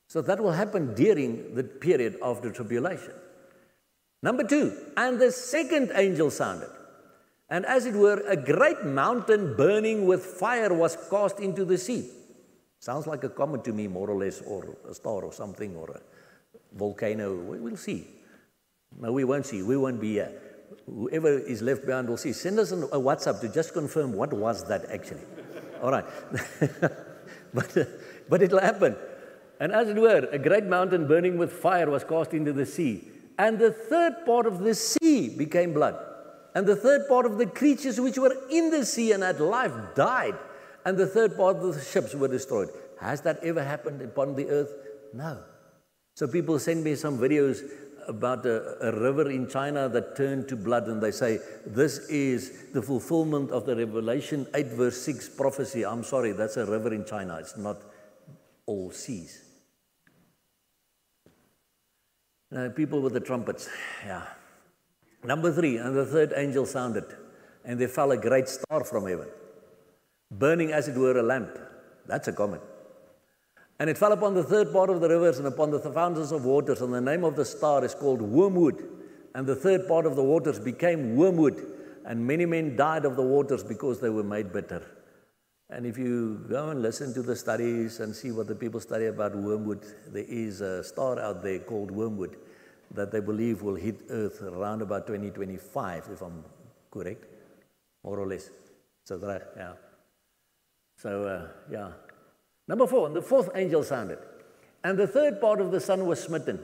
So 0.08 0.22
that 0.22 0.40
will 0.40 0.52
happen 0.52 0.94
during 0.94 1.56
the 1.56 1.64
period 1.64 2.18
of 2.22 2.42
the 2.42 2.52
tribulation. 2.52 3.14
Number 4.28 4.44
two, 4.44 4.66
and 4.98 5.20
the 5.20 5.32
second 5.32 5.92
angel 5.94 6.30
sounded. 6.32 6.72
And 7.50 7.66
as 7.66 7.86
it 7.86 7.94
were, 7.94 8.20
a 8.28 8.36
great 8.36 8.84
mountain 8.84 9.56
burning 9.56 10.08
with 10.08 10.26
fire 10.26 10.74
was 10.74 10.98
cast 11.12 11.40
into 11.40 11.64
the 11.64 11.78
sea. 11.78 12.10
Sounds 12.80 13.06
like 13.06 13.24
a 13.24 13.30
comet 13.30 13.64
to 13.66 13.74
me, 13.74 13.88
more 13.88 14.10
or 14.10 14.18
less, 14.18 14.42
or 14.42 14.78
a 14.90 14.94
star 14.94 15.24
or 15.24 15.32
something, 15.32 15.76
or 15.76 15.88
a 15.92 16.02
volcano. 16.78 17.36
We'll 17.36 17.78
see. 17.78 18.08
No, 19.00 19.12
we 19.12 19.24
won't 19.24 19.46
see. 19.46 19.62
We 19.62 19.78
won't 19.78 20.02
be 20.02 20.14
here 20.14 20.34
whoever 20.86 21.38
is 21.40 21.62
left 21.62 21.86
behind 21.86 22.10
will 22.10 22.18
see. 22.18 22.34
Send 22.34 22.60
us 22.60 22.72
a 22.72 23.00
WhatsApp 23.08 23.42
to 23.42 23.50
just 23.50 23.74
confirm 23.74 24.14
what 24.14 24.34
was 24.34 24.68
that 24.68 24.86
actually. 24.92 25.22
All 25.82 25.92
right. 25.92 26.06
but, 27.54 27.78
but 28.30 28.42
it'll 28.42 28.60
happen. 28.60 28.96
And 29.60 29.72
as 29.72 29.90
it 29.90 29.96
were, 29.96 30.28
a 30.32 30.40
great 30.40 30.66
mountain 30.66 31.08
burning 31.08 31.38
with 31.38 31.52
fire 31.52 31.90
was 31.90 32.04
cast 32.04 32.34
into 32.34 32.54
the 32.54 32.66
sea. 32.66 33.08
And 33.38 33.60
the 33.60 33.72
third 33.72 34.26
part 34.26 34.46
of 34.46 34.60
the 34.60 34.74
sea 34.74 35.30
became 35.30 35.74
blood. 35.74 35.96
And 36.54 36.66
the 36.66 36.76
third 36.76 37.08
part 37.10 37.26
of 37.26 37.38
the 37.38 37.46
creatures 37.46 38.00
which 38.00 38.18
were 38.18 38.36
in 38.50 38.72
the 38.72 38.86
sea 38.86 39.12
and 39.12 39.24
had 39.24 39.40
life 39.40 39.74
died. 39.96 40.36
and 40.86 40.98
the 40.98 41.08
third 41.08 41.36
part 41.36 41.58
of 41.58 41.74
the 41.76 41.82
ships 41.82 42.14
were 42.14 42.28
destroyed. 42.28 42.70
Has 43.02 43.22
that 43.22 43.44
ever 43.44 43.64
happened 43.64 44.02
upon 44.02 44.36
the 44.36 44.48
earth? 44.50 44.72
No. 45.14 45.40
So 46.14 46.28
people 46.28 46.60
send 46.60 46.84
me 46.84 46.96
some 46.96 47.18
videos 47.18 47.64
about 48.08 48.46
a, 48.46 48.88
a, 48.88 48.92
river 49.00 49.32
in 49.32 49.50
China 49.50 49.90
that 49.90 50.16
turned 50.16 50.48
to 50.48 50.56
blood, 50.56 50.88
and 50.88 51.02
they 51.02 51.10
say, 51.12 51.40
This 51.66 51.98
is 52.08 52.72
the 52.72 52.82
fulfillment 52.82 53.50
of 53.50 53.66
the 53.66 53.76
Revelation 53.76 54.46
8, 54.54 54.68
verse 54.68 55.02
6 55.02 55.30
prophecy. 55.30 55.84
I'm 55.84 56.04
sorry, 56.04 56.32
that's 56.34 56.58
a 56.58 56.66
river 56.68 56.94
in 56.94 57.04
China. 57.04 57.38
It's 57.40 57.58
not 57.58 57.82
all 58.68 58.92
seas. 58.92 59.45
Now, 62.52 62.70
people 62.70 63.02
with 63.02 63.14
the 63.14 63.20
trumpets, 63.20 63.68
yeah. 64.06 64.24
Number 65.24 65.52
three, 65.52 65.78
and 65.78 65.96
the 65.96 66.06
third 66.06 66.34
angel 66.36 66.66
sounded, 66.66 67.06
and 67.64 67.80
there 67.80 67.88
fell 67.88 68.12
a 68.12 68.18
great 68.18 68.48
star 68.48 68.84
from 68.84 69.08
heaven, 69.08 69.28
burning 70.32 70.72
as 70.72 70.88
it 70.88 70.96
were 70.96 71.18
a 71.18 71.24
lamp. 71.24 71.58
That's 72.06 72.28
a 72.28 72.34
comet. 72.34 72.62
And 73.80 73.90
it 73.90 73.98
fell 73.98 74.12
upon 74.12 74.36
the 74.36 74.44
third 74.44 74.72
part 74.72 74.90
of 74.90 75.02
the 75.02 75.10
rivers 75.10 75.40
and 75.40 75.48
upon 75.48 75.72
the 75.72 75.80
fountains 75.80 76.32
of 76.32 76.46
waters, 76.46 76.82
and 76.82 76.94
the 76.94 77.02
name 77.02 77.24
of 77.24 77.36
the 77.36 77.44
star 77.44 77.84
is 77.84 77.96
called 77.96 78.22
Wormwood. 78.22 78.92
And 79.34 79.46
the 79.46 79.56
third 79.56 79.86
part 79.88 80.06
of 80.06 80.16
the 80.16 80.24
waters 80.24 80.60
became 80.60 81.18
wormwood, 81.18 81.62
and 82.06 82.26
many 82.26 82.46
men 82.46 82.78
died 82.78 83.04
of 83.04 83.18
the 83.18 83.22
waters 83.22 83.64
because 83.64 84.00
they 84.00 84.10
were 84.10 84.24
made 84.24 84.54
bitter. 84.54 84.82
And 85.70 85.86
if 85.86 85.98
you 85.98 86.46
go 86.48 86.70
and 86.70 86.82
listen 86.82 87.14
to 87.16 87.24
the 87.24 87.36
studies 87.36 88.00
and 88.00 88.16
see 88.16 88.32
what 88.32 88.48
the 88.48 88.56
people 88.56 88.80
study 88.80 89.08
about 89.08 89.36
wormwood, 89.36 89.84
there 90.08 90.26
is 90.28 90.62
a 90.62 90.84
star 90.84 91.20
out 91.20 91.42
there 91.42 91.60
called 91.60 91.90
wormwood 91.90 92.38
that 92.92 93.12
they 93.12 93.20
believe 93.20 93.64
will 93.64 93.76
hit 93.76 94.02
Earth 94.10 94.42
around 94.44 94.82
about 94.82 95.08
2025, 95.08 96.10
if 96.14 96.22
I'm 96.22 96.44
correct, 96.92 97.26
more 98.04 98.20
or 98.20 98.28
less. 98.28 98.50
So, 99.04 99.20
yeah. 99.58 99.74
So, 100.98 101.24
uh, 101.24 101.48
yeah. 101.72 101.92
Number 102.68 102.86
four, 102.88 103.10
the 103.10 103.22
fourth 103.22 103.50
angel 103.56 103.84
sounded. 103.84 104.20
And 104.84 104.98
the 104.98 105.08
third 105.08 105.42
part 105.42 105.60
of 105.62 105.72
the 105.72 105.80
sun 105.80 106.06
was 106.06 106.22
smitten, 106.22 106.60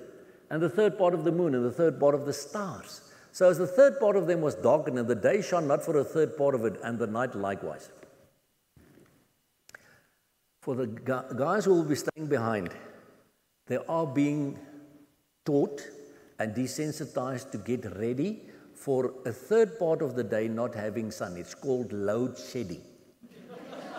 and 0.52 0.62
the 0.62 0.70
third 0.70 0.98
part 0.98 1.16
of 1.16 1.24
the 1.24 1.32
moon, 1.32 1.56
and 1.56 1.66
the 1.66 1.72
third 1.72 2.00
part 2.00 2.14
of 2.14 2.26
the 2.26 2.34
stars. 2.34 3.02
So 3.32 3.50
as 3.50 3.58
the 3.58 3.68
third 3.68 4.00
part 4.00 4.16
of 4.16 4.28
them 4.28 4.42
was 4.42 4.56
darkened, 4.56 5.00
and 5.00 5.08
the 5.08 5.16
day 5.16 5.42
shone 5.42 5.68
not 5.68 5.84
for 5.84 5.98
a 5.98 6.04
third 6.04 6.38
part 6.38 6.54
of 6.54 6.66
it, 6.66 6.80
and 6.84 7.00
the 7.00 7.08
night 7.08 7.34
likewise. 7.34 7.90
For 10.62 10.76
the 10.76 10.86
guys 10.86 11.66
who 11.66 11.74
will 11.74 11.84
be 11.84 11.96
staying 11.96 12.28
behind, 12.28 12.70
they 13.66 13.78
are 13.90 14.06
being 14.06 14.60
taught 15.44 15.82
and 16.38 16.54
desensitized 16.56 17.52
to 17.52 17.58
get 17.58 17.86
ready 17.98 18.42
for 18.76 19.14
a 19.26 19.32
third 19.32 19.80
part 19.80 20.04
of 20.04 20.16
the 20.16 20.24
day 20.24 20.48
not 20.48 20.76
having 20.76 21.10
sun. 21.10 21.36
It's 21.38 21.56
called 21.56 21.92
load 21.92 22.38
shedding. 22.38 22.82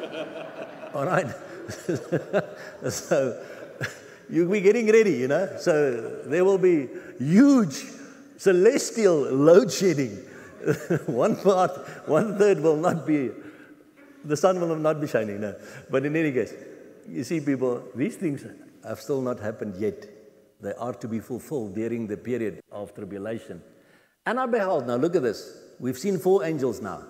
All 0.95 1.07
right? 1.07 1.27
so 2.89 3.45
you'll 4.31 4.51
be 4.51 4.61
getting 4.61 4.87
ready, 4.87 5.15
you 5.15 5.29
know. 5.29 5.57
So 5.59 6.23
there 6.27 6.45
will 6.45 6.59
be 6.59 6.89
huge 7.19 7.83
celestial 8.37 9.19
load 9.33 9.73
shedding. 9.73 10.17
one 11.07 11.35
part, 11.37 11.73
one 12.07 12.39
third 12.39 12.61
will 12.61 12.77
not 12.77 13.05
be, 13.05 13.31
the 14.25 14.37
sun 14.37 14.61
will 14.61 14.77
not 14.77 15.01
be 15.01 15.07
shining. 15.07 15.41
No. 15.41 15.55
But 15.91 16.07
in 16.07 16.16
any 16.16 16.33
case, 16.33 16.55
you 17.09 17.25
see, 17.25 17.41
people, 17.41 17.83
these 17.95 18.16
things 18.16 18.45
have 18.85 19.01
still 19.01 19.20
not 19.20 19.41
happened 19.41 19.77
yet. 19.79 20.09
They 20.61 20.73
are 20.75 20.95
to 20.95 21.09
be 21.09 21.20
fulfilled 21.20 21.75
during 21.75 22.07
the 22.07 22.16
period 22.16 22.61
of 22.70 22.95
tribulation. 22.95 23.62
And 24.25 24.39
I 24.39 24.47
beheld, 24.47 24.87
now 24.87 24.97
look 24.97 25.16
at 25.16 25.23
this. 25.23 25.59
We've 25.81 25.99
seen 25.99 26.18
four 26.18 26.45
angels 26.45 26.81
now 26.81 27.03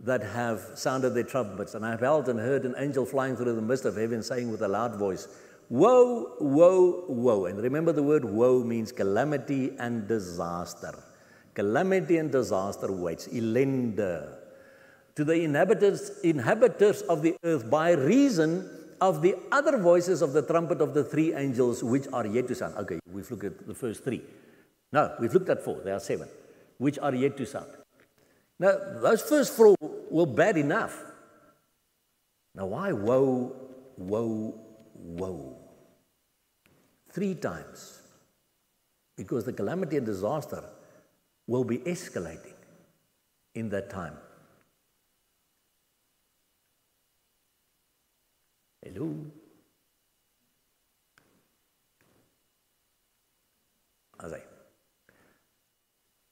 that 0.00 0.22
have 0.22 0.60
sounded 0.74 1.10
their 1.10 1.24
trumpets. 1.24 1.74
And 1.74 1.86
I 1.86 1.96
beheld 1.96 2.28
and 2.28 2.38
heard 2.38 2.64
an 2.64 2.74
angel 2.78 3.06
flying 3.06 3.36
through 3.36 3.54
the 3.54 3.62
midst 3.62 3.84
of 3.84 3.96
heaven, 3.96 4.22
saying 4.22 4.50
with 4.50 4.62
a 4.62 4.68
loud 4.68 4.96
voice, 4.96 5.28
Woe, 5.70 6.34
woe, 6.40 7.04
woe. 7.08 7.44
And 7.44 7.60
remember 7.62 7.92
the 7.92 8.02
word 8.02 8.24
woe 8.24 8.64
means 8.64 8.90
calamity 8.90 9.72
and 9.78 10.08
disaster. 10.08 10.94
Calamity 11.54 12.16
and 12.16 12.32
disaster 12.32 12.90
waits. 12.90 13.28
Ellende. 13.28 14.37
To 15.18 15.24
the 15.24 15.34
inhabitants, 15.34 16.20
inhabitants 16.22 17.00
of 17.02 17.22
the 17.22 17.34
earth 17.42 17.68
by 17.68 17.90
reason 17.90 18.70
of 19.00 19.20
the 19.20 19.34
other 19.50 19.76
voices 19.76 20.22
of 20.22 20.32
the 20.32 20.42
trumpet 20.42 20.80
of 20.80 20.94
the 20.94 21.02
three 21.02 21.34
angels 21.34 21.82
which 21.82 22.06
are 22.12 22.24
yet 22.24 22.46
to 22.46 22.54
sound. 22.54 22.76
Okay, 22.76 23.00
we've 23.10 23.28
looked 23.28 23.42
at 23.42 23.66
the 23.66 23.74
first 23.74 24.04
three. 24.04 24.22
No, 24.92 25.16
we've 25.18 25.34
looked 25.34 25.48
at 25.48 25.64
four. 25.64 25.80
There 25.82 25.96
are 25.96 25.98
seven, 25.98 26.28
which 26.78 27.00
are 27.00 27.12
yet 27.12 27.36
to 27.36 27.46
sound. 27.46 27.66
Now, 28.60 28.78
those 29.02 29.22
first 29.22 29.56
four 29.56 29.74
were 30.08 30.24
bad 30.24 30.56
enough. 30.56 31.02
Now, 32.54 32.66
why 32.66 32.92
woe, 32.92 33.56
woe, 33.96 34.54
woe? 34.94 35.56
Three 37.10 37.34
times. 37.34 38.02
Because 39.16 39.44
the 39.44 39.52
calamity 39.52 39.96
and 39.96 40.06
disaster 40.06 40.62
will 41.48 41.64
be 41.64 41.78
escalating 41.78 42.54
in 43.56 43.68
that 43.70 43.90
time. 43.90 44.14
Hello? 48.82 49.14
As 54.22 54.34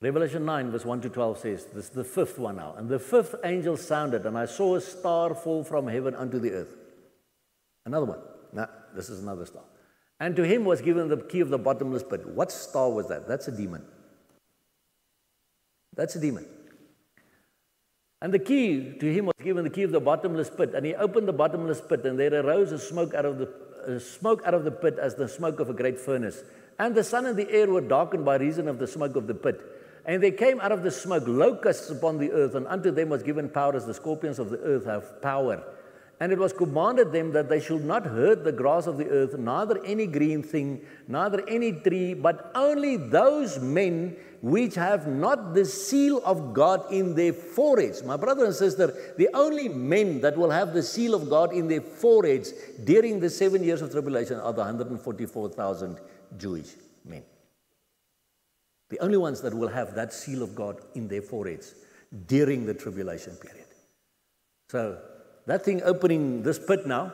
Revelation 0.00 0.44
9, 0.44 0.70
verse 0.70 0.84
1 0.84 1.00
to 1.02 1.08
12 1.08 1.38
says, 1.38 1.64
This 1.66 1.84
is 1.86 1.90
the 1.90 2.04
fifth 2.04 2.38
one 2.38 2.56
now. 2.56 2.74
And 2.76 2.88
the 2.88 2.98
fifth 2.98 3.34
angel 3.44 3.76
sounded, 3.76 4.26
and 4.26 4.36
I 4.36 4.44
saw 4.44 4.76
a 4.76 4.80
star 4.80 5.34
fall 5.34 5.64
from 5.64 5.88
heaven 5.88 6.14
unto 6.14 6.38
the 6.38 6.52
earth. 6.52 6.76
Another 7.84 8.06
one. 8.06 8.18
Now, 8.52 8.68
this 8.94 9.08
is 9.08 9.22
another 9.22 9.46
star. 9.46 9.62
And 10.20 10.36
to 10.36 10.42
him 10.42 10.64
was 10.64 10.80
given 10.80 11.08
the 11.08 11.16
key 11.16 11.40
of 11.40 11.48
the 11.48 11.58
bottomless 11.58 12.02
pit. 12.02 12.26
What 12.26 12.52
star 12.52 12.90
was 12.90 13.08
that? 13.08 13.26
That's 13.26 13.48
a 13.48 13.52
demon. 13.52 13.84
That's 15.94 16.14
a 16.16 16.20
demon. 16.20 16.46
And 18.22 18.32
the 18.32 18.38
key 18.38 18.94
to 18.98 19.12
him 19.12 19.26
was 19.26 19.34
given 19.42 19.64
the 19.64 19.70
key 19.70 19.82
of 19.82 19.92
the 19.92 20.00
bottomless 20.00 20.50
pit. 20.50 20.74
And 20.74 20.86
he 20.86 20.94
opened 20.94 21.28
the 21.28 21.32
bottomless 21.32 21.80
pit, 21.80 22.04
and 22.06 22.18
there 22.18 22.32
arose 22.34 22.72
a 22.72 22.78
smoke 22.78 23.14
out 23.14 23.24
of 23.24 23.38
the 23.38 23.48
smoke 24.00 24.42
out 24.44 24.54
of 24.54 24.64
the 24.64 24.70
pit 24.70 24.98
as 25.00 25.14
the 25.14 25.28
smoke 25.28 25.60
of 25.60 25.70
a 25.70 25.72
great 25.72 25.98
furnace. 25.98 26.42
And 26.78 26.94
the 26.94 27.04
sun 27.04 27.26
and 27.26 27.36
the 27.36 27.48
air 27.50 27.68
were 27.68 27.80
darkened 27.80 28.24
by 28.24 28.36
reason 28.36 28.68
of 28.68 28.78
the 28.78 28.86
smoke 28.86 29.16
of 29.16 29.26
the 29.26 29.34
pit. 29.34 29.60
And 30.04 30.22
there 30.22 30.32
came 30.32 30.60
out 30.60 30.72
of 30.72 30.82
the 30.82 30.90
smoke 30.90 31.24
locusts 31.26 31.90
upon 31.90 32.18
the 32.18 32.32
earth, 32.32 32.54
and 32.54 32.66
unto 32.66 32.90
them 32.90 33.10
was 33.10 33.22
given 33.22 33.48
power 33.48 33.74
as 33.74 33.86
the 33.86 33.94
scorpions 33.94 34.38
of 34.38 34.50
the 34.50 34.58
earth 34.58 34.86
have 34.86 35.20
power. 35.22 35.62
And 36.18 36.32
it 36.32 36.38
was 36.38 36.52
commanded 36.52 37.12
them 37.12 37.32
that 37.32 37.50
they 37.50 37.60
should 37.60 37.84
not 37.84 38.06
hurt 38.06 38.42
the 38.42 38.52
grass 38.52 38.86
of 38.86 38.96
the 38.96 39.06
earth, 39.08 39.38
neither 39.38 39.84
any 39.84 40.06
green 40.06 40.42
thing, 40.42 40.80
neither 41.08 41.46
any 41.46 41.72
tree, 41.72 42.14
but 42.14 42.50
only 42.54 42.96
those 42.96 43.58
men 43.58 44.16
which 44.40 44.76
have 44.76 45.06
not 45.06 45.52
the 45.52 45.64
seal 45.64 46.22
of 46.24 46.54
God 46.54 46.90
in 46.90 47.14
their 47.14 47.34
foreheads. 47.34 48.02
My 48.02 48.16
brother 48.16 48.46
and 48.46 48.54
sister, 48.54 48.94
the 49.18 49.28
only 49.34 49.68
men 49.68 50.20
that 50.22 50.38
will 50.38 50.50
have 50.50 50.72
the 50.72 50.82
seal 50.82 51.14
of 51.14 51.28
God 51.28 51.52
in 51.52 51.68
their 51.68 51.82
foreheads 51.82 52.52
during 52.84 53.20
the 53.20 53.28
seven 53.28 53.62
years 53.62 53.82
of 53.82 53.90
tribulation 53.90 54.38
are 54.40 54.52
the 54.52 54.60
144,000 54.60 55.98
Jewish 56.38 56.68
men. 57.04 57.24
The 58.88 59.00
only 59.00 59.18
ones 59.18 59.42
that 59.42 59.52
will 59.52 59.68
have 59.68 59.94
that 59.96 60.12
seal 60.14 60.42
of 60.42 60.54
God 60.54 60.80
in 60.94 61.08
their 61.08 61.22
foreheads 61.22 61.74
during 62.26 62.64
the 62.64 62.74
tribulation 62.74 63.34
period. 63.36 63.66
So, 64.70 64.98
that 65.46 65.64
thing 65.64 65.82
opening 65.82 66.42
this 66.42 66.58
pit 66.58 66.86
now, 66.86 67.12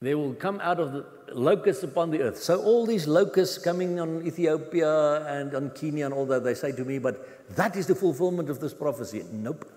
they 0.00 0.14
will 0.14 0.34
come 0.34 0.60
out 0.60 0.78
of 0.78 0.92
the 0.92 1.06
locusts 1.32 1.82
upon 1.82 2.10
the 2.10 2.20
earth. 2.22 2.42
So, 2.42 2.62
all 2.62 2.86
these 2.86 3.06
locusts 3.06 3.58
coming 3.58 3.98
on 3.98 4.26
Ethiopia 4.26 5.24
and 5.26 5.54
on 5.54 5.70
Kenya 5.70 6.04
and 6.04 6.14
all 6.14 6.26
that, 6.26 6.44
they 6.44 6.54
say 6.54 6.72
to 6.72 6.84
me, 6.84 6.98
but 6.98 7.56
that 7.56 7.74
is 7.76 7.86
the 7.86 7.94
fulfillment 7.94 8.50
of 8.50 8.60
this 8.60 8.74
prophecy. 8.74 9.24
Nope. 9.32 9.70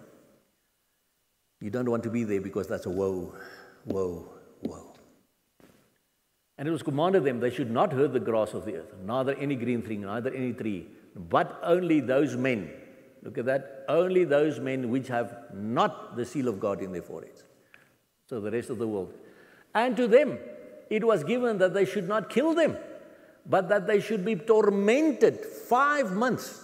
You 1.62 1.70
don't 1.70 1.90
want 1.90 2.04
to 2.04 2.10
be 2.10 2.24
there 2.24 2.42
because 2.42 2.68
that's 2.68 2.86
a 2.86 2.90
woe, 2.90 3.34
woe, 3.86 4.30
woe. 4.62 4.94
And 6.58 6.68
it 6.68 6.72
was 6.72 6.84
commanded 6.84 7.24
them 7.24 7.40
they 7.40 7.50
should 7.50 7.72
not 7.72 7.94
hurt 7.94 8.14
the 8.14 8.20
grass 8.20 8.54
of 8.54 8.66
the 8.66 8.78
earth, 8.78 8.94
neither 9.06 9.34
any 9.36 9.56
green 9.56 9.82
thing, 9.82 10.02
neither 10.02 10.34
any 10.34 10.54
tree, 10.54 10.88
but 11.16 11.60
only 11.64 12.00
those 12.00 12.36
men. 12.36 12.70
Look 13.28 13.38
at 13.40 13.46
that. 13.48 13.84
Only 13.90 14.24
those 14.24 14.58
men 14.58 14.90
which 14.90 15.10
have 15.10 15.36
not 15.54 16.16
the 16.16 16.26
seal 16.26 16.48
of 16.48 16.62
God 16.62 16.82
in 16.82 16.94
their 16.94 17.02
foreheads. 17.02 17.44
So 18.30 18.40
the 18.40 18.50
rest 18.50 18.70
of 18.70 18.78
the 18.78 18.88
world. 18.88 19.14
And 19.76 19.98
to 19.98 20.08
them 20.08 20.40
it 20.90 21.04
was 21.04 21.26
given 21.26 21.58
that 21.58 21.74
they 21.74 21.84
should 21.84 22.08
not 22.08 22.30
kill 22.30 22.54
them, 22.54 22.78
but 23.46 23.68
that 23.68 23.86
they 23.86 24.00
should 24.00 24.24
be 24.24 24.38
tormented 24.38 25.42
five 25.44 26.14
months. 26.14 26.64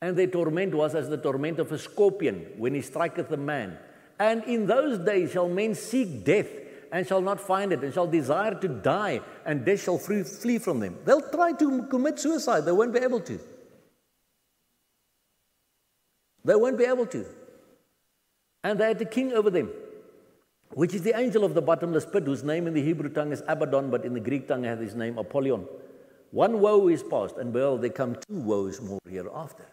And 0.00 0.16
their 0.16 0.26
torment 0.26 0.74
was 0.74 0.94
as 0.94 1.10
the 1.10 1.18
torment 1.18 1.58
of 1.58 1.70
a 1.70 1.78
scorpion 1.78 2.46
when 2.56 2.72
he 2.72 2.80
striketh 2.80 3.30
a 3.32 3.36
man. 3.36 3.76
And 4.18 4.42
in 4.44 4.66
those 4.66 5.00
days 5.00 5.32
shall 5.32 5.50
men 5.50 5.74
seek 5.74 6.24
death 6.24 6.48
and 6.90 7.06
shall 7.06 7.20
not 7.20 7.42
find 7.42 7.74
it, 7.74 7.84
and 7.84 7.92
shall 7.92 8.06
desire 8.06 8.54
to 8.54 8.68
die, 8.68 9.20
and 9.44 9.66
death 9.66 9.82
shall 9.84 9.98
flee 9.98 10.58
from 10.58 10.80
them. 10.80 10.98
They'll 11.04 11.28
try 11.28 11.52
to 11.52 11.82
commit 11.84 12.18
suicide, 12.18 12.64
they 12.64 12.72
won't 12.72 12.94
be 12.94 13.00
able 13.00 13.20
to. 13.20 13.38
They 16.44 16.54
won't 16.54 16.78
be 16.78 16.84
able 16.84 17.06
to. 17.06 17.26
And 18.62 18.78
they 18.78 18.88
had 18.88 19.00
a 19.00 19.04
king 19.04 19.32
over 19.32 19.50
them, 19.50 19.70
which 20.70 20.94
is 20.94 21.02
the 21.02 21.18
angel 21.18 21.44
of 21.44 21.54
the 21.54 21.62
bottomless 21.62 22.06
pit, 22.06 22.24
whose 22.24 22.44
name 22.44 22.66
in 22.66 22.74
the 22.74 22.82
Hebrew 22.82 23.08
tongue 23.08 23.32
is 23.32 23.42
Abaddon, 23.48 23.90
but 23.90 24.04
in 24.04 24.14
the 24.14 24.20
Greek 24.20 24.46
tongue 24.48 24.64
hath 24.64 24.80
his 24.80 24.94
name 24.94 25.18
Apollyon. 25.18 25.66
One 26.30 26.60
woe 26.60 26.88
is 26.88 27.02
past, 27.02 27.36
and 27.38 27.52
behold, 27.52 27.82
there 27.82 27.90
come 27.90 28.14
two 28.14 28.40
woes 28.40 28.80
more 28.80 29.00
hereafter. 29.08 29.66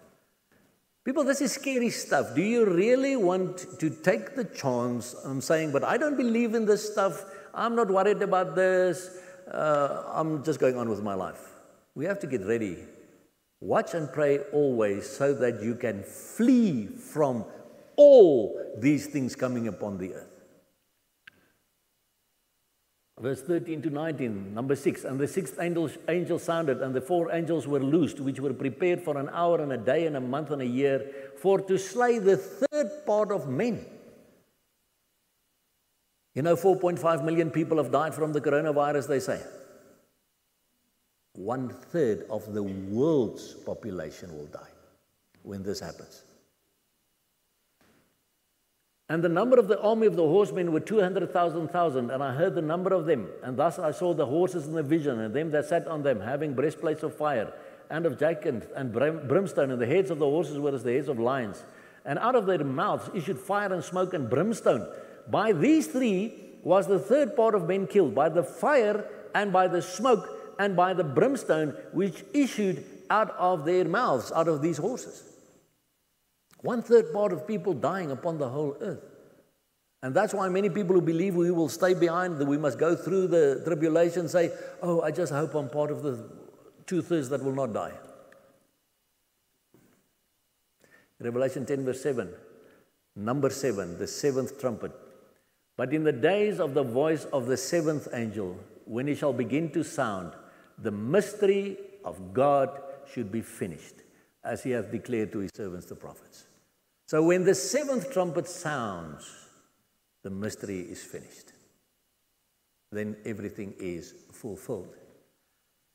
People, 1.03 1.24
this 1.24 1.39
is 1.39 1.53
scary 1.53 1.89
stuff. 1.89 2.36
Do 2.36 2.41
you 2.41 2.65
really 2.65 3.15
want 3.15 3.80
to 3.80 3.89
take 3.89 4.36
the 4.36 4.43
chance? 4.43 5.15
I'm 5.24 5.39
saying, 5.39 5.72
but 5.72 5.84
I 5.84 5.97
don't 5.97 6.18
believe 6.18 6.53
in 6.53 6.65
this 6.65 6.91
stuff. 6.91 7.24
I'm 7.53 7.76
not 7.76 7.89
worried 7.89 8.22
about 8.22 8.55
this. 8.55 9.18
Uh, 9.49 10.03
I'm 10.07 10.43
just 10.43 10.59
going 10.59 10.76
on 10.78 10.89
with 10.89 11.01
my 11.01 11.13
life. 11.13 11.39
We 11.95 12.05
have 12.05 12.20
to 12.20 12.28
get 12.28 12.45
ready. 12.45 12.84
Watch 13.60 13.93
and 13.93 14.12
pray 14.12 14.39
always 14.53 15.10
so 15.10 15.34
that 15.34 15.62
you 15.62 15.76
can 15.76 16.03
flee 16.03 16.88
from 16.88 17.45
all 17.95 18.62
these 18.78 19.08
things 19.08 19.36
coming 19.36 19.68
upon 19.68 19.97
the 19.97 20.14
earth. 20.14 20.38
Verse 23.20 23.41
13 23.41 23.82
to 23.82 23.89
19, 23.89 24.53
number 24.53 24.76
6. 24.76 25.03
And 25.03 25.20
the 25.20 25.28
sixth 25.28 25.58
angel, 25.60 25.89
angel 26.08 26.38
sounded, 26.38 26.84
and 26.84 26.93
the 26.93 27.01
four 27.01 27.32
angels 27.32 27.68
were 27.68 27.80
loosed, 27.80 28.20
which 28.20 28.39
were 28.39 28.53
prepared 28.53 29.01
for 29.01 29.18
an 29.18 29.28
hour 29.30 29.60
and 29.60 29.74
a 29.74 29.78
day 29.78 30.05
and 30.05 30.16
a 30.16 30.22
month 30.22 30.51
and 30.51 30.62
a 30.62 30.66
year, 30.66 31.32
for 31.36 31.60
to 31.62 31.80
slay 31.80 32.20
the 32.20 32.38
third 32.38 32.91
part 33.08 33.32
of 33.32 33.47
men. 33.47 33.84
You 36.36 36.43
know, 36.43 36.55
4.5 36.55 37.26
million 37.26 37.49
people 37.49 37.78
have 37.78 37.91
died 37.91 38.14
from 38.14 38.34
the 38.34 38.41
coronavirus, 38.41 39.08
they 39.08 39.20
say. 39.20 39.41
One 41.38 41.70
third 41.70 42.26
of 42.32 42.52
the 42.52 42.64
world's 42.64 43.54
population 43.54 44.36
will 44.36 44.48
die 44.48 44.74
when 45.44 45.62
this 45.62 45.80
happens. 45.80 46.24
And 49.08 49.24
the 49.24 49.30
number 49.30 49.58
of 49.58 49.68
the 49.68 49.80
army 49.80 50.08
of 50.08 50.16
the 50.16 50.28
horsemen 50.28 50.74
were 50.74 50.80
200,000,000, 50.80 52.10
and 52.10 52.24
I 52.24 52.34
heard 52.34 52.56
the 52.56 52.62
number 52.62 52.92
of 52.92 53.06
them. 53.06 53.30
And 53.44 53.56
thus 53.56 53.78
I 53.78 53.92
saw 53.92 54.14
the 54.16 54.26
horses 54.26 54.68
in 54.68 54.74
the 54.74 54.82
vision, 54.84 55.20
and 55.20 55.34
them 55.34 55.52
that 55.52 55.66
sat 55.66 55.88
on 55.88 56.02
them, 56.02 56.20
having 56.22 56.56
breastplates 56.56 57.04
of 57.04 57.14
fire, 57.14 57.54
and 57.90 58.06
of 58.06 58.18
jacinth 58.18 58.70
and 58.76 58.92
brimstone, 58.92 59.72
and 59.72 59.80
the 59.80 59.86
heads 59.86 60.10
of 60.10 60.18
the 60.20 60.26
horses 60.26 60.60
were 60.60 60.74
as 60.74 60.84
the 60.84 60.94
heads 60.94 61.08
of 61.08 61.20
lions. 61.20 61.64
And 62.04 62.20
out 62.20 62.36
of 62.36 62.48
their 62.48 62.64
mouths 62.64 63.10
issued 63.14 63.40
fire 63.40 63.72
and 63.72 63.84
smoke 63.84 64.14
and 64.14 64.30
brimstone. 64.30 64.88
By 65.30 65.54
these 65.54 65.88
three 65.88 66.34
was 66.64 66.88
the 66.88 67.00
third 67.00 67.36
part 67.36 67.54
of 67.54 67.68
men 67.68 67.86
killed, 67.86 68.16
by 68.16 68.28
the 68.28 68.44
fire, 68.44 69.06
and 69.34 69.54
by 69.54 69.68
the 69.68 69.82
smoke, 69.82 70.30
and 70.60 70.76
by 70.76 70.93
the 70.93 71.03
brimstone, 71.03 71.76
which 71.91 72.24
issued 72.34 72.84
out 73.10 73.32
of 73.38 73.66
their 73.66 73.86
mouths, 73.86 74.32
out 74.32 74.47
of 74.47 74.62
these 74.62 74.78
horses. 74.78 75.24
One 76.62 76.82
third 76.82 77.14
part 77.14 77.32
of 77.32 77.47
people 77.47 77.74
dying 77.74 78.12
upon 78.12 78.38
the 78.38 78.49
whole 78.49 78.76
earth. 78.82 79.03
And 80.03 80.14
that's 80.14 80.34
why 80.34 80.47
many 80.49 80.70
people 80.70 80.95
who 80.95 81.01
believe 81.01 81.36
we 81.36 81.51
will 81.51 81.70
stay 81.70 81.93
behind, 81.93 82.38
that 82.38 82.45
we 82.45 82.58
must 82.58 82.78
go 82.78 82.95
through 82.95 83.28
the 83.28 83.62
tribulation, 83.66 84.28
say, 84.28 84.51
Oh, 84.82 85.01
I 85.01 85.12
just 85.12 85.32
hope 85.32 85.55
I'm 85.55 85.70
part 85.70 85.91
of 85.91 86.03
the 86.03 86.30
two 86.86 87.01
thirds 87.01 87.30
that 87.30 87.43
will 87.43 87.53
not 87.53 87.74
die. 87.74 87.93
Revelation 91.20 91.66
10, 91.66 91.84
verse 91.84 92.01
7, 92.01 92.30
number 93.16 93.49
7, 93.49 93.97
the 93.97 94.08
seventh 94.08 94.60
trumpet. 94.60 94.91
But 95.76 95.93
in 95.93 96.03
the 96.03 96.12
days 96.12 96.60
of 96.60 96.76
the 96.76 96.84
voice 96.84 97.26
of 97.26 97.47
the 97.47 97.58
seventh 97.58 98.08
angel, 98.14 98.58
when 98.86 99.08
he 99.08 99.16
shall 99.16 99.34
begin 99.34 99.72
to 99.72 99.84
sound, 99.84 100.34
the 100.78 100.91
mystery 100.91 101.78
of 102.05 102.34
God 102.34 102.82
should 103.11 103.32
be 103.32 103.41
finished, 103.41 103.95
as 104.43 104.63
he 104.63 104.71
hath 104.71 104.91
declared 104.91 105.32
to 105.32 105.39
his 105.39 105.51
servants 105.53 105.88
the 105.88 105.95
prophets. 105.95 106.45
So 107.07 107.23
when 107.23 107.43
the 107.43 107.55
seventh 107.55 108.11
trumpet 108.11 108.47
sounds, 108.47 109.30
the 110.23 110.30
mystery 110.30 110.80
is 110.80 111.03
finished. 111.03 111.53
Then 112.91 113.15
everything 113.25 113.73
is 113.80 114.13
fulfilled. 114.32 114.93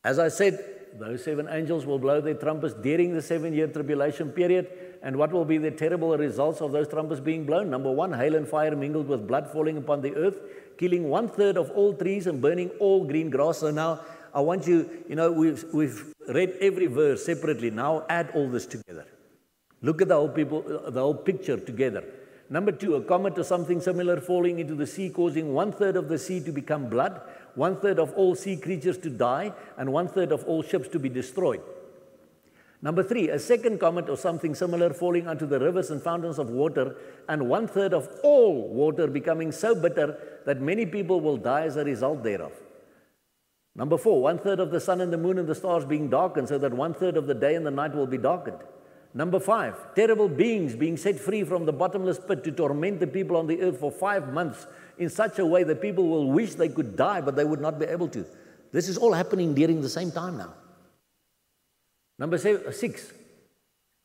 As 0.04 0.18
I 0.18 0.28
said, 0.28 0.58
those 0.98 1.24
seven 1.24 1.48
angels 1.50 1.86
will 1.86 1.98
blow 1.98 2.20
their 2.20 2.34
trumpets 2.34 2.74
during 2.74 3.14
the 3.14 3.22
seven 3.22 3.54
year 3.54 3.66
tribulation 3.66 4.30
period. 4.30 4.68
And 5.02 5.16
what 5.16 5.32
will 5.32 5.44
be 5.44 5.58
the 5.58 5.70
terrible 5.70 6.16
results 6.16 6.60
of 6.60 6.72
those 6.72 6.88
trumpets 6.88 7.20
being 7.20 7.44
blown? 7.44 7.70
Number 7.70 7.90
one, 7.90 8.12
hail 8.12 8.34
and 8.34 8.46
fire 8.46 8.76
mingled 8.76 9.08
with 9.08 9.26
blood 9.26 9.50
falling 9.50 9.76
upon 9.76 10.00
the 10.00 10.14
earth, 10.14 10.38
killing 10.78 11.08
one 11.08 11.28
third 11.28 11.56
of 11.56 11.70
all 11.70 11.94
trees 11.94 12.26
and 12.26 12.40
burning 12.40 12.70
all 12.78 13.04
green 13.04 13.30
grass. 13.30 13.58
So 13.58 13.70
now 13.70 14.00
I 14.34 14.40
want 14.40 14.66
you, 14.66 14.88
you 15.08 15.14
know, 15.14 15.30
we've, 15.30 15.64
we've 15.72 16.14
read 16.28 16.56
every 16.60 16.86
verse 16.86 17.24
separately. 17.24 17.70
Now 17.70 18.04
add 18.08 18.30
all 18.34 18.48
this 18.48 18.66
together. 18.66 19.06
Look 19.82 20.00
at 20.00 20.08
the 20.08 20.14
whole 20.14 20.28
people, 20.28 20.62
the 20.62 21.00
whole 21.00 21.14
picture 21.14 21.56
together. 21.56 22.04
Number 22.48 22.72
two, 22.72 22.96
a 22.96 23.02
comet 23.02 23.38
or 23.38 23.44
something 23.44 23.80
similar 23.80 24.20
falling 24.20 24.58
into 24.58 24.74
the 24.74 24.86
sea, 24.86 25.10
causing 25.10 25.54
one 25.54 25.72
third 25.72 25.96
of 25.96 26.08
the 26.08 26.18
sea 26.18 26.40
to 26.40 26.52
become 26.52 26.88
blood, 26.88 27.20
one 27.54 27.76
third 27.76 27.98
of 27.98 28.12
all 28.14 28.34
sea 28.34 28.56
creatures 28.56 28.98
to 28.98 29.10
die, 29.10 29.52
and 29.78 29.92
one 29.92 30.06
third 30.06 30.32
of 30.32 30.44
all 30.44 30.62
ships 30.62 30.88
to 30.88 30.98
be 30.98 31.08
destroyed. 31.08 31.62
Number 32.82 33.02
three, 33.02 33.28
a 33.30 33.38
second 33.38 33.78
comet 33.78 34.08
or 34.08 34.16
something 34.16 34.54
similar 34.54 34.92
falling 34.92 35.28
onto 35.28 35.46
the 35.46 35.58
rivers 35.58 35.90
and 35.90 36.02
fountains 36.02 36.38
of 36.38 36.50
water, 36.50 36.96
and 37.28 37.48
one 37.48 37.68
third 37.68 37.94
of 37.94 38.08
all 38.22 38.68
water 38.68 39.06
becoming 39.06 39.52
so 39.52 39.74
bitter 39.74 40.18
that 40.46 40.60
many 40.60 40.84
people 40.84 41.20
will 41.20 41.36
die 41.36 41.62
as 41.62 41.76
a 41.76 41.84
result 41.84 42.22
thereof. 42.22 42.52
Number 43.74 43.96
four, 43.96 44.20
one 44.20 44.38
third 44.38 44.60
of 44.60 44.70
the 44.70 44.80
sun 44.80 45.00
and 45.00 45.12
the 45.12 45.16
moon 45.16 45.38
and 45.38 45.48
the 45.48 45.54
stars 45.54 45.84
being 45.84 46.10
darkened, 46.10 46.48
so 46.48 46.58
that 46.58 46.74
one 46.74 46.92
third 46.92 47.16
of 47.16 47.26
the 47.26 47.34
day 47.34 47.54
and 47.54 47.64
the 47.64 47.70
night 47.70 47.94
will 47.94 48.06
be 48.06 48.18
darkened. 48.18 48.58
Number 49.14 49.40
five, 49.40 49.94
terrible 49.94 50.28
beings 50.28 50.74
being 50.74 50.96
set 50.96 51.18
free 51.18 51.44
from 51.44 51.66
the 51.66 51.72
bottomless 51.72 52.18
pit 52.18 52.44
to 52.44 52.52
torment 52.52 53.00
the 53.00 53.06
people 53.06 53.36
on 53.36 53.46
the 53.46 53.60
earth 53.60 53.78
for 53.78 53.90
five 53.90 54.32
months 54.32 54.66
in 54.98 55.10
such 55.10 55.38
a 55.38 55.46
way 55.46 55.64
that 55.64 55.82
people 55.82 56.08
will 56.08 56.30
wish 56.30 56.54
they 56.54 56.68
could 56.68 56.96
die, 56.96 57.20
but 57.20 57.36
they 57.36 57.44
would 57.44 57.60
not 57.60 57.78
be 57.78 57.86
able 57.86 58.08
to. 58.08 58.24
This 58.72 58.88
is 58.88 58.96
all 58.96 59.12
happening 59.12 59.54
during 59.54 59.82
the 59.82 59.88
same 59.88 60.10
time 60.10 60.38
now. 60.38 60.54
Number 62.18 62.38
seven, 62.38 62.72
six, 62.72 63.12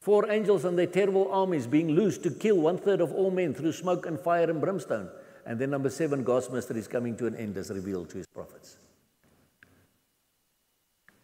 four 0.01 0.29
angels 0.29 0.65
and 0.65 0.77
their 0.77 0.87
terrible 0.87 1.31
armies 1.31 1.67
being 1.67 1.91
loosed 1.91 2.23
to 2.23 2.31
kill 2.31 2.57
one 2.57 2.77
third 2.77 2.99
of 2.99 3.13
all 3.13 3.31
men 3.31 3.53
through 3.53 3.73
smoke 3.73 4.05
and 4.05 4.19
fire 4.19 4.49
and 4.49 4.59
brimstone. 4.59 5.09
And 5.45 5.59
then 5.59 5.69
number 5.69 5.89
seven, 5.89 6.23
God's 6.23 6.49
mystery 6.49 6.79
is 6.79 6.87
coming 6.87 7.15
to 7.17 7.27
an 7.27 7.35
end 7.35 7.55
as 7.57 7.69
revealed 7.69 8.09
to 8.09 8.17
his 8.17 8.27
prophets. 8.27 8.77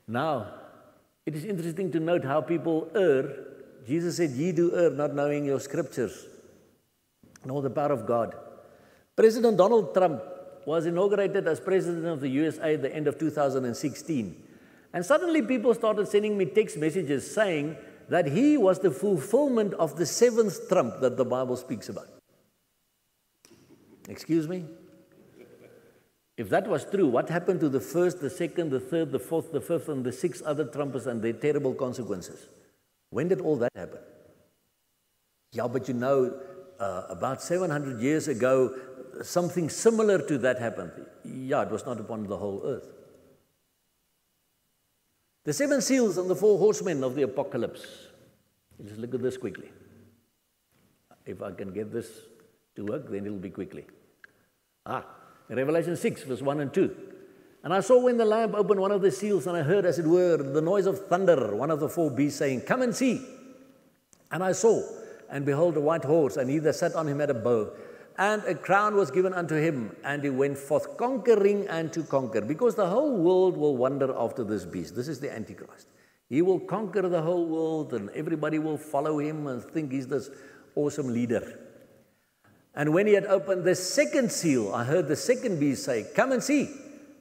Now, 0.07 0.47
it 1.25 1.35
is 1.35 1.45
interesting 1.45 1.91
to 1.91 1.99
note 1.99 2.25
how 2.25 2.41
people 2.41 2.89
err 2.95 3.53
Jesus 3.87 4.17
said, 4.17 4.31
Ye 4.31 4.51
do 4.51 4.75
err, 4.75 4.89
not 4.91 5.13
knowing 5.13 5.45
your 5.45 5.59
scriptures, 5.59 6.27
nor 7.45 7.61
the 7.61 7.69
power 7.69 7.91
of 7.91 8.05
God. 8.05 8.35
President 9.15 9.57
Donald 9.57 9.93
Trump 9.93 10.21
was 10.65 10.85
inaugurated 10.85 11.47
as 11.47 11.59
president 11.59 12.05
of 12.05 12.21
the 12.21 12.29
USA 12.29 12.75
at 12.75 12.81
the 12.81 12.95
end 12.95 13.07
of 13.07 13.19
2016. 13.19 14.43
And 14.93 15.05
suddenly 15.05 15.41
people 15.41 15.73
started 15.73 16.07
sending 16.07 16.37
me 16.37 16.45
text 16.45 16.77
messages 16.77 17.29
saying 17.33 17.75
that 18.09 18.27
he 18.27 18.57
was 18.57 18.79
the 18.79 18.91
fulfillment 18.91 19.73
of 19.73 19.97
the 19.97 20.05
seventh 20.05 20.69
trump 20.69 20.99
that 21.01 21.17
the 21.17 21.25
Bible 21.25 21.57
speaks 21.57 21.89
about. 21.89 22.07
Excuse 24.07 24.47
me? 24.47 24.65
If 26.35 26.49
that 26.49 26.67
was 26.67 26.85
true, 26.85 27.07
what 27.07 27.29
happened 27.29 27.59
to 27.59 27.69
the 27.69 27.79
first, 27.79 28.19
the 28.19 28.29
second, 28.29 28.71
the 28.71 28.79
third, 28.79 29.11
the 29.11 29.19
fourth, 29.19 29.51
the 29.51 29.61
fifth, 29.61 29.87
and 29.89 30.03
the 30.03 30.11
six 30.11 30.41
other 30.43 30.65
trumpets 30.65 31.05
and 31.05 31.21
their 31.21 31.33
terrible 31.33 31.73
consequences? 31.73 32.47
When 33.11 33.27
did 33.27 33.41
all 33.41 33.55
that 33.57 33.71
happen? 33.75 33.99
Yeah, 35.51 35.67
but 35.67 35.87
you 35.87 35.93
know, 35.93 36.39
uh, 36.79 37.03
about 37.09 37.41
700 37.41 38.01
years 38.01 38.27
ago, 38.27 38.75
something 39.21 39.69
similar 39.69 40.17
to 40.27 40.39
that 40.39 40.59
happened. 40.59 40.91
Yeah, 41.23 41.61
it 41.61 41.69
was 41.69 41.85
not 41.85 41.99
upon 41.99 42.25
the 42.25 42.37
whole 42.37 42.63
earth. 42.65 42.89
The 45.43 45.53
seven 45.53 45.81
seals 45.81 46.17
and 46.17 46.29
the 46.29 46.35
four 46.35 46.57
horsemen 46.57 47.03
of 47.03 47.15
the 47.15 47.23
apocalypse. 47.23 47.85
Just 48.83 48.97
look 48.97 49.13
at 49.13 49.21
this 49.21 49.37
quickly. 49.37 49.69
If 51.25 51.41
I 51.43 51.51
can 51.51 51.71
get 51.73 51.91
this 51.91 52.07
to 52.75 52.85
work, 52.85 53.09
then 53.11 53.25
it'll 53.25 53.37
be 53.37 53.49
quickly. 53.49 53.85
Ah, 54.85 55.05
Revelation 55.49 55.95
6, 55.95 56.23
verse 56.23 56.41
1 56.41 56.59
and 56.59 56.73
2. 56.73 56.95
And 57.63 57.73
I 57.73 57.79
saw 57.79 58.01
when 58.01 58.17
the 58.17 58.25
Lamb 58.25 58.55
opened 58.55 58.79
one 58.79 58.91
of 58.91 59.01
the 59.01 59.11
seals, 59.11 59.47
and 59.47 59.55
I 59.55 59.63
heard, 59.63 59.85
as 59.85 59.97
it 59.97 60.05
were, 60.05 60.37
the 60.37 60.61
noise 60.61 60.85
of 60.85 61.07
thunder, 61.07 61.55
one 61.55 61.71
of 61.71 61.79
the 61.79 61.87
four 61.87 62.11
beasts 62.11 62.39
saying, 62.39 62.61
Come 62.61 62.81
and 62.81 62.93
see. 62.93 63.25
And 64.31 64.43
I 64.43 64.51
saw, 64.51 64.81
and 65.29 65.45
behold, 65.45 65.77
a 65.77 65.79
white 65.79 66.03
horse, 66.03 66.37
and 66.37 66.49
he 66.49 66.59
that 66.59 66.75
sat 66.75 66.93
on 66.95 67.07
him 67.07 67.19
had 67.19 67.29
a 67.29 67.33
bow. 67.33 67.71
And 68.17 68.43
a 68.43 68.53
crown 68.53 68.95
was 68.95 69.11
given 69.11 69.33
unto 69.33 69.55
him, 69.55 69.95
and 70.03 70.23
he 70.23 70.29
went 70.29 70.57
forth 70.57 70.97
conquering 70.97 71.67
and 71.67 71.91
to 71.93 72.03
conquer, 72.03 72.41
because 72.41 72.75
the 72.75 72.87
whole 72.87 73.15
world 73.17 73.55
will 73.55 73.77
wander 73.77 74.13
after 74.17 74.43
this 74.43 74.65
beast. 74.65 74.95
This 74.95 75.07
is 75.07 75.19
the 75.19 75.33
Antichrist. 75.33 75.87
He 76.29 76.41
will 76.41 76.59
conquer 76.59 77.07
the 77.07 77.21
whole 77.21 77.45
world, 77.45 77.93
and 77.93 78.09
everybody 78.09 78.59
will 78.59 78.77
follow 78.77 79.19
him 79.19 79.47
and 79.47 79.63
think 79.63 79.91
he's 79.91 80.07
this 80.07 80.29
awesome 80.75 81.13
leader. 81.13 81.59
And 82.75 82.93
when 82.93 83.05
he 83.05 83.13
had 83.13 83.25
opened 83.25 83.63
the 83.63 83.75
second 83.75 84.31
seal, 84.31 84.73
I 84.73 84.83
heard 84.83 85.07
the 85.07 85.15
second 85.15 85.59
beast 85.59 85.83
say, 85.83 86.05
Come 86.15 86.31
and 86.31 86.43
see. 86.43 86.69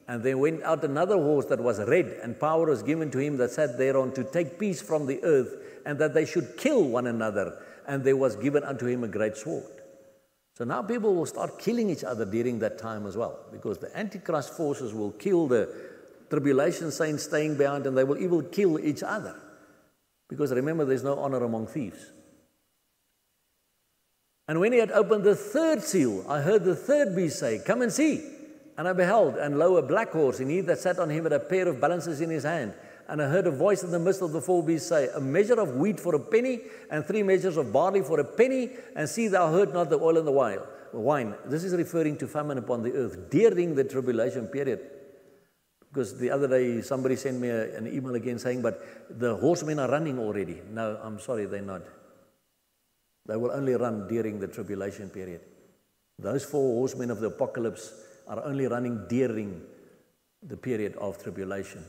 And 0.07 0.23
there 0.23 0.37
went 0.37 0.63
out 0.63 0.83
another 0.83 1.15
horse 1.15 1.45
that 1.45 1.59
was 1.59 1.79
red, 1.79 2.19
and 2.21 2.39
power 2.39 2.65
was 2.65 2.83
given 2.83 3.09
to 3.11 3.19
him 3.19 3.37
that 3.37 3.51
sat 3.51 3.77
thereon 3.77 4.11
to 4.13 4.23
take 4.23 4.59
peace 4.59 4.81
from 4.81 5.05
the 5.05 5.23
earth, 5.23 5.53
and 5.85 5.97
that 5.99 6.13
they 6.13 6.25
should 6.25 6.57
kill 6.57 6.83
one 6.83 7.07
another. 7.07 7.57
And 7.87 8.03
there 8.03 8.17
was 8.17 8.35
given 8.35 8.63
unto 8.63 8.85
him 8.85 9.03
a 9.03 9.07
great 9.07 9.37
sword. 9.37 9.63
So 10.55 10.65
now 10.65 10.81
people 10.81 11.15
will 11.15 11.25
start 11.25 11.57
killing 11.57 11.89
each 11.89 12.03
other 12.03 12.25
during 12.25 12.59
that 12.59 12.77
time 12.77 13.05
as 13.07 13.15
well, 13.15 13.39
because 13.51 13.77
the 13.77 13.95
Antichrist 13.97 14.55
forces 14.55 14.93
will 14.93 15.11
kill 15.11 15.47
the 15.47 15.73
tribulation 16.29 16.91
saints 16.91 17.23
staying 17.23 17.57
behind, 17.57 17.85
and 17.85 17.97
they 17.97 18.03
will 18.03 18.17
even 18.17 18.49
kill 18.49 18.79
each 18.79 19.03
other. 19.03 19.35
Because 20.27 20.51
remember, 20.51 20.83
there's 20.83 21.03
no 21.03 21.17
honor 21.17 21.43
among 21.43 21.67
thieves. 21.67 22.11
And 24.47 24.59
when 24.59 24.73
he 24.73 24.79
had 24.79 24.91
opened 24.91 25.23
the 25.23 25.35
third 25.35 25.81
seal, 25.81 26.25
I 26.27 26.41
heard 26.41 26.63
the 26.63 26.75
third 26.75 27.15
beast 27.15 27.39
say, 27.39 27.61
Come 27.65 27.81
and 27.81 27.91
see. 27.91 28.29
And 28.77 28.87
I 28.87 28.93
beheld, 28.93 29.35
and 29.35 29.59
lo, 29.59 29.77
a 29.77 29.83
black 29.83 30.11
horse, 30.11 30.39
and 30.39 30.49
he 30.49 30.61
that 30.61 30.79
sat 30.79 30.97
on 30.97 31.09
him 31.09 31.25
had 31.25 31.33
a 31.33 31.39
pair 31.39 31.67
of 31.67 31.79
balances 31.79 32.21
in 32.21 32.29
his 32.29 32.43
hand. 32.43 32.73
And 33.07 33.21
I 33.21 33.27
heard 33.27 33.45
a 33.45 33.51
voice 33.51 33.83
in 33.83 33.91
the 33.91 33.99
midst 33.99 34.21
of 34.21 34.31
the 34.31 34.41
four 34.41 34.63
beasts 34.63 34.89
say, 34.89 35.09
A 35.13 35.21
measure 35.21 35.59
of 35.59 35.75
wheat 35.75 35.99
for 35.99 36.15
a 36.15 36.19
penny, 36.19 36.61
and 36.89 37.05
three 37.05 37.23
measures 37.23 37.57
of 37.57 37.71
barley 37.71 38.01
for 38.01 38.19
a 38.19 38.23
penny, 38.23 38.71
and 38.95 39.07
see 39.07 39.27
thou 39.27 39.51
hurt 39.51 39.73
not 39.73 39.89
the 39.89 39.99
oil 39.99 40.17
and 40.17 40.27
the 40.27 40.31
wine. 40.31 41.35
This 41.45 41.63
is 41.63 41.73
referring 41.75 42.17
to 42.17 42.27
famine 42.27 42.57
upon 42.57 42.81
the 42.81 42.93
earth 42.93 43.29
during 43.29 43.75
the 43.75 43.83
tribulation 43.83 44.47
period. 44.47 44.79
Because 45.89 46.17
the 46.17 46.31
other 46.31 46.47
day 46.47 46.81
somebody 46.81 47.15
sent 47.15 47.39
me 47.39 47.49
a, 47.49 47.77
an 47.77 47.87
email 47.87 48.15
again 48.15 48.39
saying, 48.39 48.63
But 48.63 48.81
the 49.19 49.35
horsemen 49.35 49.77
are 49.79 49.89
running 49.89 50.17
already. 50.17 50.61
No, 50.71 50.99
I'm 51.03 51.19
sorry, 51.19 51.45
they're 51.45 51.61
not. 51.61 51.83
They 53.25 53.37
will 53.37 53.51
only 53.51 53.73
run 53.73 54.07
during 54.07 54.39
the 54.39 54.47
tribulation 54.47 55.09
period. 55.09 55.41
Those 56.19 56.43
four 56.43 56.75
horsemen 56.75 57.09
of 57.09 57.19
the 57.19 57.27
apocalypse 57.27 57.93
are 58.27 58.43
only 58.43 58.67
running 58.67 59.05
during 59.07 59.61
the 60.41 60.57
period 60.57 60.95
of 60.97 61.21
tribulation. 61.21 61.83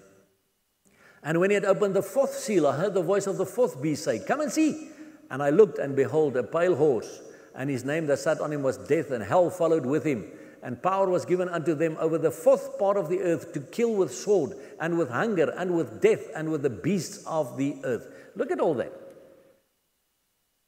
And 1.23 1.41
when 1.41 1.51
he 1.51 1.55
had 1.55 1.65
opened 1.65 1.95
the 1.95 2.03
fourth 2.03 2.35
seal, 2.35 2.67
I 2.67 2.77
heard 2.77 2.95
the 2.95 3.03
voice 3.03 3.27
of 3.27 3.39
the 3.39 3.47
fourth 3.47 3.81
beast 3.81 4.05
say, 4.05 4.19
Come 4.21 4.43
and 4.43 4.53
see. 4.53 4.89
And 5.31 5.43
I 5.43 5.51
looked, 5.51 5.79
and 5.79 5.97
behold, 5.97 6.37
a 6.37 6.43
pale 6.43 6.77
horse, 6.77 7.23
and 7.55 7.71
his 7.71 7.85
name 7.85 8.07
that 8.09 8.19
sat 8.19 8.41
on 8.41 8.53
him 8.53 8.63
was 8.63 8.77
Death, 8.77 9.11
and 9.11 9.25
hell 9.25 9.51
followed 9.51 9.87
with 9.87 10.05
him. 10.05 10.31
And 10.63 10.83
power 10.83 11.09
was 11.09 11.25
given 11.25 11.49
unto 11.49 11.75
them 11.75 11.97
over 11.99 12.19
the 12.19 12.31
fourth 12.31 12.79
part 12.79 12.97
of 12.97 13.09
the 13.09 13.21
earth 13.21 13.53
to 13.55 13.61
kill 13.61 13.95
with 13.95 14.15
sword, 14.15 14.53
and 14.81 14.99
with 14.99 15.11
hunger, 15.11 15.51
and 15.57 15.75
with 15.75 16.01
death, 16.01 16.29
and 16.35 16.51
with 16.51 16.63
the 16.63 16.71
beasts 16.71 17.25
of 17.27 17.57
the 17.57 17.77
earth. 17.85 18.07
Look 18.37 18.51
at 18.51 18.61
all 18.61 18.75
that. 18.75 18.93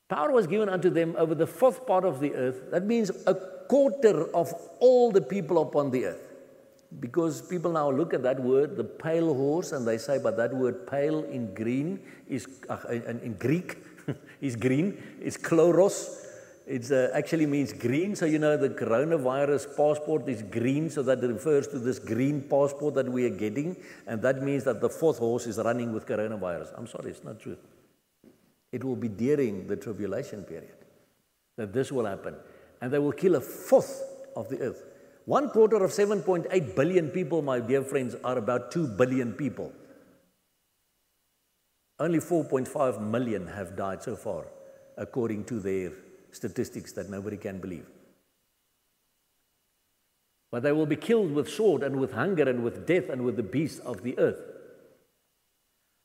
Power 0.09 0.31
was 0.31 0.47
given 0.47 0.69
unto 0.69 0.89
them 0.89 1.17
over 1.19 1.35
the 1.35 1.47
fourth 1.47 1.85
part 1.87 2.05
of 2.05 2.21
the 2.21 2.33
earth. 2.35 2.71
That 2.71 2.85
means 2.85 3.11
a 3.27 3.35
quarter 3.35 4.33
of 4.35 4.53
all 4.79 5.11
the 5.11 5.21
people 5.21 5.61
upon 5.61 5.91
the 5.91 6.07
earth. 6.07 6.23
Because 7.01 7.43
people 7.43 7.73
now 7.73 7.91
look 7.91 8.15
at 8.15 8.23
that 8.23 8.41
word, 8.41 8.77
the 8.77 8.85
pale 8.85 9.35
horse, 9.35 9.73
and 9.73 9.87
they 9.87 9.99
say, 9.99 10.19
but 10.23 10.37
that 10.37 10.55
word 10.55 10.87
pale 10.87 11.25
in 11.25 11.53
green 11.55 12.01
is, 12.29 12.47
uh, 12.69 12.79
in 12.89 13.35
Greek, 13.39 13.79
is 14.41 14.55
green, 14.55 15.03
is 15.21 15.37
chloros. 15.37 16.23
It 16.69 16.91
uh, 16.93 17.09
actually 17.13 17.47
means 17.47 17.73
green. 17.73 18.15
So, 18.15 18.27
you 18.27 18.39
know, 18.39 18.57
the 18.57 18.69
coronavirus 18.69 19.77
passport 19.77 20.29
is 20.29 20.43
green, 20.43 20.89
so 20.89 21.03
that 21.03 21.21
refers 21.23 21.67
to 21.69 21.81
this 21.81 21.99
green 21.99 22.43
passport 22.43 22.95
that 22.95 23.09
we 23.09 23.25
are 23.25 23.37
getting. 23.37 23.77
And 24.07 24.23
that 24.23 24.43
means 24.43 24.63
that 24.65 24.81
the 24.81 24.89
fourth 24.89 25.19
horse 25.19 25.47
is 25.47 25.59
running 25.59 25.93
with 25.93 26.07
coronavirus. 26.07 26.69
I'm 26.77 26.87
sorry, 26.87 27.11
it's 27.11 27.25
not 27.25 27.41
true. 27.41 27.57
It 28.77 28.85
will 28.85 28.97
be 29.05 29.09
during 29.09 29.67
the 29.67 29.77
tribulation 29.77 30.43
period 30.43 30.77
that 31.57 31.73
this 31.73 31.91
will 31.91 32.05
happen. 32.05 32.35
And 32.83 32.93
they 32.93 32.99
will 32.99 33.13
kill 33.13 33.37
a 33.37 33.41
fourth 33.41 34.03
of 34.37 34.51
the 34.51 34.61
earth. 34.61 34.83
One 35.25 35.49
quarter 35.49 35.83
of 35.83 35.93
7.8 35.93 36.77
billion 36.77 37.09
people, 37.09 37.41
my 37.41 37.59
dear 37.59 37.83
friends, 37.83 38.17
are 38.23 38.37
about 38.37 38.71
2 38.73 38.87
billion 38.89 39.33
people. 39.33 39.73
Only 41.99 42.19
4.5 42.19 43.01
million 43.01 43.47
have 43.47 43.77
died 43.77 44.03
so 44.03 44.15
far, 44.15 44.45
according 44.99 45.45
to 45.45 45.59
their 45.59 45.93
statistics 46.33 46.93
that 46.93 47.09
nobody 47.09 47.39
can 47.39 47.59
believe. 47.59 47.87
But 50.51 50.65
they 50.65 50.73
will 50.73 50.85
be 50.85 50.97
killed 50.97 51.33
with 51.33 51.49
sword 51.49 51.83
and 51.83 51.97
with 51.97 52.13
hunger 52.13 52.47
and 52.47 52.63
with 52.63 52.87
death 52.87 53.09
and 53.09 53.25
with 53.25 53.37
the 53.37 53.43
beasts 53.43 53.79
of 53.79 54.03
the 54.03 54.19
earth. 54.19 54.56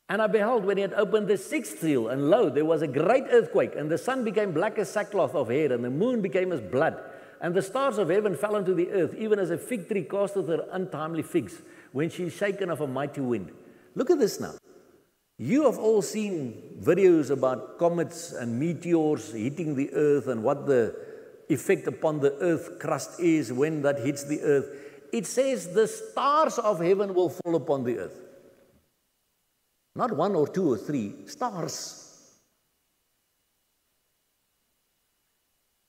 And 0.08 0.20
I 0.20 0.26
beheld 0.26 0.64
when 0.64 0.76
he 0.76 0.82
had 0.82 0.92
opened 0.94 1.28
the 1.28 1.38
sixth 1.38 1.80
seal, 1.80 2.08
and 2.08 2.28
lo, 2.28 2.50
there 2.50 2.64
was 2.64 2.82
a 2.82 2.86
great 2.86 3.24
earthquake, 3.30 3.74
and 3.76 3.90
the 3.90 3.96
sun 3.96 4.24
became 4.24 4.52
black 4.52 4.78
as 4.78 4.90
sackcloth 4.90 5.34
of 5.34 5.48
hair, 5.48 5.72
and 5.72 5.82
the 5.82 5.90
moon 5.90 6.20
became 6.20 6.52
as 6.52 6.60
blood 6.60 7.02
and 7.42 7.54
the 7.54 7.60
stars 7.60 7.98
of 7.98 8.08
heaven 8.08 8.36
fell 8.36 8.54
unto 8.54 8.72
the 8.72 8.88
earth, 8.92 9.14
even 9.18 9.38
as 9.40 9.50
a 9.50 9.58
fig 9.58 9.88
tree 9.88 10.04
casteth 10.04 10.46
her 10.46 10.64
untimely 10.70 11.22
figs 11.22 11.60
when 11.90 12.08
she 12.08 12.24
is 12.24 12.32
shaken 12.32 12.70
of 12.70 12.80
a 12.80 12.86
mighty 12.86 13.20
wind. 13.20 13.50
Look 13.96 14.10
at 14.10 14.20
this 14.20 14.38
now. 14.40 14.54
You 15.38 15.64
have 15.64 15.76
all 15.76 16.02
seen 16.02 16.78
videos 16.80 17.30
about 17.30 17.80
comets 17.80 18.32
and 18.32 18.60
meteors 18.60 19.32
hitting 19.32 19.74
the 19.74 19.92
earth 19.92 20.28
and 20.28 20.44
what 20.44 20.66
the 20.66 20.94
effect 21.48 21.88
upon 21.88 22.20
the 22.20 22.32
earth 22.38 22.78
crust 22.78 23.18
is 23.18 23.52
when 23.52 23.82
that 23.82 23.98
hits 23.98 24.22
the 24.22 24.40
earth. 24.42 24.68
It 25.12 25.26
says 25.26 25.74
the 25.74 25.88
stars 25.88 26.60
of 26.60 26.78
heaven 26.78 27.12
will 27.12 27.28
fall 27.28 27.56
upon 27.56 27.82
the 27.82 27.98
earth. 27.98 28.16
Not 29.94 30.16
one 30.16 30.34
or 30.34 30.48
two 30.48 30.72
or 30.72 30.78
three, 30.78 31.26
stars. 31.26 31.98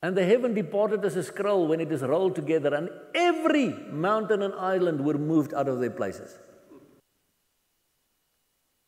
And 0.01 0.17
the 0.17 0.25
heaven 0.25 0.53
departed 0.53 1.05
as 1.05 1.15
a 1.15 1.23
scroll 1.23 1.67
when 1.67 1.79
it 1.79 1.89
is 1.89 2.01
rolled 2.01 2.35
together, 2.35 2.73
and 2.75 2.89
every 3.15 3.69
mountain 3.89 4.41
and 4.41 4.53
island 4.55 4.99
were 5.05 5.17
moved 5.17 5.53
out 5.53 5.69
of 5.69 5.79
their 5.79 5.91
places. 5.91 6.37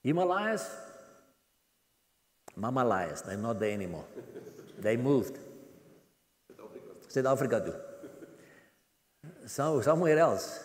Himalayas, 0.03 0.69
Mamalayas, 2.59 3.25
they're 3.25 3.37
not 3.37 3.59
there 3.59 3.71
anymore. 3.71 4.05
They 4.77 4.97
moved. 4.97 5.39
South 7.07 7.25
Africa 7.25 7.61
too. 7.65 7.75
So 9.47 9.81
somewhere 9.81 10.19
else. 10.19 10.64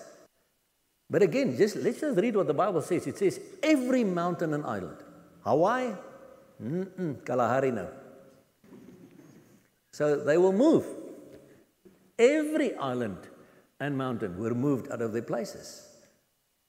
But 1.10 1.22
again, 1.22 1.56
just 1.56 1.76
let's 1.76 2.00
just 2.00 2.16
read 2.16 2.36
what 2.36 2.46
the 2.46 2.54
Bible 2.54 2.82
says. 2.82 3.06
It 3.08 3.18
says 3.18 3.40
every 3.62 4.04
mountain 4.04 4.54
and 4.54 4.64
island. 4.64 4.98
Hawaii? 5.44 5.92
Mm-mm, 6.62 7.24
Kalahari 7.24 7.72
now. 7.72 7.88
So 9.92 10.22
they 10.22 10.38
will 10.38 10.52
move. 10.52 10.86
Every 12.16 12.76
island 12.76 13.18
and 13.80 13.98
mountain 13.98 14.38
were 14.38 14.54
moved 14.54 14.92
out 14.92 15.02
of 15.02 15.12
their 15.12 15.22
places. 15.22 15.88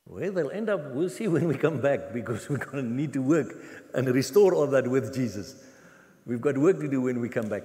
Where 0.06 0.32
they'll 0.32 0.50
end 0.50 0.70
up, 0.70 0.92
we'll 0.92 1.10
see 1.10 1.28
when 1.36 1.48
we 1.48 1.56
come 1.56 1.80
back 1.80 2.12
because 2.12 2.50
we're 2.50 2.58
going 2.58 2.84
to 2.84 2.90
need 2.90 3.14
to 3.14 3.22
work 3.22 3.56
and 3.94 4.08
restore 4.08 4.56
all 4.56 4.68
that 4.68 4.88
with 4.88 5.14
Jesus. 5.14 5.64
We've 6.26 6.42
got 6.42 6.58
work 6.58 6.80
to 6.80 6.88
do 6.88 7.02
when 7.02 7.20
we 7.20 7.30
come 7.30 7.48
back. 7.48 7.64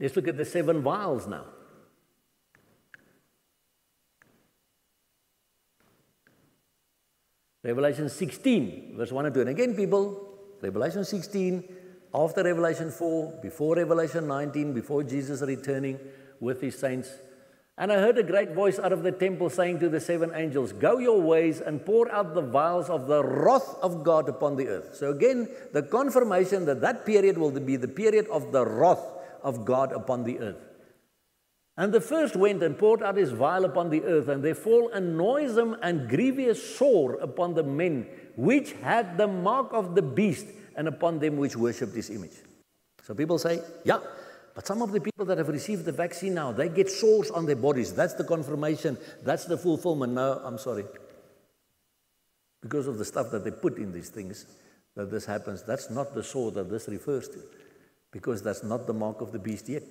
Let's 0.00 0.16
look 0.16 0.28
at 0.28 0.36
the 0.36 0.44
seven 0.44 0.80
vials 0.82 1.26
now. 1.26 1.44
Revelation 7.68 8.08
16, 8.08 8.94
verse 8.96 9.12
1 9.12 9.26
and 9.26 9.34
2. 9.34 9.40
And 9.42 9.50
again, 9.50 9.74
people, 9.74 10.26
Revelation 10.62 11.04
16, 11.04 11.64
after 12.14 12.42
Revelation 12.42 12.90
4, 12.90 13.40
before 13.42 13.76
Revelation 13.76 14.26
19, 14.26 14.72
before 14.72 15.02
Jesus 15.02 15.42
returning 15.42 15.98
with 16.40 16.62
his 16.62 16.78
saints. 16.78 17.10
And 17.76 17.92
I 17.92 17.96
heard 17.96 18.16
a 18.16 18.22
great 18.22 18.52
voice 18.52 18.78
out 18.78 18.94
of 18.94 19.02
the 19.02 19.12
temple 19.12 19.50
saying 19.50 19.80
to 19.80 19.90
the 19.90 20.00
seven 20.00 20.32
angels, 20.34 20.72
Go 20.72 20.96
your 20.96 21.20
ways 21.20 21.60
and 21.60 21.84
pour 21.84 22.10
out 22.10 22.34
the 22.34 22.40
vials 22.40 22.88
of 22.88 23.06
the 23.06 23.22
wrath 23.22 23.76
of 23.82 24.02
God 24.02 24.30
upon 24.30 24.56
the 24.56 24.66
earth. 24.66 24.96
So 24.96 25.10
again, 25.10 25.46
the 25.74 25.82
confirmation 25.82 26.64
that 26.64 26.80
that 26.80 27.04
period 27.04 27.36
will 27.36 27.50
be 27.50 27.76
the 27.76 27.86
period 27.86 28.28
of 28.28 28.50
the 28.50 28.64
wrath 28.64 29.04
of 29.42 29.66
God 29.66 29.92
upon 29.92 30.24
the 30.24 30.38
earth. 30.40 30.67
And 31.78 31.94
the 31.94 32.00
first 32.00 32.34
went 32.34 32.60
and 32.64 32.76
poured 32.76 33.04
out 33.04 33.16
his 33.16 33.30
vial 33.30 33.64
upon 33.64 33.88
the 33.88 34.02
earth, 34.02 34.26
and 34.26 34.42
there 34.42 34.56
fall 34.56 34.90
a 34.92 34.98
noisome 35.00 35.76
and 35.80 36.08
grievous 36.08 36.76
sore 36.76 37.14
upon 37.14 37.54
the 37.54 37.62
men 37.62 38.08
which 38.34 38.72
had 38.82 39.16
the 39.16 39.28
mark 39.28 39.68
of 39.72 39.94
the 39.94 40.02
beast 40.02 40.46
and 40.74 40.88
upon 40.88 41.20
them 41.20 41.36
which 41.36 41.54
worshipped 41.54 41.94
his 41.94 42.10
image. 42.10 42.34
So 43.04 43.14
people 43.14 43.38
say, 43.38 43.60
yeah, 43.84 44.00
but 44.56 44.66
some 44.66 44.82
of 44.82 44.90
the 44.90 45.00
people 45.00 45.24
that 45.26 45.38
have 45.38 45.46
received 45.46 45.84
the 45.84 45.92
vaccine 45.92 46.34
now, 46.34 46.50
they 46.50 46.68
get 46.68 46.90
sores 46.90 47.30
on 47.30 47.46
their 47.46 47.54
bodies. 47.54 47.94
That's 47.94 48.14
the 48.14 48.24
confirmation. 48.24 48.98
That's 49.22 49.44
the 49.44 49.56
fulfillment. 49.56 50.14
No, 50.14 50.40
I'm 50.44 50.58
sorry. 50.58 50.84
Because 52.60 52.88
of 52.88 52.98
the 52.98 53.04
stuff 53.04 53.30
that 53.30 53.44
they 53.44 53.52
put 53.52 53.78
in 53.78 53.92
these 53.92 54.08
things, 54.08 54.46
that 54.96 55.12
this 55.12 55.26
happens. 55.26 55.62
That's 55.62 55.90
not 55.90 56.12
the 56.12 56.24
sore 56.24 56.50
that 56.50 56.68
this 56.70 56.88
refers 56.88 57.28
to. 57.28 57.38
Because 58.10 58.42
that's 58.42 58.64
not 58.64 58.88
the 58.88 58.94
mark 58.94 59.20
of 59.20 59.30
the 59.30 59.38
beast 59.38 59.68
yet, 59.68 59.84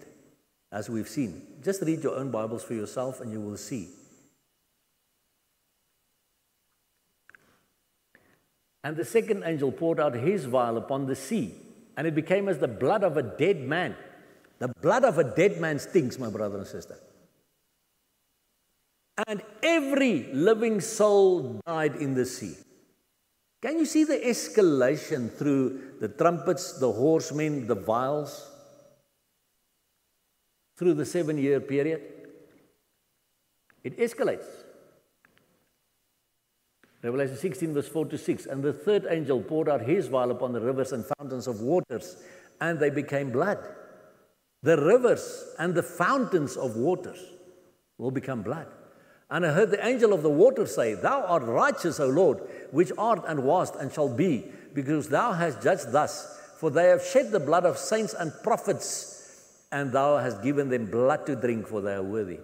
as 0.72 0.90
we've 0.90 1.08
seen. 1.08 1.42
Just 1.64 1.82
read 1.82 2.04
your 2.04 2.16
own 2.16 2.32
Bibles 2.32 2.64
for 2.64 2.74
yourself 2.74 3.22
and 3.22 3.32
you 3.32 3.42
will 3.42 3.58
see. 3.58 3.90
And 8.84 8.96
the 8.96 9.06
second 9.06 9.44
angel 9.46 9.72
poured 9.72 10.00
out 10.00 10.14
his 10.14 10.46
vial 10.46 10.78
upon 10.78 11.08
the 11.08 11.16
sea, 11.16 11.56
and 11.98 12.08
it 12.08 12.16
became 12.16 12.48
as 12.48 12.60
the 12.60 12.70
blood 12.70 13.04
of 13.04 13.18
a 13.18 13.24
dead 13.24 13.60
man. 13.60 13.96
The 14.60 14.70
blood 14.82 15.04
of 15.04 15.18
a 15.18 15.24
dead 15.24 15.60
man 15.60 15.78
stinks, 15.78 16.18
my 16.18 16.30
brother 16.30 16.58
and 16.58 16.68
sister. 16.68 16.98
And 19.28 19.42
every 19.62 20.32
living 20.32 20.80
soul 20.80 21.60
died 21.66 21.96
in 21.98 22.14
the 22.14 22.26
sea. 22.26 22.56
Can 23.62 23.80
you 23.80 23.86
see 23.86 24.04
the 24.04 24.18
escalation 24.18 25.34
through 25.34 25.96
the 26.00 26.08
trumpets, 26.08 26.80
the 26.80 26.92
horsemen, 26.92 27.68
the 27.68 27.76
vials? 27.76 28.50
Through 30.78 30.94
the 30.94 31.06
seven 31.06 31.38
year 31.38 31.60
period. 31.60 32.02
It 33.84 33.98
escalates. 33.98 34.46
Revelation 37.04 37.38
16, 37.38 37.74
verse 37.74 37.88
4 37.88 38.06
to 38.08 38.18
6. 38.18 38.46
And 38.48 38.64
the 38.64 38.74
third 38.74 39.06
angel 39.10 39.42
poured 39.42 39.70
out 39.70 39.82
his 39.82 40.08
vial 40.08 40.32
upon 40.32 40.54
the 40.54 40.62
rivers 40.62 40.92
and 40.92 41.06
fountains 41.18 41.48
of 41.48 41.62
waters, 41.62 42.18
and 42.60 42.80
they 42.80 42.90
became 42.90 43.32
blood. 43.32 43.60
The 44.64 44.78
rivers 44.78 45.46
and 45.60 45.76
the 45.76 45.84
fountains 45.84 46.58
of 46.58 46.76
waters 46.76 47.20
will 47.98 48.12
become 48.12 48.42
blood. 48.42 48.68
And 49.30 49.46
I 49.46 49.52
heard 49.52 49.72
the 49.72 49.86
angel 49.86 50.14
of 50.14 50.24
the 50.24 50.30
water 50.30 50.66
say, 50.66 50.96
Thou 50.96 51.26
art 51.26 51.44
righteous, 51.44 52.00
O 52.00 52.08
Lord, 52.08 52.40
which 52.72 52.92
art 52.98 53.24
and 53.28 53.44
wast 53.44 53.76
and 53.76 53.92
shall 53.92 54.10
be, 54.10 54.46
because 54.74 55.10
thou 55.10 55.34
hast 55.34 55.62
judged 55.62 55.92
thus. 55.92 56.40
For 56.60 56.70
they 56.72 56.86
have 56.86 57.04
shed 57.04 57.32
the 57.32 57.40
blood 57.40 57.66
of 57.66 57.78
saints 57.78 58.14
and 58.14 58.32
prophets, 58.42 59.17
and 59.72 59.92
thou 59.92 60.18
hast 60.18 60.42
given 60.42 60.70
them 60.70 60.86
blood 60.86 61.26
to 61.26 61.36
drink, 61.36 61.68
for 61.68 61.82
they 61.82 61.94
are 61.94 62.04
worthy. 62.04 62.40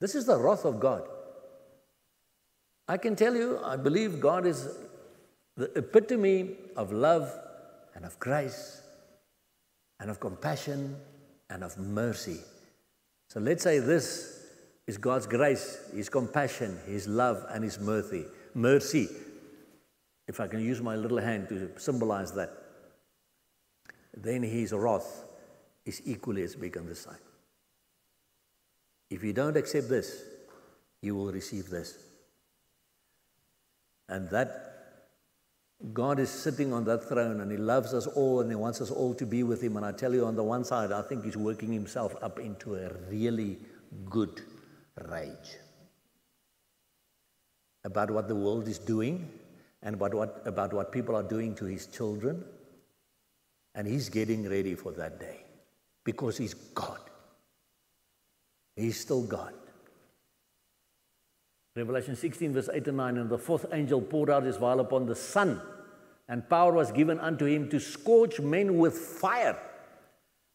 This 0.00 0.14
is 0.14 0.26
the 0.26 0.36
wrath 0.36 0.64
of 0.64 0.80
God. 0.80 1.02
I 2.86 2.98
can 2.98 3.16
tell 3.16 3.34
you, 3.34 3.60
I 3.64 3.76
believe 3.76 4.20
God 4.20 4.46
is 4.46 4.68
the 5.56 5.72
epitome 5.76 6.56
of 6.76 6.92
love 6.92 7.32
and 7.94 8.04
of 8.04 8.18
grace 8.18 8.82
and 10.00 10.10
of 10.10 10.20
compassion 10.20 10.96
and 11.48 11.64
of 11.64 11.78
mercy. 11.78 12.40
So 13.30 13.40
let's 13.40 13.62
say 13.62 13.78
this 13.78 14.46
is 14.86 14.98
God's 14.98 15.26
grace, 15.26 15.78
His 15.94 16.10
compassion, 16.10 16.78
His 16.86 17.08
love, 17.08 17.46
and 17.50 17.64
His 17.64 17.78
mercy. 17.80 18.26
Mercy. 18.52 19.08
If 20.28 20.40
I 20.40 20.46
can 20.46 20.60
use 20.60 20.82
my 20.82 20.96
little 20.96 21.18
hand 21.18 21.48
to 21.48 21.70
symbolize 21.76 22.32
that, 22.32 22.50
then 24.14 24.42
His 24.42 24.72
wrath 24.72 25.23
is 25.84 26.02
equally 26.04 26.42
as 26.42 26.54
big 26.54 26.76
on 26.76 26.86
this 26.86 27.00
side. 27.00 27.16
If 29.10 29.22
you 29.22 29.32
don't 29.32 29.56
accept 29.56 29.88
this, 29.88 30.24
you 31.02 31.14
will 31.14 31.30
receive 31.30 31.68
this. 31.68 31.98
And 34.08 34.28
that 34.30 34.74
God 35.92 36.18
is 36.18 36.30
sitting 36.30 36.72
on 36.72 36.84
that 36.84 37.08
throne 37.08 37.40
and 37.40 37.50
He 37.50 37.58
loves 37.58 37.92
us 37.92 38.06
all 38.06 38.40
and 38.40 38.50
He 38.50 38.56
wants 38.56 38.80
us 38.80 38.90
all 38.90 39.14
to 39.14 39.26
be 39.26 39.42
with 39.42 39.62
Him. 39.62 39.76
And 39.76 39.84
I 39.84 39.92
tell 39.92 40.14
you, 40.14 40.24
on 40.24 40.36
the 40.36 40.42
one 40.42 40.64
side, 40.64 40.92
I 40.92 41.02
think 41.02 41.24
He's 41.24 41.36
working 41.36 41.72
Himself 41.72 42.16
up 42.22 42.38
into 42.38 42.76
a 42.76 42.90
really 43.10 43.58
good 44.08 44.40
rage 45.08 45.58
about 47.84 48.10
what 48.10 48.28
the 48.28 48.34
world 48.34 48.66
is 48.66 48.78
doing 48.78 49.28
and 49.82 49.94
about 49.96 50.14
what, 50.14 50.42
about 50.46 50.72
what 50.72 50.90
people 50.90 51.14
are 51.14 51.22
doing 51.22 51.54
to 51.56 51.66
His 51.66 51.86
children. 51.86 52.44
And 53.74 53.86
He's 53.86 54.08
getting 54.08 54.48
ready 54.48 54.74
for 54.74 54.92
that 54.92 55.20
day 55.20 55.43
because 56.04 56.36
He's 56.38 56.54
God. 56.54 57.00
He's 58.76 59.00
still 59.00 59.22
God. 59.22 59.54
Revelation 61.76 62.14
16, 62.14 62.52
verse 62.52 62.68
8 62.72 62.86
and 62.88 62.96
9. 62.96 63.18
And 63.18 63.30
the 63.30 63.38
fourth 63.38 63.66
angel 63.72 64.00
poured 64.00 64.30
out 64.30 64.44
his 64.44 64.56
vial 64.56 64.80
upon 64.80 65.06
the 65.06 65.16
sun, 65.16 65.60
and 66.28 66.48
power 66.48 66.72
was 66.72 66.92
given 66.92 67.18
unto 67.18 67.46
him 67.46 67.68
to 67.70 67.80
scorch 67.80 68.40
men 68.40 68.78
with 68.78 68.94
fire. 68.94 69.58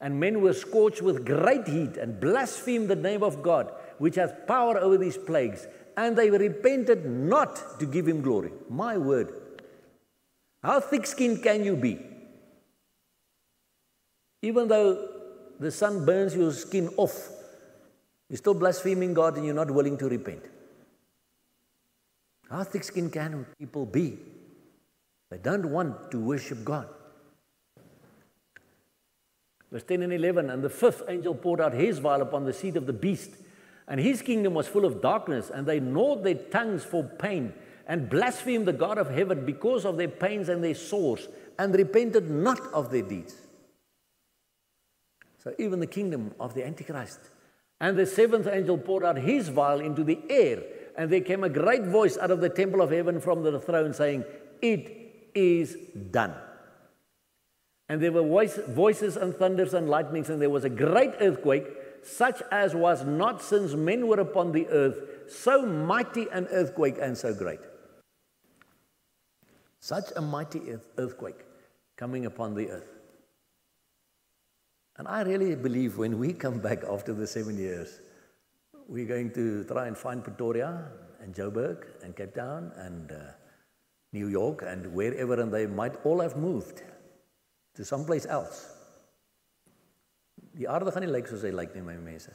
And 0.01 0.17
men 0.17 0.41
were 0.41 0.53
scorched 0.53 1.01
with 1.01 1.25
great 1.25 1.67
heat 1.67 1.97
and 1.97 2.21
blasphemed 2.21 2.87
the 2.87 2.95
name 2.95 3.21
of 3.21 3.43
God, 3.43 3.73
which 3.97 4.15
hath 4.15 4.47
power 4.47 4.77
over 4.77 4.97
these 4.97 5.17
plagues. 5.17 5.67
And 5.97 6.17
they 6.17 6.29
repented 6.29 7.05
not 7.05 7.79
to 7.81 7.85
give 7.85 8.07
him 8.07 8.21
glory. 8.21 8.51
My 8.69 8.97
word. 8.97 9.33
How 10.63 10.79
thick 10.79 11.05
skinned 11.05 11.43
can 11.43 11.65
you 11.65 11.75
be? 11.75 11.99
Even 14.41 14.69
though 14.69 15.08
the 15.59 15.71
sun 15.71 16.05
burns 16.05 16.35
your 16.35 16.53
skin 16.53 16.89
off, 16.97 17.29
you're 18.29 18.37
still 18.37 18.53
blaspheming 18.53 19.13
God 19.13 19.35
and 19.37 19.45
you're 19.45 19.55
not 19.55 19.71
willing 19.71 19.97
to 19.97 20.07
repent. 20.07 20.43
How 22.49 22.63
thick 22.63 22.83
skinned 22.83 23.11
can 23.11 23.45
people 23.57 23.85
be? 23.85 24.17
They 25.29 25.37
don't 25.37 25.69
want 25.69 26.11
to 26.11 26.19
worship 26.19 26.63
God. 26.63 26.87
Verse 29.71 29.83
10 29.83 30.01
and 30.01 30.13
11 30.13 30.49
And 30.49 30.63
the 30.63 30.69
fifth 30.69 31.03
angel 31.07 31.35
poured 31.35 31.61
out 31.61 31.73
his 31.73 31.99
vial 31.99 32.21
upon 32.21 32.45
the 32.45 32.53
seat 32.53 32.75
of 32.75 32.87
the 32.87 32.93
beast, 32.93 33.31
and 33.87 33.99
his 33.99 34.21
kingdom 34.21 34.53
was 34.53 34.67
full 34.67 34.85
of 34.85 35.01
darkness, 35.01 35.51
and 35.53 35.67
they 35.67 35.79
gnawed 35.79 36.23
their 36.23 36.35
tongues 36.35 36.83
for 36.83 37.03
pain, 37.03 37.53
and 37.87 38.09
blasphemed 38.09 38.67
the 38.67 38.73
God 38.73 38.97
of 38.97 39.09
heaven 39.09 39.45
because 39.45 39.85
of 39.85 39.97
their 39.97 40.07
pains 40.07 40.49
and 40.49 40.63
their 40.63 40.75
sores, 40.75 41.27
and 41.59 41.73
repented 41.75 42.29
not 42.29 42.59
of 42.73 42.89
their 42.89 43.01
deeds. 43.03 43.35
So 45.43 45.53
even 45.57 45.79
the 45.79 45.87
kingdom 45.87 46.33
of 46.39 46.53
the 46.53 46.65
Antichrist. 46.65 47.19
And 47.79 47.97
the 47.97 48.05
seventh 48.05 48.47
angel 48.47 48.77
poured 48.77 49.05
out 49.05 49.17
his 49.17 49.49
vial 49.49 49.79
into 49.79 50.03
the 50.03 50.19
air 50.29 50.61
and 50.99 51.09
there 51.09 51.21
came 51.21 51.45
a 51.45 51.49
great 51.49 51.85
voice 51.85 52.17
out 52.17 52.29
of 52.29 52.41
the 52.41 52.49
temple 52.49 52.81
of 52.81 52.91
heaven 52.91 53.21
from 53.21 53.41
the 53.41 53.57
throne 53.57 53.93
saying, 53.93 54.25
It 54.61 55.29
is 55.33 55.77
done. 56.11 56.33
And 57.87 58.01
there 58.01 58.11
were 58.11 58.21
voice, 58.21 58.59
voices 58.67 59.15
and 59.15 59.33
thunders 59.33 59.73
and 59.73 59.89
lightnings, 59.89 60.29
and 60.29 60.41
there 60.41 60.49
was 60.49 60.65
a 60.65 60.69
great 60.69 61.13
earthquake, 61.21 61.67
such 62.03 62.41
as 62.51 62.75
was 62.75 63.05
not 63.05 63.41
since 63.41 63.75
men 63.75 64.07
were 64.07 64.19
upon 64.19 64.51
the 64.51 64.67
earth, 64.67 64.99
so 65.29 65.65
mighty 65.65 66.27
an 66.33 66.47
earthquake 66.51 66.97
and 67.01 67.17
so 67.17 67.33
great. 67.33 67.61
Such 69.79 70.11
a 70.17 70.21
mighty 70.21 70.61
earthquake 70.97 71.45
coming 71.95 72.25
upon 72.25 72.55
the 72.55 72.71
earth. 72.71 72.98
And 74.99 75.07
I 75.07 75.21
really 75.21 75.55
believe 75.55 75.97
when 75.97 76.19
we 76.19 76.33
come 76.33 76.59
back 76.59 76.83
after 76.83 77.13
the 77.13 77.25
seven 77.25 77.57
years, 77.57 78.01
we're 78.89 79.05
going 79.05 79.31
to 79.31 79.63
try 79.63 79.87
and 79.87 79.97
find 79.97 80.21
Pretoria 80.21 80.83
and 81.21 81.33
Joburg 81.33 81.85
and 82.03 82.13
Cape 82.13 82.35
Town 82.35 82.73
and 82.75 83.09
uh, 83.13 83.15
New 84.11 84.27
York 84.27 84.61
and 84.67 84.93
wherever, 84.93 85.39
and 85.39 85.53
they 85.53 85.67
might 85.67 85.95
all 86.03 86.19
have 86.19 86.35
moved 86.35 86.83
to 87.75 87.85
someplace 87.85 88.25
else. 88.25 88.67
Die 90.59 90.67
aarde 90.67 90.91
gaan 90.91 91.05
nie 91.07 91.13
lyk 91.15 91.31
soos 91.31 91.45
hy 91.47 91.55
lyk 91.55 91.71
nie, 91.77 91.85
my 91.85 91.95
mense. 91.95 92.33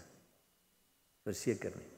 Verseker 1.28 1.74
nie. 1.76 1.90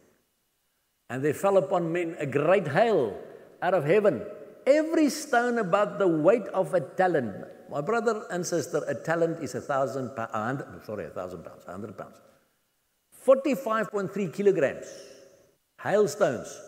And 1.10 1.22
there 1.22 1.34
fell 1.34 1.58
upon 1.62 1.92
men 1.92 2.16
a 2.18 2.26
great 2.26 2.66
hail 2.66 3.14
out 3.62 3.74
of 3.74 3.84
heaven, 3.84 4.18
every 4.66 5.10
stone 5.10 5.62
about 5.62 6.00
the 6.00 6.08
weight 6.08 6.48
of 6.48 6.74
a 6.74 6.80
talent. 6.80 7.54
My 7.70 7.80
brother 7.80 8.24
and 8.30 8.46
sister, 8.46 8.82
a 8.86 8.94
talent 8.94 9.42
is 9.42 9.54
a 9.54 9.60
thousand 9.60 10.14
pounds, 10.14 10.62
sorry, 10.86 11.06
a 11.06 11.10
thousand 11.10 11.44
pounds, 11.44 11.64
a 11.66 11.72
hundred 11.72 11.98
pounds. 11.98 12.16
45.3 13.26 14.32
kilograms. 14.32 14.86
Hailstones, 15.82 16.60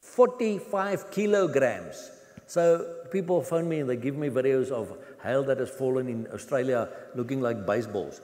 45 0.00 1.10
kilograms. 1.10 2.10
So 2.46 3.04
people 3.10 3.42
phone 3.42 3.68
me 3.68 3.80
and 3.80 3.88
they 3.88 3.96
give 3.96 4.16
me 4.16 4.28
videos 4.28 4.70
of 4.70 4.96
hail 5.22 5.44
that 5.44 5.58
has 5.58 5.70
fallen 5.70 6.08
in 6.08 6.26
Australia 6.32 6.88
looking 7.14 7.40
like 7.40 7.64
baseballs. 7.64 8.20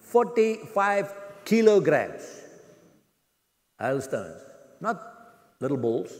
45 0.00 1.12
kilograms. 1.44 2.42
Hailstones, 3.78 4.40
not 4.80 5.00
little 5.60 5.76
balls. 5.76 6.12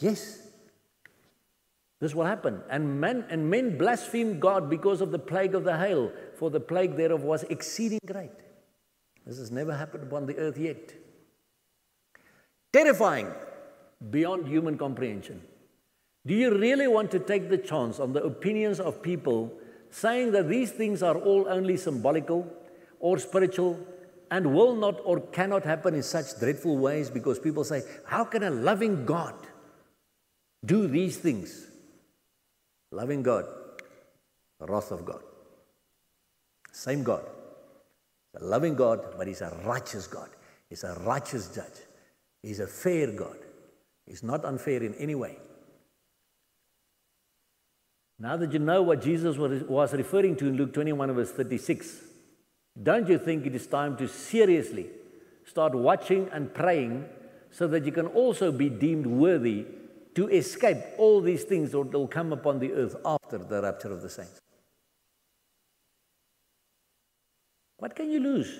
Yes. 0.00 0.49
This 2.00 2.14
will 2.14 2.24
happen. 2.24 2.62
And 2.70 3.00
men, 3.00 3.26
and 3.28 3.48
men 3.48 3.76
blasphemed 3.76 4.40
God 4.40 4.70
because 4.70 5.02
of 5.02 5.12
the 5.12 5.18
plague 5.18 5.54
of 5.54 5.64
the 5.64 5.76
hail, 5.76 6.10
for 6.34 6.50
the 6.50 6.60
plague 6.60 6.96
thereof 6.96 7.22
was 7.22 7.42
exceeding 7.44 8.00
great. 8.06 8.30
This 9.26 9.38
has 9.38 9.50
never 9.50 9.76
happened 9.76 10.04
upon 10.04 10.26
the 10.26 10.36
earth 10.38 10.56
yet. 10.56 10.94
Terrifying 12.72 13.30
beyond 14.10 14.48
human 14.48 14.78
comprehension. 14.78 15.42
Do 16.26 16.34
you 16.34 16.56
really 16.56 16.86
want 16.86 17.10
to 17.10 17.18
take 17.18 17.50
the 17.50 17.58
chance 17.58 18.00
on 18.00 18.12
the 18.12 18.22
opinions 18.22 18.80
of 18.80 19.02
people 19.02 19.52
saying 19.90 20.32
that 20.32 20.48
these 20.48 20.70
things 20.70 21.02
are 21.02 21.16
all 21.16 21.46
only 21.48 21.76
symbolical 21.76 22.46
or 22.98 23.18
spiritual 23.18 23.78
and 24.30 24.54
will 24.54 24.74
not 24.74 25.00
or 25.04 25.20
cannot 25.20 25.64
happen 25.64 25.94
in 25.94 26.02
such 26.02 26.38
dreadful 26.38 26.78
ways 26.78 27.10
because 27.10 27.38
people 27.38 27.64
say, 27.64 27.82
How 28.06 28.24
can 28.24 28.42
a 28.42 28.50
loving 28.50 29.04
God 29.04 29.34
do 30.64 30.86
these 30.86 31.16
things? 31.16 31.69
Loving 32.92 33.22
God, 33.22 33.44
the 34.58 34.66
wrath 34.66 34.90
of 34.90 35.04
God. 35.04 35.22
Same 36.72 37.02
God. 37.02 37.24
He's 38.32 38.42
a 38.42 38.44
loving 38.44 38.74
God, 38.74 39.14
but 39.16 39.26
He's 39.26 39.40
a 39.40 39.56
righteous 39.64 40.06
God. 40.06 40.30
He's 40.68 40.84
a 40.84 40.94
righteous 41.00 41.54
judge. 41.54 41.86
He's 42.42 42.60
a 42.60 42.66
fair 42.66 43.12
God. 43.12 43.36
He's 44.06 44.22
not 44.22 44.44
unfair 44.44 44.82
in 44.82 44.94
any 44.94 45.14
way. 45.14 45.38
Now 48.18 48.36
that 48.36 48.52
you 48.52 48.58
know 48.58 48.82
what 48.82 49.02
Jesus 49.02 49.38
was 49.38 49.92
referring 49.94 50.36
to 50.36 50.46
in 50.46 50.56
Luke 50.56 50.74
21, 50.74 51.12
verse 51.12 51.32
36, 51.32 52.02
don't 52.82 53.08
you 53.08 53.18
think 53.18 53.46
it 53.46 53.54
is 53.54 53.66
time 53.66 53.96
to 53.96 54.06
seriously 54.08 54.88
start 55.44 55.74
watching 55.74 56.28
and 56.32 56.52
praying 56.52 57.06
so 57.50 57.66
that 57.68 57.84
you 57.84 57.92
can 57.92 58.06
also 58.06 58.52
be 58.52 58.68
deemed 58.68 59.06
worthy 59.06 59.64
to 60.14 60.28
escape 60.28 60.78
all 60.98 61.20
these 61.20 61.44
things 61.44 61.70
that 61.72 61.92
will 61.92 62.08
come 62.08 62.32
upon 62.32 62.58
the 62.58 62.72
earth 62.72 62.96
after 63.04 63.38
the 63.38 63.62
rapture 63.62 63.92
of 63.92 64.02
the 64.02 64.10
saints? 64.10 64.40
What 67.78 67.94
can 67.94 68.10
you 68.10 68.20
lose? 68.20 68.58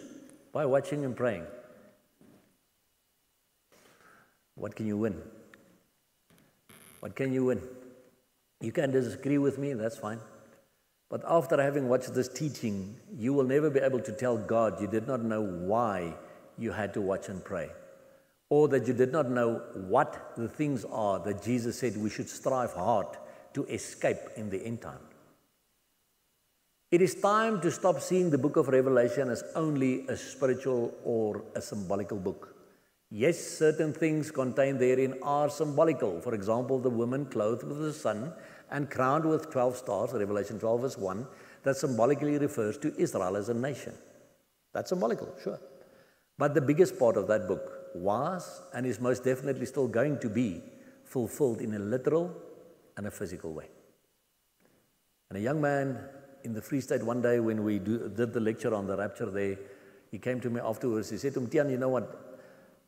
by 0.52 0.66
watching 0.66 1.04
and 1.04 1.16
praying. 1.16 1.44
What 4.56 4.74
can 4.74 4.86
you 4.86 4.96
win? 4.96 5.20
What 7.00 7.14
can 7.14 7.32
you 7.32 7.46
win? 7.46 7.62
You 8.60 8.72
can 8.72 8.90
disagree 8.90 9.38
with 9.38 9.58
me, 9.58 9.72
that's 9.72 9.96
fine. 9.96 10.18
But 11.08 11.22
after 11.26 11.60
having 11.60 11.88
watched 11.88 12.14
this 12.14 12.28
teaching, 12.28 12.96
you 13.16 13.32
will 13.32 13.44
never 13.44 13.70
be 13.70 13.80
able 13.80 14.00
to 14.00 14.12
tell 14.12 14.36
God 14.36 14.80
you 14.80 14.86
did 14.86 15.06
not 15.06 15.22
know 15.22 15.40
why 15.42 16.14
you 16.58 16.72
had 16.72 16.92
to 16.94 17.00
watch 17.00 17.28
and 17.28 17.42
pray, 17.42 17.70
or 18.50 18.66
that 18.68 18.86
you 18.86 18.92
did 18.92 19.12
not 19.12 19.30
know 19.30 19.62
what 19.74 20.32
the 20.36 20.48
things 20.48 20.84
are 20.84 21.20
that 21.20 21.42
Jesus 21.42 21.78
said 21.78 21.96
we 21.96 22.10
should 22.10 22.28
strive 22.28 22.72
hard 22.72 23.06
to 23.54 23.64
escape 23.66 24.18
in 24.36 24.50
the 24.50 24.62
end 24.64 24.82
time. 24.82 24.98
It 26.90 27.00
is 27.00 27.14
time 27.14 27.60
to 27.60 27.70
stop 27.70 28.00
seeing 28.00 28.30
the 28.30 28.38
book 28.38 28.56
of 28.56 28.66
Revelation 28.66 29.30
as 29.30 29.44
only 29.54 30.06
a 30.08 30.16
spiritual 30.16 30.92
or 31.04 31.44
a 31.54 31.62
symbolical 31.62 32.18
book. 32.18 32.56
Yes, 33.12 33.38
certain 33.38 33.92
things 33.92 34.32
contained 34.32 34.80
therein 34.80 35.14
are 35.22 35.48
symbolical. 35.48 36.20
For 36.20 36.34
example, 36.34 36.80
the 36.80 36.90
woman 36.90 37.26
clothed 37.26 37.62
with 37.62 37.78
the 37.78 37.92
sun 37.92 38.32
and 38.72 38.90
crowned 38.90 39.24
with 39.24 39.50
12 39.50 39.76
stars, 39.76 40.12
Revelation 40.12 40.58
12, 40.58 40.80
verse 40.80 40.98
1, 40.98 41.26
that 41.62 41.76
symbolically 41.76 42.38
refers 42.38 42.76
to 42.78 42.94
Israel 43.00 43.36
as 43.36 43.48
a 43.48 43.54
nation. 43.54 43.92
That's 44.72 44.90
symbolical, 44.90 45.32
sure. 45.42 45.60
But 46.38 46.54
the 46.54 46.60
biggest 46.60 46.98
part 46.98 47.16
of 47.16 47.28
that 47.28 47.46
book 47.46 47.79
was 47.94 48.62
and 48.74 48.86
is 48.86 49.00
most 49.00 49.24
definitely 49.24 49.66
still 49.66 49.88
going 49.88 50.18
to 50.20 50.28
be 50.28 50.62
fulfilled 51.04 51.60
in 51.60 51.74
a 51.74 51.78
literal 51.78 52.34
and 52.96 53.06
a 53.06 53.10
physical 53.10 53.52
way. 53.52 53.68
And 55.28 55.38
a 55.38 55.40
young 55.40 55.60
man 55.60 55.98
in 56.44 56.52
the 56.52 56.62
Free 56.62 56.80
State 56.80 57.02
one 57.02 57.22
day 57.22 57.40
when 57.40 57.64
we 57.64 57.78
do, 57.78 58.08
did 58.08 58.32
the 58.32 58.40
lecture 58.40 58.74
on 58.74 58.86
the 58.86 58.96
rapture 58.96 59.30
there, 59.30 59.56
he 60.10 60.18
came 60.18 60.40
to 60.40 60.50
me 60.50 60.60
afterwards. 60.60 61.10
He 61.10 61.18
said 61.18 61.34
to 61.34 61.40
me, 61.40 61.48
Tian, 61.48 61.70
you 61.70 61.78
know 61.78 61.88
what? 61.88 62.40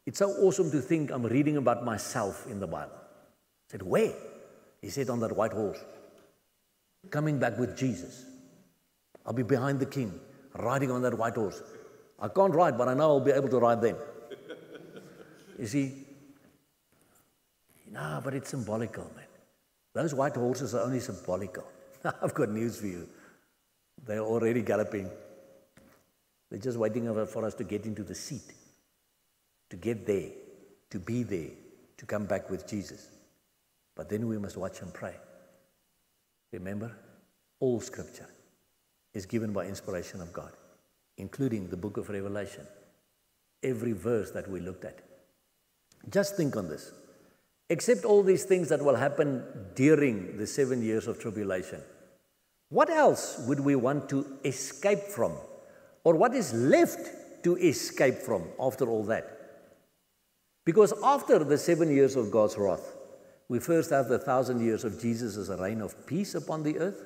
It's 0.06 0.18
so 0.18 0.30
awesome 0.30 0.70
to 0.72 0.80
think 0.80 1.10
I'm 1.10 1.24
reading 1.24 1.56
about 1.56 1.84
myself 1.84 2.46
in 2.48 2.58
the 2.58 2.66
Bible. 2.66 2.94
I 2.94 3.70
said, 3.70 3.82
Where? 3.82 4.12
He 4.80 4.90
said, 4.90 5.08
On 5.08 5.20
that 5.20 5.36
white 5.36 5.52
horse, 5.52 5.78
coming 7.10 7.38
back 7.38 7.58
with 7.58 7.76
Jesus. 7.76 8.24
I'll 9.24 9.32
be 9.32 9.44
behind 9.44 9.78
the 9.78 9.86
king, 9.86 10.18
riding 10.54 10.90
on 10.90 11.02
that 11.02 11.16
white 11.16 11.34
horse. 11.34 11.62
I 12.18 12.28
can't 12.28 12.54
ride, 12.54 12.76
but 12.76 12.88
I 12.88 12.94
know 12.94 13.04
I'll 13.04 13.20
be 13.20 13.30
able 13.30 13.48
to 13.48 13.58
ride 13.58 13.80
then. 13.80 13.96
You 15.62 15.68
see? 15.68 15.92
No, 17.92 18.20
but 18.24 18.34
it's 18.34 18.50
symbolical, 18.50 19.04
man. 19.14 19.26
Those 19.94 20.12
white 20.12 20.34
horses 20.34 20.74
are 20.74 20.82
only 20.82 20.98
symbolical. 20.98 21.64
I've 22.04 22.34
got 22.34 22.48
news 22.48 22.80
for 22.80 22.86
you. 22.86 23.08
They're 24.04 24.18
already 24.18 24.62
galloping. 24.62 25.08
They're 26.50 26.58
just 26.58 26.78
waiting 26.78 27.06
for 27.26 27.44
us 27.46 27.54
to 27.54 27.64
get 27.64 27.86
into 27.86 28.02
the 28.02 28.14
seat, 28.14 28.52
to 29.70 29.76
get 29.76 30.04
there, 30.04 30.30
to 30.90 30.98
be 30.98 31.22
there, 31.22 31.50
to 31.96 32.06
come 32.06 32.26
back 32.26 32.50
with 32.50 32.66
Jesus. 32.66 33.08
But 33.94 34.08
then 34.08 34.26
we 34.26 34.38
must 34.38 34.56
watch 34.56 34.80
and 34.82 34.92
pray. 34.92 35.14
Remember, 36.50 36.90
all 37.60 37.80
scripture 37.80 38.28
is 39.14 39.26
given 39.26 39.52
by 39.52 39.66
inspiration 39.66 40.20
of 40.20 40.32
God, 40.32 40.52
including 41.18 41.68
the 41.68 41.76
book 41.76 41.98
of 41.98 42.08
Revelation. 42.08 42.66
Every 43.62 43.92
verse 43.92 44.32
that 44.32 44.50
we 44.50 44.58
looked 44.58 44.84
at. 44.84 45.11
Just 46.10 46.36
think 46.36 46.56
on 46.56 46.68
this. 46.68 46.92
Except 47.68 48.04
all 48.04 48.22
these 48.22 48.44
things 48.44 48.68
that 48.68 48.84
will 48.84 48.96
happen 48.96 49.44
during 49.74 50.36
the 50.36 50.46
seven 50.46 50.82
years 50.82 51.06
of 51.06 51.18
tribulation 51.18 51.80
what 52.72 52.88
else 52.88 53.38
would 53.46 53.60
we 53.60 53.76
want 53.76 54.08
to 54.08 54.38
escape 54.46 55.02
from? 55.02 55.34
Or 56.04 56.14
what 56.16 56.34
is 56.34 56.54
left 56.54 57.44
to 57.44 57.58
escape 57.58 58.14
from 58.14 58.44
after 58.58 58.88
all 58.88 59.04
that? 59.04 59.26
Because 60.64 60.94
after 61.04 61.44
the 61.44 61.58
seven 61.58 61.94
years 61.94 62.16
of 62.16 62.30
God's 62.30 62.56
wrath, 62.56 62.96
we 63.50 63.58
first 63.58 63.90
have 63.90 64.08
the 64.08 64.18
thousand 64.18 64.64
years 64.64 64.84
of 64.84 64.98
Jesus 64.98 65.36
as 65.36 65.50
a 65.50 65.58
reign 65.58 65.82
of 65.82 66.06
peace 66.06 66.34
upon 66.34 66.62
the 66.62 66.78
earth. 66.78 67.04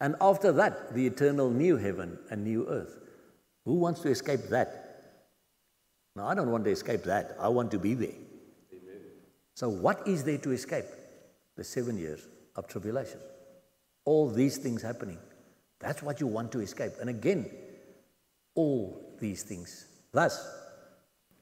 And 0.00 0.16
after 0.18 0.50
that, 0.52 0.94
the 0.94 1.06
eternal 1.06 1.50
new 1.50 1.76
heaven 1.76 2.18
and 2.30 2.42
new 2.42 2.66
earth. 2.66 2.96
Who 3.66 3.74
wants 3.74 4.00
to 4.00 4.08
escape 4.08 4.44
that? 4.48 4.85
No, 6.16 6.26
I 6.26 6.34
don't 6.34 6.50
want 6.50 6.64
to 6.64 6.70
escape 6.70 7.04
that. 7.04 7.36
I 7.38 7.48
want 7.48 7.70
to 7.72 7.78
be 7.78 7.94
there. 7.94 8.08
Amen. 8.72 9.00
So, 9.54 9.68
what 9.68 10.08
is 10.08 10.24
there 10.24 10.38
to 10.38 10.50
escape? 10.52 10.86
The 11.56 11.64
seven 11.64 11.96
years 11.96 12.26
of 12.56 12.66
tribulation 12.66 13.20
all 14.06 14.30
these 14.30 14.56
things 14.56 14.80
happening. 14.80 15.18
That's 15.80 16.02
what 16.02 16.20
you 16.20 16.26
want 16.26 16.50
to 16.52 16.60
escape. 16.60 16.92
And 17.00 17.10
again, 17.10 17.50
all 18.54 19.14
these 19.20 19.42
things. 19.42 19.86
Thus, 20.12 20.48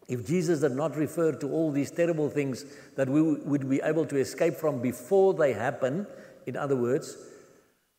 if 0.09 0.27
Jesus 0.27 0.61
did 0.61 0.73
not 0.73 0.97
refer 0.97 1.33
to 1.33 1.51
all 1.51 1.71
these 1.71 1.93
terrible 1.93 2.29
things 2.29 2.65
that 2.97 3.09
we 3.09 3.23
would 3.23 3.71
be 3.71 3.81
able 3.83 4.07
to 4.07 4.17
escape 4.17 4.55
from 4.55 4.81
before 4.81 5.35
they 5.35 5.53
happen, 5.53 6.07
in 6.47 6.57
other 6.57 6.75
words, 6.75 7.17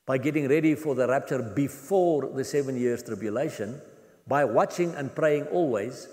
by 0.06 0.18
getting 0.18 0.48
ready 0.50 0.76
for 0.76 0.94
the 0.94 1.08
rapture 1.08 1.42
before 1.42 2.30
the 2.30 2.44
seven 2.44 2.76
years 2.78 3.02
tribulation, 3.02 3.82
by 4.28 4.44
watching 4.44 4.94
and 4.96 5.16
praying 5.16 5.46
always, 5.48 6.08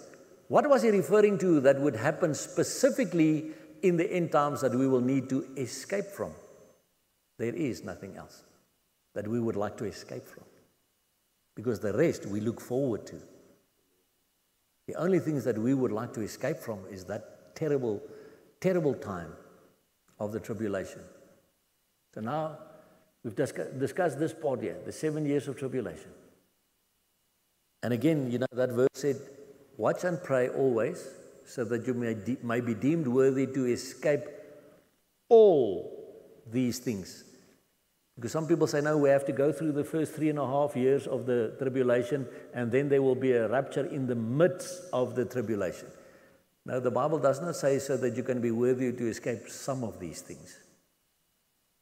what 0.52 0.68
was 0.68 0.82
he 0.82 0.90
referring 0.90 1.38
to 1.38 1.60
that 1.60 1.80
would 1.80 1.96
happen 1.96 2.34
specifically 2.34 3.52
in 3.80 3.96
the 3.96 4.12
end 4.12 4.32
times 4.32 4.60
that 4.60 4.74
we 4.74 4.86
will 4.86 5.00
need 5.00 5.30
to 5.30 5.46
escape 5.56 6.04
from? 6.04 6.34
There 7.38 7.54
is 7.54 7.82
nothing 7.82 8.18
else 8.18 8.42
that 9.14 9.26
we 9.26 9.40
would 9.40 9.56
like 9.56 9.78
to 9.78 9.86
escape 9.86 10.26
from. 10.26 10.44
Because 11.54 11.80
the 11.80 11.94
rest 11.94 12.26
we 12.26 12.40
look 12.40 12.60
forward 12.60 13.06
to. 13.06 13.16
The 14.88 14.94
only 14.96 15.20
things 15.20 15.42
that 15.44 15.56
we 15.56 15.72
would 15.72 15.90
like 15.90 16.12
to 16.12 16.20
escape 16.20 16.58
from 16.58 16.80
is 16.90 17.06
that 17.06 17.56
terrible, 17.56 18.02
terrible 18.60 18.92
time 18.92 19.32
of 20.18 20.32
the 20.32 20.40
tribulation. 20.40 21.00
So 22.14 22.20
now 22.20 22.58
we've 23.24 23.34
discussed 23.34 24.18
this 24.18 24.34
part 24.34 24.60
here, 24.60 24.76
the 24.84 24.92
seven 24.92 25.24
years 25.24 25.48
of 25.48 25.56
tribulation. 25.56 26.10
And 27.82 27.94
again, 27.94 28.30
you 28.30 28.38
know, 28.38 28.52
that 28.52 28.68
verse 28.68 28.90
said, 28.92 29.16
Watch 29.84 30.04
and 30.04 30.22
pray 30.22 30.48
always, 30.48 30.98
so 31.44 31.64
that 31.64 31.86
you 31.86 31.94
may, 31.94 32.14
de- 32.14 32.38
may 32.42 32.60
be 32.60 32.74
deemed 32.74 33.08
worthy 33.08 33.46
to 33.46 33.66
escape 33.66 34.24
all 35.28 35.70
these 36.58 36.78
things 36.78 37.24
because 38.16 38.32
some 38.32 38.46
people 38.46 38.66
say, 38.66 38.80
no, 38.80 38.98
we 38.98 39.08
have 39.08 39.24
to 39.24 39.32
go 39.32 39.52
through 39.52 39.72
the 39.72 39.84
first 39.84 40.14
three 40.14 40.28
and 40.28 40.38
a 40.38 40.46
half 40.46 40.76
years 40.76 41.06
of 41.06 41.26
the 41.26 41.54
tribulation, 41.58 42.26
and 42.54 42.70
then 42.70 42.88
there 42.88 43.02
will 43.02 43.14
be 43.14 43.32
a 43.32 43.48
rapture 43.48 43.86
in 43.86 44.06
the 44.06 44.14
midst 44.14 44.84
of 44.92 45.14
the 45.14 45.24
tribulation. 45.24 45.88
Now, 46.64 46.78
the 46.78 46.90
Bible 46.90 47.18
does 47.18 47.40
not 47.40 47.56
say 47.56 47.78
so 47.78 47.96
that 47.96 48.16
you 48.16 48.22
can 48.22 48.40
be 48.40 48.50
worthy 48.50 48.92
to 48.92 49.08
escape 49.08 49.48
some 49.48 49.82
of 49.82 49.98
these 49.98 50.20
things. 50.20 50.58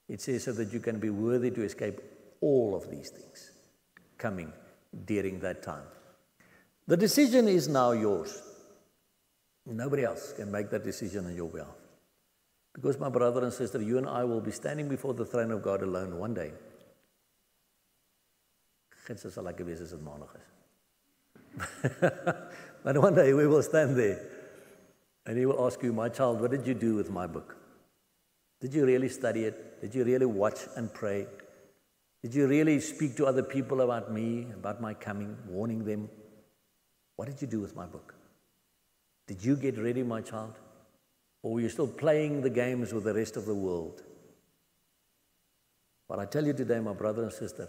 It 0.08 0.20
says 0.20 0.44
so 0.44 0.52
that 0.52 0.72
you 0.72 0.80
can 0.80 0.98
be 0.98 1.10
worthy 1.10 1.50
to 1.50 1.62
escape 1.62 2.00
all 2.40 2.74
of 2.74 2.90
these 2.90 3.10
things 3.10 3.50
coming 4.16 4.52
during 5.04 5.40
that 5.40 5.62
time. 5.62 5.84
The 6.90 6.96
decision 6.96 7.46
is 7.46 7.68
now 7.68 7.92
yours. 7.92 8.42
Nobody 9.64 10.02
else 10.02 10.32
can 10.32 10.50
make 10.50 10.70
that 10.70 10.82
decision 10.82 11.24
on 11.26 11.36
your 11.36 11.48
behalf. 11.48 11.76
Because, 12.74 12.98
my 12.98 13.08
brother 13.08 13.44
and 13.44 13.52
sister, 13.52 13.80
you 13.80 13.96
and 13.98 14.08
I 14.08 14.24
will 14.24 14.40
be 14.40 14.50
standing 14.50 14.88
before 14.88 15.14
the 15.14 15.24
throne 15.24 15.52
of 15.52 15.62
God 15.62 15.82
alone 15.82 16.18
one 16.18 16.34
day. 16.34 16.50
but 22.82 22.98
one 23.06 23.14
day 23.14 23.34
we 23.34 23.46
will 23.46 23.62
stand 23.62 23.96
there 23.96 24.20
and 25.26 25.38
he 25.38 25.46
will 25.46 25.64
ask 25.64 25.80
you, 25.84 25.92
My 25.92 26.08
child, 26.08 26.40
what 26.40 26.50
did 26.50 26.66
you 26.66 26.74
do 26.74 26.96
with 26.96 27.08
my 27.08 27.28
book? 27.28 27.56
Did 28.60 28.74
you 28.74 28.84
really 28.84 29.08
study 29.08 29.44
it? 29.44 29.80
Did 29.80 29.94
you 29.94 30.02
really 30.02 30.26
watch 30.26 30.58
and 30.74 30.92
pray? 30.92 31.28
Did 32.20 32.34
you 32.34 32.48
really 32.48 32.80
speak 32.80 33.16
to 33.18 33.26
other 33.26 33.44
people 33.44 33.80
about 33.80 34.12
me, 34.12 34.48
about 34.56 34.80
my 34.80 34.92
coming, 34.92 35.36
warning 35.46 35.84
them? 35.84 36.08
What 37.20 37.28
did 37.28 37.42
you 37.42 37.48
do 37.48 37.60
with 37.60 37.76
my 37.76 37.84
book? 37.84 38.14
Did 39.26 39.44
you 39.44 39.54
get 39.54 39.76
ready, 39.76 40.02
my 40.02 40.22
child? 40.22 40.54
Or 41.42 41.52
were 41.52 41.60
you 41.60 41.68
still 41.68 41.86
playing 41.86 42.40
the 42.40 42.48
games 42.48 42.94
with 42.94 43.04
the 43.04 43.12
rest 43.12 43.36
of 43.36 43.44
the 43.44 43.54
world? 43.54 44.02
But 46.08 46.18
I 46.18 46.24
tell 46.24 46.46
you 46.46 46.54
today, 46.54 46.80
my 46.80 46.94
brother 46.94 47.24
and 47.24 47.30
sister, 47.30 47.68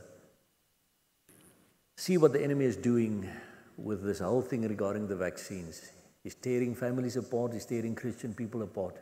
see 1.98 2.16
what 2.16 2.32
the 2.32 2.42
enemy 2.42 2.64
is 2.64 2.78
doing 2.78 3.28
with 3.76 4.06
this 4.06 4.20
whole 4.20 4.42
thing 4.42 4.62
regarding 4.62 5.10
the 5.10 5.18
vaccines. 5.18 5.92
He's 6.24 6.36
tearing 6.36 6.74
families 6.74 7.18
apart, 7.18 7.52
he's 7.52 7.66
tearing 7.66 7.94
Christian 7.94 8.34
people 8.34 8.62
apart. 8.62 8.96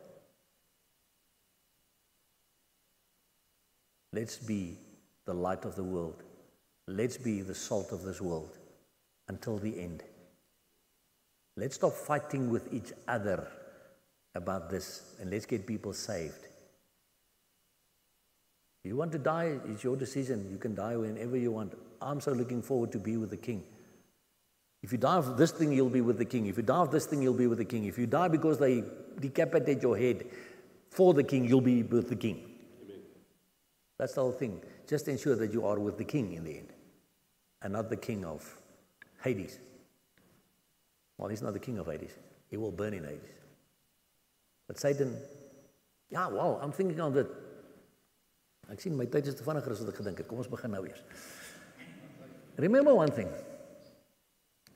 Let's 4.13 4.37
be 4.37 4.79
the 5.27 5.35
light 5.35 5.63
of 5.63 5.75
the 5.75 5.83
world. 5.83 6.23
Let's 6.87 7.17
be 7.17 7.43
the 7.43 7.53
salt 7.53 7.91
of 7.91 8.01
this 8.01 8.19
world 8.19 8.57
until 9.27 9.59
the 9.59 9.79
end. 9.79 10.01
Let's 11.59 11.75
stop 11.75 11.93
fighting 11.93 12.49
with 12.49 12.73
each 12.73 12.93
other 13.07 13.47
about 14.33 14.69
this 14.69 15.15
and 15.19 15.29
let's 15.29 15.45
get 15.45 15.67
people 15.67 15.91
saved. 15.91 16.47
You 18.85 18.95
want 18.95 19.11
to 19.11 19.19
die, 19.19 19.57
it's 19.65 19.83
your 19.83 19.97
decision. 19.97 20.47
You 20.49 20.57
can 20.57 20.73
die 20.73 20.95
whenever 20.95 21.35
you 21.35 21.51
want. 21.51 21.73
I'm 22.01 22.21
so 22.21 22.31
looking 22.31 22.61
forward 22.61 22.93
to 22.93 22.97
be 22.97 23.17
with 23.17 23.29
the 23.29 23.37
King. 23.37 23.63
If 24.81 24.93
you 24.93 24.97
die 24.97 25.17
of 25.17 25.37
this 25.37 25.51
thing, 25.51 25.73
you'll 25.73 25.89
be 25.89 26.01
with 26.01 26.17
the 26.17 26.25
king. 26.25 26.45
If 26.45 26.55
you 26.55 26.63
die 26.63 26.81
of 26.81 26.91
this 26.91 27.05
thing, 27.05 27.21
you'll 27.21 27.33
be 27.33 27.47
with 27.47 27.57
the 27.57 27.65
king. 27.65 27.85
If 27.85 27.97
you 27.97 28.07
die 28.07 28.29
because 28.29 28.59
they 28.59 28.83
decapitate 29.19 29.81
your 29.81 29.97
head 29.97 30.25
for 30.89 31.13
the 31.13 31.23
king, 31.23 31.45
you'll 31.45 31.59
be 31.59 31.83
with 31.83 32.07
the 32.07 32.15
king. 32.15 32.49
Amen. 32.83 33.01
That's 33.97 34.13
the 34.13 34.21
whole 34.21 34.31
thing. 34.31 34.61
Just 34.87 35.09
ensure 35.09 35.35
that 35.35 35.51
you 35.51 35.65
are 35.65 35.79
with 35.79 35.97
the 35.97 36.05
king 36.05 36.33
in 36.33 36.45
the 36.45 36.57
end 36.59 36.69
and 37.61 37.73
not 37.73 37.89
the 37.89 37.97
king 37.97 38.23
of 38.23 38.55
Hades. 39.21 39.59
Well, 41.19 41.27
he's 41.27 41.41
not 41.41 41.51
the 41.53 41.59
king 41.59 41.77
of 41.77 41.87
Hades. 41.87 42.15
He 42.49 42.55
will 42.55 42.71
burn 42.71 42.93
in 42.93 43.03
Hades. 43.03 43.35
But 44.67 44.79
Satan, 44.79 45.17
yeah, 46.09 46.29
wow, 46.29 46.59
I'm 46.61 46.71
thinking 46.71 46.99
of 47.01 47.13
that. 47.13 47.27
Ek 48.71 48.79
sien 48.81 48.95
my 48.95 49.05
tyd 49.09 49.27
is 49.27 49.35
te 49.35 49.43
vinniger 49.43 49.73
as 49.73 49.81
wat 49.81 49.91
ek 49.91 49.99
gedink 49.99 50.21
het. 50.21 50.27
Kom 50.29 50.39
ons 50.39 50.49
begin 50.49 50.71
nou 50.71 50.83
eers. 50.85 51.01
Remember 52.61 52.93
one 52.95 53.11
thing. 53.11 53.29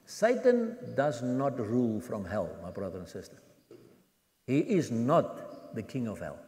Satan 0.06 0.76
does 0.98 1.22
not 1.22 1.60
rule 1.60 2.02
from 2.02 2.26
hell, 2.26 2.50
my 2.62 2.72
brother 2.72 3.00
and 3.00 3.08
sister. 3.08 3.38
He 4.48 4.60
is 4.60 4.92
not 4.92 5.76
the 5.76 5.84
king 5.84 6.08
of 6.08 6.20
hell. 6.20 6.40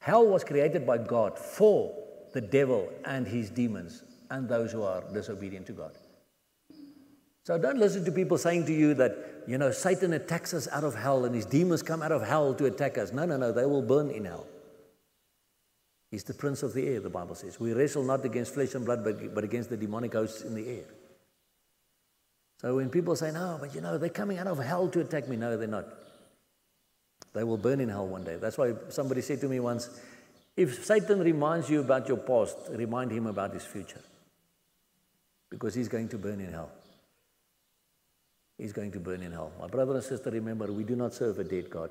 Hell 0.00 0.26
was 0.26 0.44
created 0.44 0.86
by 0.86 0.98
God 0.98 1.38
for 1.38 1.94
the 2.34 2.40
devil 2.40 2.92
and 3.04 3.26
his 3.26 3.48
demons 3.48 4.02
and 4.30 4.48
those 4.48 4.72
who 4.72 4.82
are 4.82 5.02
disobedient 5.12 5.66
to 5.68 5.72
God. 5.72 5.96
So 7.44 7.58
don't 7.58 7.78
listen 7.78 8.04
to 8.06 8.12
people 8.12 8.38
saying 8.38 8.66
to 8.66 8.72
you 8.72 8.94
that, 8.94 9.16
you 9.46 9.58
know, 9.58 9.70
Satan 9.70 10.14
attacks 10.14 10.54
us 10.54 10.66
out 10.72 10.82
of 10.82 10.94
hell 10.94 11.26
and 11.26 11.34
his 11.34 11.44
demons 11.44 11.82
come 11.82 12.02
out 12.02 12.12
of 12.12 12.26
hell 12.26 12.54
to 12.54 12.64
attack 12.64 12.96
us. 12.96 13.12
No, 13.12 13.26
no, 13.26 13.36
no, 13.36 13.52
they 13.52 13.66
will 13.66 13.82
burn 13.82 14.10
in 14.10 14.24
hell. 14.24 14.46
He's 16.10 16.24
the 16.24 16.32
prince 16.32 16.62
of 16.62 16.72
the 16.72 16.86
air, 16.86 17.00
the 17.00 17.10
Bible 17.10 17.34
says. 17.34 17.60
We 17.60 17.72
wrestle 17.72 18.02
not 18.02 18.24
against 18.24 18.54
flesh 18.54 18.74
and 18.74 18.84
blood, 18.84 19.04
but, 19.04 19.34
but 19.34 19.44
against 19.44 19.68
the 19.68 19.76
demonic 19.76 20.14
hosts 20.14 20.42
in 20.42 20.54
the 20.54 20.66
air. 20.68 20.84
So 22.60 22.76
when 22.76 22.88
people 22.88 23.14
say, 23.14 23.30
no, 23.30 23.58
but 23.60 23.74
you 23.74 23.82
know, 23.82 23.98
they're 23.98 24.08
coming 24.08 24.38
out 24.38 24.46
of 24.46 24.58
hell 24.58 24.88
to 24.88 25.00
attack 25.00 25.28
me, 25.28 25.36
no, 25.36 25.58
they're 25.58 25.68
not. 25.68 25.86
They 27.34 27.44
will 27.44 27.58
burn 27.58 27.80
in 27.80 27.90
hell 27.90 28.06
one 28.06 28.24
day. 28.24 28.36
That's 28.36 28.56
why 28.56 28.72
somebody 28.88 29.20
said 29.20 29.40
to 29.40 29.48
me 29.48 29.60
once, 29.60 29.90
if 30.56 30.84
Satan 30.84 31.18
reminds 31.18 31.68
you 31.68 31.80
about 31.80 32.08
your 32.08 32.16
past, 32.16 32.56
remind 32.70 33.10
him 33.10 33.26
about 33.26 33.52
his 33.52 33.64
future. 33.64 34.00
Because 35.50 35.74
he's 35.74 35.88
going 35.88 36.08
to 36.08 36.16
burn 36.16 36.40
in 36.40 36.52
hell. 36.52 36.70
He's 38.58 38.72
going 38.72 38.92
to 38.92 39.00
burn 39.00 39.22
in 39.22 39.32
hell. 39.32 39.52
My 39.60 39.66
brother 39.66 39.94
and 39.94 40.04
sister, 40.04 40.30
remember, 40.30 40.72
we 40.72 40.84
do 40.84 40.94
not 40.94 41.12
serve 41.12 41.38
a 41.38 41.44
dead 41.44 41.70
God. 41.70 41.90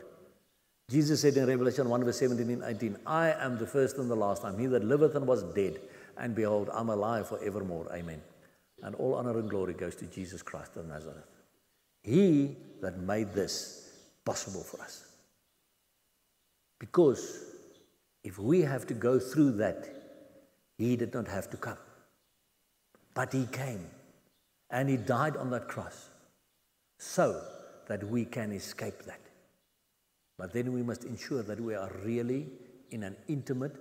Jesus 0.90 1.22
said 1.22 1.36
in 1.36 1.46
Revelation 1.46 1.90
1, 1.90 2.04
verse 2.04 2.20
17 2.20 2.50
and 2.50 2.64
18, 2.64 2.98
I 3.06 3.32
am 3.32 3.58
the 3.58 3.68
first 3.68 3.98
and 3.98 4.10
the 4.10 4.16
last. 4.16 4.44
I'm 4.44 4.58
he 4.58 4.68
that 4.68 4.84
liveth 4.84 5.16
and 5.16 5.26
was 5.26 5.44
dead, 5.54 5.80
and 6.18 6.36
behold, 6.36 6.70
I'm 6.74 6.90
alive 6.90 7.28
for 7.28 7.44
evermore. 7.44 7.88
Amen. 7.94 8.22
And 8.82 8.96
all 8.96 9.16
honor 9.16 9.38
and 9.40 9.50
glory 9.50 9.74
goes 9.74 9.96
to 9.98 10.06
Jesus 10.06 10.42
Christ 10.42 10.76
of 10.76 10.88
Nazareth. 10.88 11.26
He 12.02 12.56
that 12.82 13.00
made 13.00 13.34
this 13.34 13.90
possible 14.26 14.62
for 14.62 14.82
us. 14.82 15.08
Because 16.80 17.46
if 18.24 18.38
we 18.38 18.62
have 18.62 18.86
to 18.88 18.94
go 18.94 19.20
through 19.20 19.54
that, 19.54 19.88
he 20.78 20.98
did 20.98 21.14
not 21.14 21.28
have 21.28 21.50
to 21.52 21.58
come. 21.58 21.78
But 23.14 23.32
he 23.32 23.46
came 23.46 23.90
and 24.70 24.90
he 24.90 24.98
died 24.98 25.38
on 25.38 25.50
that 25.52 25.68
cross 25.68 26.10
so 27.04 27.42
that 27.88 28.02
we 28.08 28.24
can 28.24 28.52
escape 28.54 29.04
that. 29.04 29.20
But 30.38 30.54
then 30.54 30.72
we 30.72 30.82
must 30.82 31.04
ensure 31.04 31.44
that 31.44 31.60
we 31.60 31.76
are 31.76 31.92
really 32.04 32.48
in 32.92 33.04
an 33.04 33.16
intimate, 33.28 33.76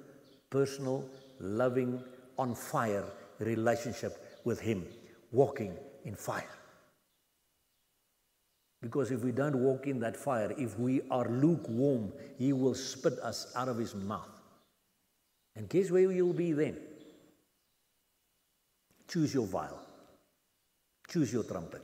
personal, 0.51 1.09
loving, 1.39 2.03
on 2.39 2.55
fire 2.55 3.05
relationship 3.39 4.41
with 4.45 4.61
Him, 4.61 4.85
walking 5.31 5.77
in 6.05 6.17
fire. 6.17 6.59
Because 8.81 9.13
if 9.13 9.23
we 9.23 9.31
don't 9.31 9.57
walk 9.57 9.87
in 9.87 10.01
that 10.01 10.17
fire, 10.17 10.53
if 10.59 10.79
we 10.79 11.03
are 11.11 11.29
lukewarm, 11.29 12.13
He 12.39 12.53
will 12.53 12.75
spit 12.75 13.19
us 13.21 13.53
out 13.55 13.69
of 13.69 13.79
His 13.79 13.95
mouth. 13.95 14.29
And 15.55 15.69
guess 15.69 15.91
where 15.91 16.11
you'll 16.11 16.33
be 16.33 16.53
then? 16.53 16.77
Choose 19.09 19.33
your 19.33 19.47
vial, 19.47 19.81
choose 21.09 21.33
your 21.33 21.45
trumpet, 21.45 21.83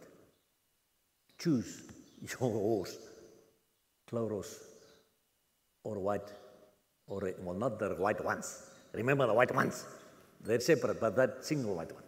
choose 1.38 1.82
your 2.20 2.50
horse, 2.50 2.96
chloros, 4.10 4.56
or 5.84 5.98
white, 5.98 6.30
or 7.06 7.20
red. 7.20 7.34
Well, 7.42 7.54
not 7.54 7.78
the 7.78 7.90
white 7.94 8.22
ones. 8.24 8.64
Remember 8.92 9.26
the 9.26 9.34
white 9.34 9.54
ones? 9.54 9.84
They're 10.40 10.60
separate, 10.60 11.00
but 11.00 11.16
that 11.16 11.44
single 11.44 11.74
white 11.74 11.92
one. 11.92 12.02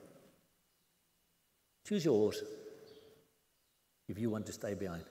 Choose 1.87 2.05
your 2.05 2.15
horse 2.15 2.43
if 4.09 4.19
you 4.19 4.31
want 4.31 4.47
to 4.47 4.53
stay 4.53 4.75
behind. 4.75 5.05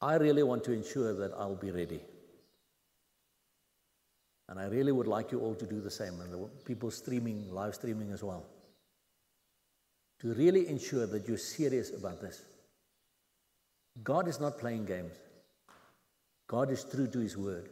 I 0.00 0.14
really 0.14 0.42
want 0.42 0.64
to 0.64 0.72
ensure 0.72 1.14
that 1.14 1.32
I'll 1.36 1.56
be 1.56 1.70
ready. 1.70 2.00
And 4.48 4.58
I 4.58 4.66
really 4.66 4.92
would 4.92 5.06
like 5.06 5.30
you 5.30 5.40
all 5.40 5.54
to 5.54 5.66
do 5.66 5.80
the 5.80 5.90
same, 5.90 6.20
and 6.20 6.32
the 6.32 6.48
people 6.64 6.90
streaming, 6.90 7.52
live 7.52 7.74
streaming 7.74 8.10
as 8.10 8.22
well. 8.22 8.44
To 10.20 10.34
really 10.34 10.68
ensure 10.68 11.06
that 11.06 11.28
you're 11.28 11.38
serious 11.38 11.90
about 11.94 12.20
this. 12.20 12.42
God 14.02 14.28
is 14.28 14.40
not 14.40 14.58
playing 14.58 14.86
games, 14.86 15.14
God 16.46 16.70
is 16.70 16.84
true 16.84 17.06
to 17.08 17.18
His 17.18 17.36
word. 17.36 17.68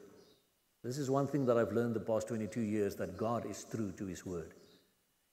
This 0.84 0.98
is 0.98 1.10
one 1.10 1.26
thing 1.26 1.44
that 1.46 1.56
I've 1.56 1.72
learned 1.72 1.94
the 1.94 2.00
past 2.00 2.28
22 2.28 2.60
years 2.60 2.94
that 2.96 3.16
God 3.16 3.44
is 3.50 3.66
true 3.70 3.92
to 3.92 4.06
His 4.06 4.24
word. 4.24 4.54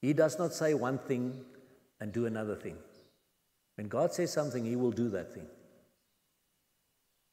He 0.02 0.14
does 0.14 0.40
not 0.40 0.54
say 0.54 0.74
one 0.74 0.98
thing 0.98 1.46
and 2.00 2.12
do 2.12 2.26
another 2.26 2.56
thing. 2.56 2.78
When 3.76 3.88
God 3.88 4.14
says 4.14 4.34
something, 4.34 4.66
He 4.66 4.76
will 4.76 4.92
do 4.92 5.10
that 5.10 5.34
thing 5.34 5.48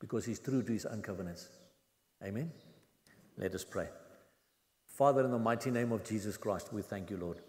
because 0.00 0.24
He's 0.24 0.40
true 0.40 0.62
to 0.62 0.72
His 0.72 0.86
own 0.86 1.02
covenants. 1.02 1.48
Amen? 2.22 2.50
Let 3.38 3.54
us 3.54 3.64
pray. 3.64 3.88
Father, 4.86 5.24
in 5.24 5.30
the 5.30 5.38
mighty 5.38 5.70
name 5.70 5.90
of 5.92 6.04
Jesus 6.04 6.36
Christ, 6.36 6.72
we 6.72 6.82
thank 6.82 7.10
you, 7.10 7.16
Lord. 7.16 7.40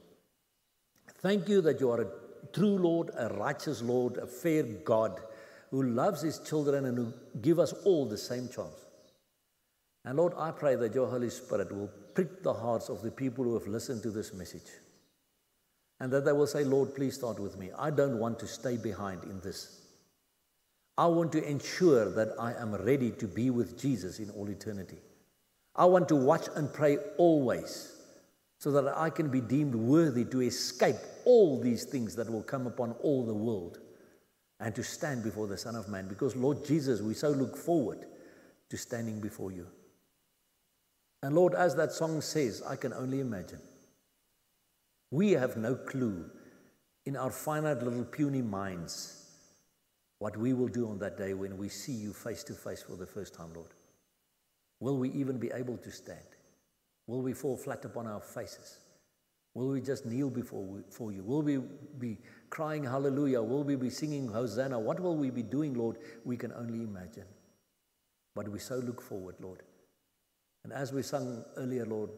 Thank 1.20 1.50
you 1.50 1.62
that 1.62 1.80
you 1.80 1.92
are 1.92 2.02
a 2.02 2.08
true 2.54 2.78
Lord, 2.78 3.12
a 3.18 3.28
righteous 3.30 3.82
Lord, 3.82 4.18
a 4.18 4.28
fair 4.28 4.64
God 4.64 5.20
who 5.74 5.82
loves 5.82 6.22
His 6.22 6.38
children 6.38 6.86
and 6.86 6.96
who 6.96 7.12
give 7.42 7.58
us 7.58 7.74
all 7.84 8.06
the 8.06 8.18
same 8.18 8.48
chance. 8.48 8.86
And 10.06 10.20
Lord, 10.20 10.34
I 10.38 10.52
pray 10.52 10.76
that 10.76 10.94
your 10.94 11.08
Holy 11.08 11.32
Spirit 11.32 11.76
will 11.76 11.90
prick 12.14 12.44
the 12.44 12.54
hearts 12.54 12.90
of 12.90 13.02
the 13.02 13.10
people 13.10 13.44
who 13.44 13.56
have 13.56 13.66
listened 13.66 14.04
to 14.04 14.12
this 14.12 14.36
message 14.36 14.70
and 16.00 16.14
that 16.14 16.26
they 16.26 16.32
will 16.32 16.46
say, 16.46 16.64
Lord, 16.64 16.94
please 16.94 17.16
start 17.16 17.40
with 17.40 17.58
me. 17.58 17.72
I 17.76 17.90
don't 17.90 18.20
want 18.20 18.38
to 18.40 18.48
stay 18.48 18.78
behind 18.78 19.24
in 19.24 19.40
this. 19.40 19.82
I 20.96 21.08
want 21.08 21.32
to 21.32 21.44
ensure 21.44 22.08
that 22.12 22.36
I 22.40 22.54
am 22.54 22.76
ready 22.76 23.10
to 23.10 23.28
be 23.28 23.50
with 23.50 23.76
Jesus 23.82 24.20
in 24.20 24.30
all 24.30 24.48
eternity. 24.52 25.00
I 25.76 25.86
want 25.86 26.08
to 26.10 26.16
watch 26.16 26.50
and 26.56 26.72
pray 26.72 26.98
always 27.18 27.94
so 28.60 28.72
that 28.74 28.96
I 28.96 29.10
can 29.10 29.30
be 29.30 29.42
deemed 29.42 29.74
worthy 29.74 30.26
to 30.26 30.42
escape 30.42 30.98
all 31.26 31.60
these 31.60 31.84
things 31.84 32.16
that 32.18 32.30
will 32.30 32.44
come 32.44 32.68
upon 32.68 32.92
all 33.02 33.26
the 33.26 33.34
world 33.34 33.80
and 34.64 34.74
to 34.74 34.84
stand 34.84 35.24
before 35.24 35.46
the 35.46 35.58
Son 35.58 35.76
of 35.76 35.90
Man. 35.90 36.08
Because, 36.08 36.38
Lord 36.38 36.64
Jesus, 36.66 37.02
we 37.02 37.14
so 37.14 37.30
look 37.30 37.58
forward 37.58 38.06
to 38.70 38.78
standing 38.78 39.20
before 39.20 39.52
you. 39.52 39.68
And 41.22 41.36
Lord, 41.36 41.54
as 41.54 41.76
that 41.76 41.92
song 41.92 42.22
says, 42.22 42.64
I 42.68 42.78
can 42.78 42.94
only 42.94 43.20
imagine 43.20 43.60
we 45.12 45.34
have 45.34 45.58
no 45.58 45.76
clue 45.76 46.30
in 47.06 47.18
our 47.18 47.30
finite 47.30 47.84
little 47.84 48.06
puny 48.06 48.42
minds 48.42 49.20
what 50.20 50.38
we 50.38 50.54
will 50.54 50.70
do 50.70 50.88
on 50.88 50.98
that 51.00 51.18
day 51.18 51.34
when 51.34 51.58
we 51.58 51.68
see 51.68 51.92
you 51.92 52.14
face 52.14 52.44
to 52.46 52.54
face 52.54 52.82
for 52.82 52.96
the 52.96 53.06
first 53.06 53.36
time, 53.36 53.54
Lord. 53.54 53.72
Will 54.80 54.98
we 54.98 55.12
even 55.12 55.38
be 55.38 55.52
able 55.54 55.76
to 55.78 55.92
stand? 55.92 56.20
Will 57.06 57.22
we 57.22 57.34
fall 57.34 57.58
flat 57.58 57.84
upon 57.84 58.08
our 58.08 58.22
faces? 58.22 58.80
Will 59.54 59.68
we 59.68 59.82
just 59.82 60.06
kneel 60.06 60.30
before 60.30 60.64
we, 60.64 60.82
for 60.90 61.12
you? 61.12 61.22
Will 61.22 61.42
we 61.42 61.58
be 62.00 62.18
crying 62.54 62.84
hallelujah? 62.84 63.42
Will 63.42 63.64
we 63.64 63.76
be 63.76 63.90
singing 63.90 64.28
hosanna? 64.28 64.80
What 64.80 65.00
will 65.00 65.16
we 65.18 65.32
be 65.32 65.42
doing, 65.42 65.74
Lord? 65.74 65.98
We 66.24 66.38
can 66.38 66.54
only 66.54 66.84
imagine. 66.84 67.26
But 68.36 68.48
we 68.48 68.60
so 68.60 68.76
look 68.76 69.02
forward, 69.02 69.36
Lord. 69.40 69.64
And 70.64 70.72
as 70.72 70.94
we 70.94 71.02
sung 71.02 71.44
earlier, 71.58 71.86
Lord, 71.86 72.12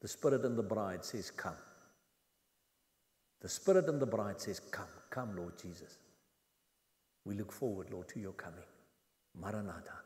the 0.00 0.08
Spirit 0.08 0.46
and 0.46 0.56
the 0.56 0.62
bride 0.62 1.04
says, 1.04 1.30
Come. 1.30 1.60
The 3.42 3.48
Spirit 3.48 3.86
and 3.88 4.00
the 4.00 4.06
bride 4.06 4.40
says, 4.40 4.58
Come, 4.58 4.94
come, 5.10 5.36
Lord 5.36 5.52
Jesus. 5.60 5.98
We 7.26 7.34
look 7.34 7.52
forward, 7.52 7.90
Lord, 7.90 8.08
to 8.08 8.20
your 8.20 8.32
coming. 8.32 8.70
Maranatha. 9.38 9.98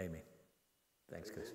Amen. 0.00 0.22
Thanks, 1.10 1.32
Chris. 1.32 1.50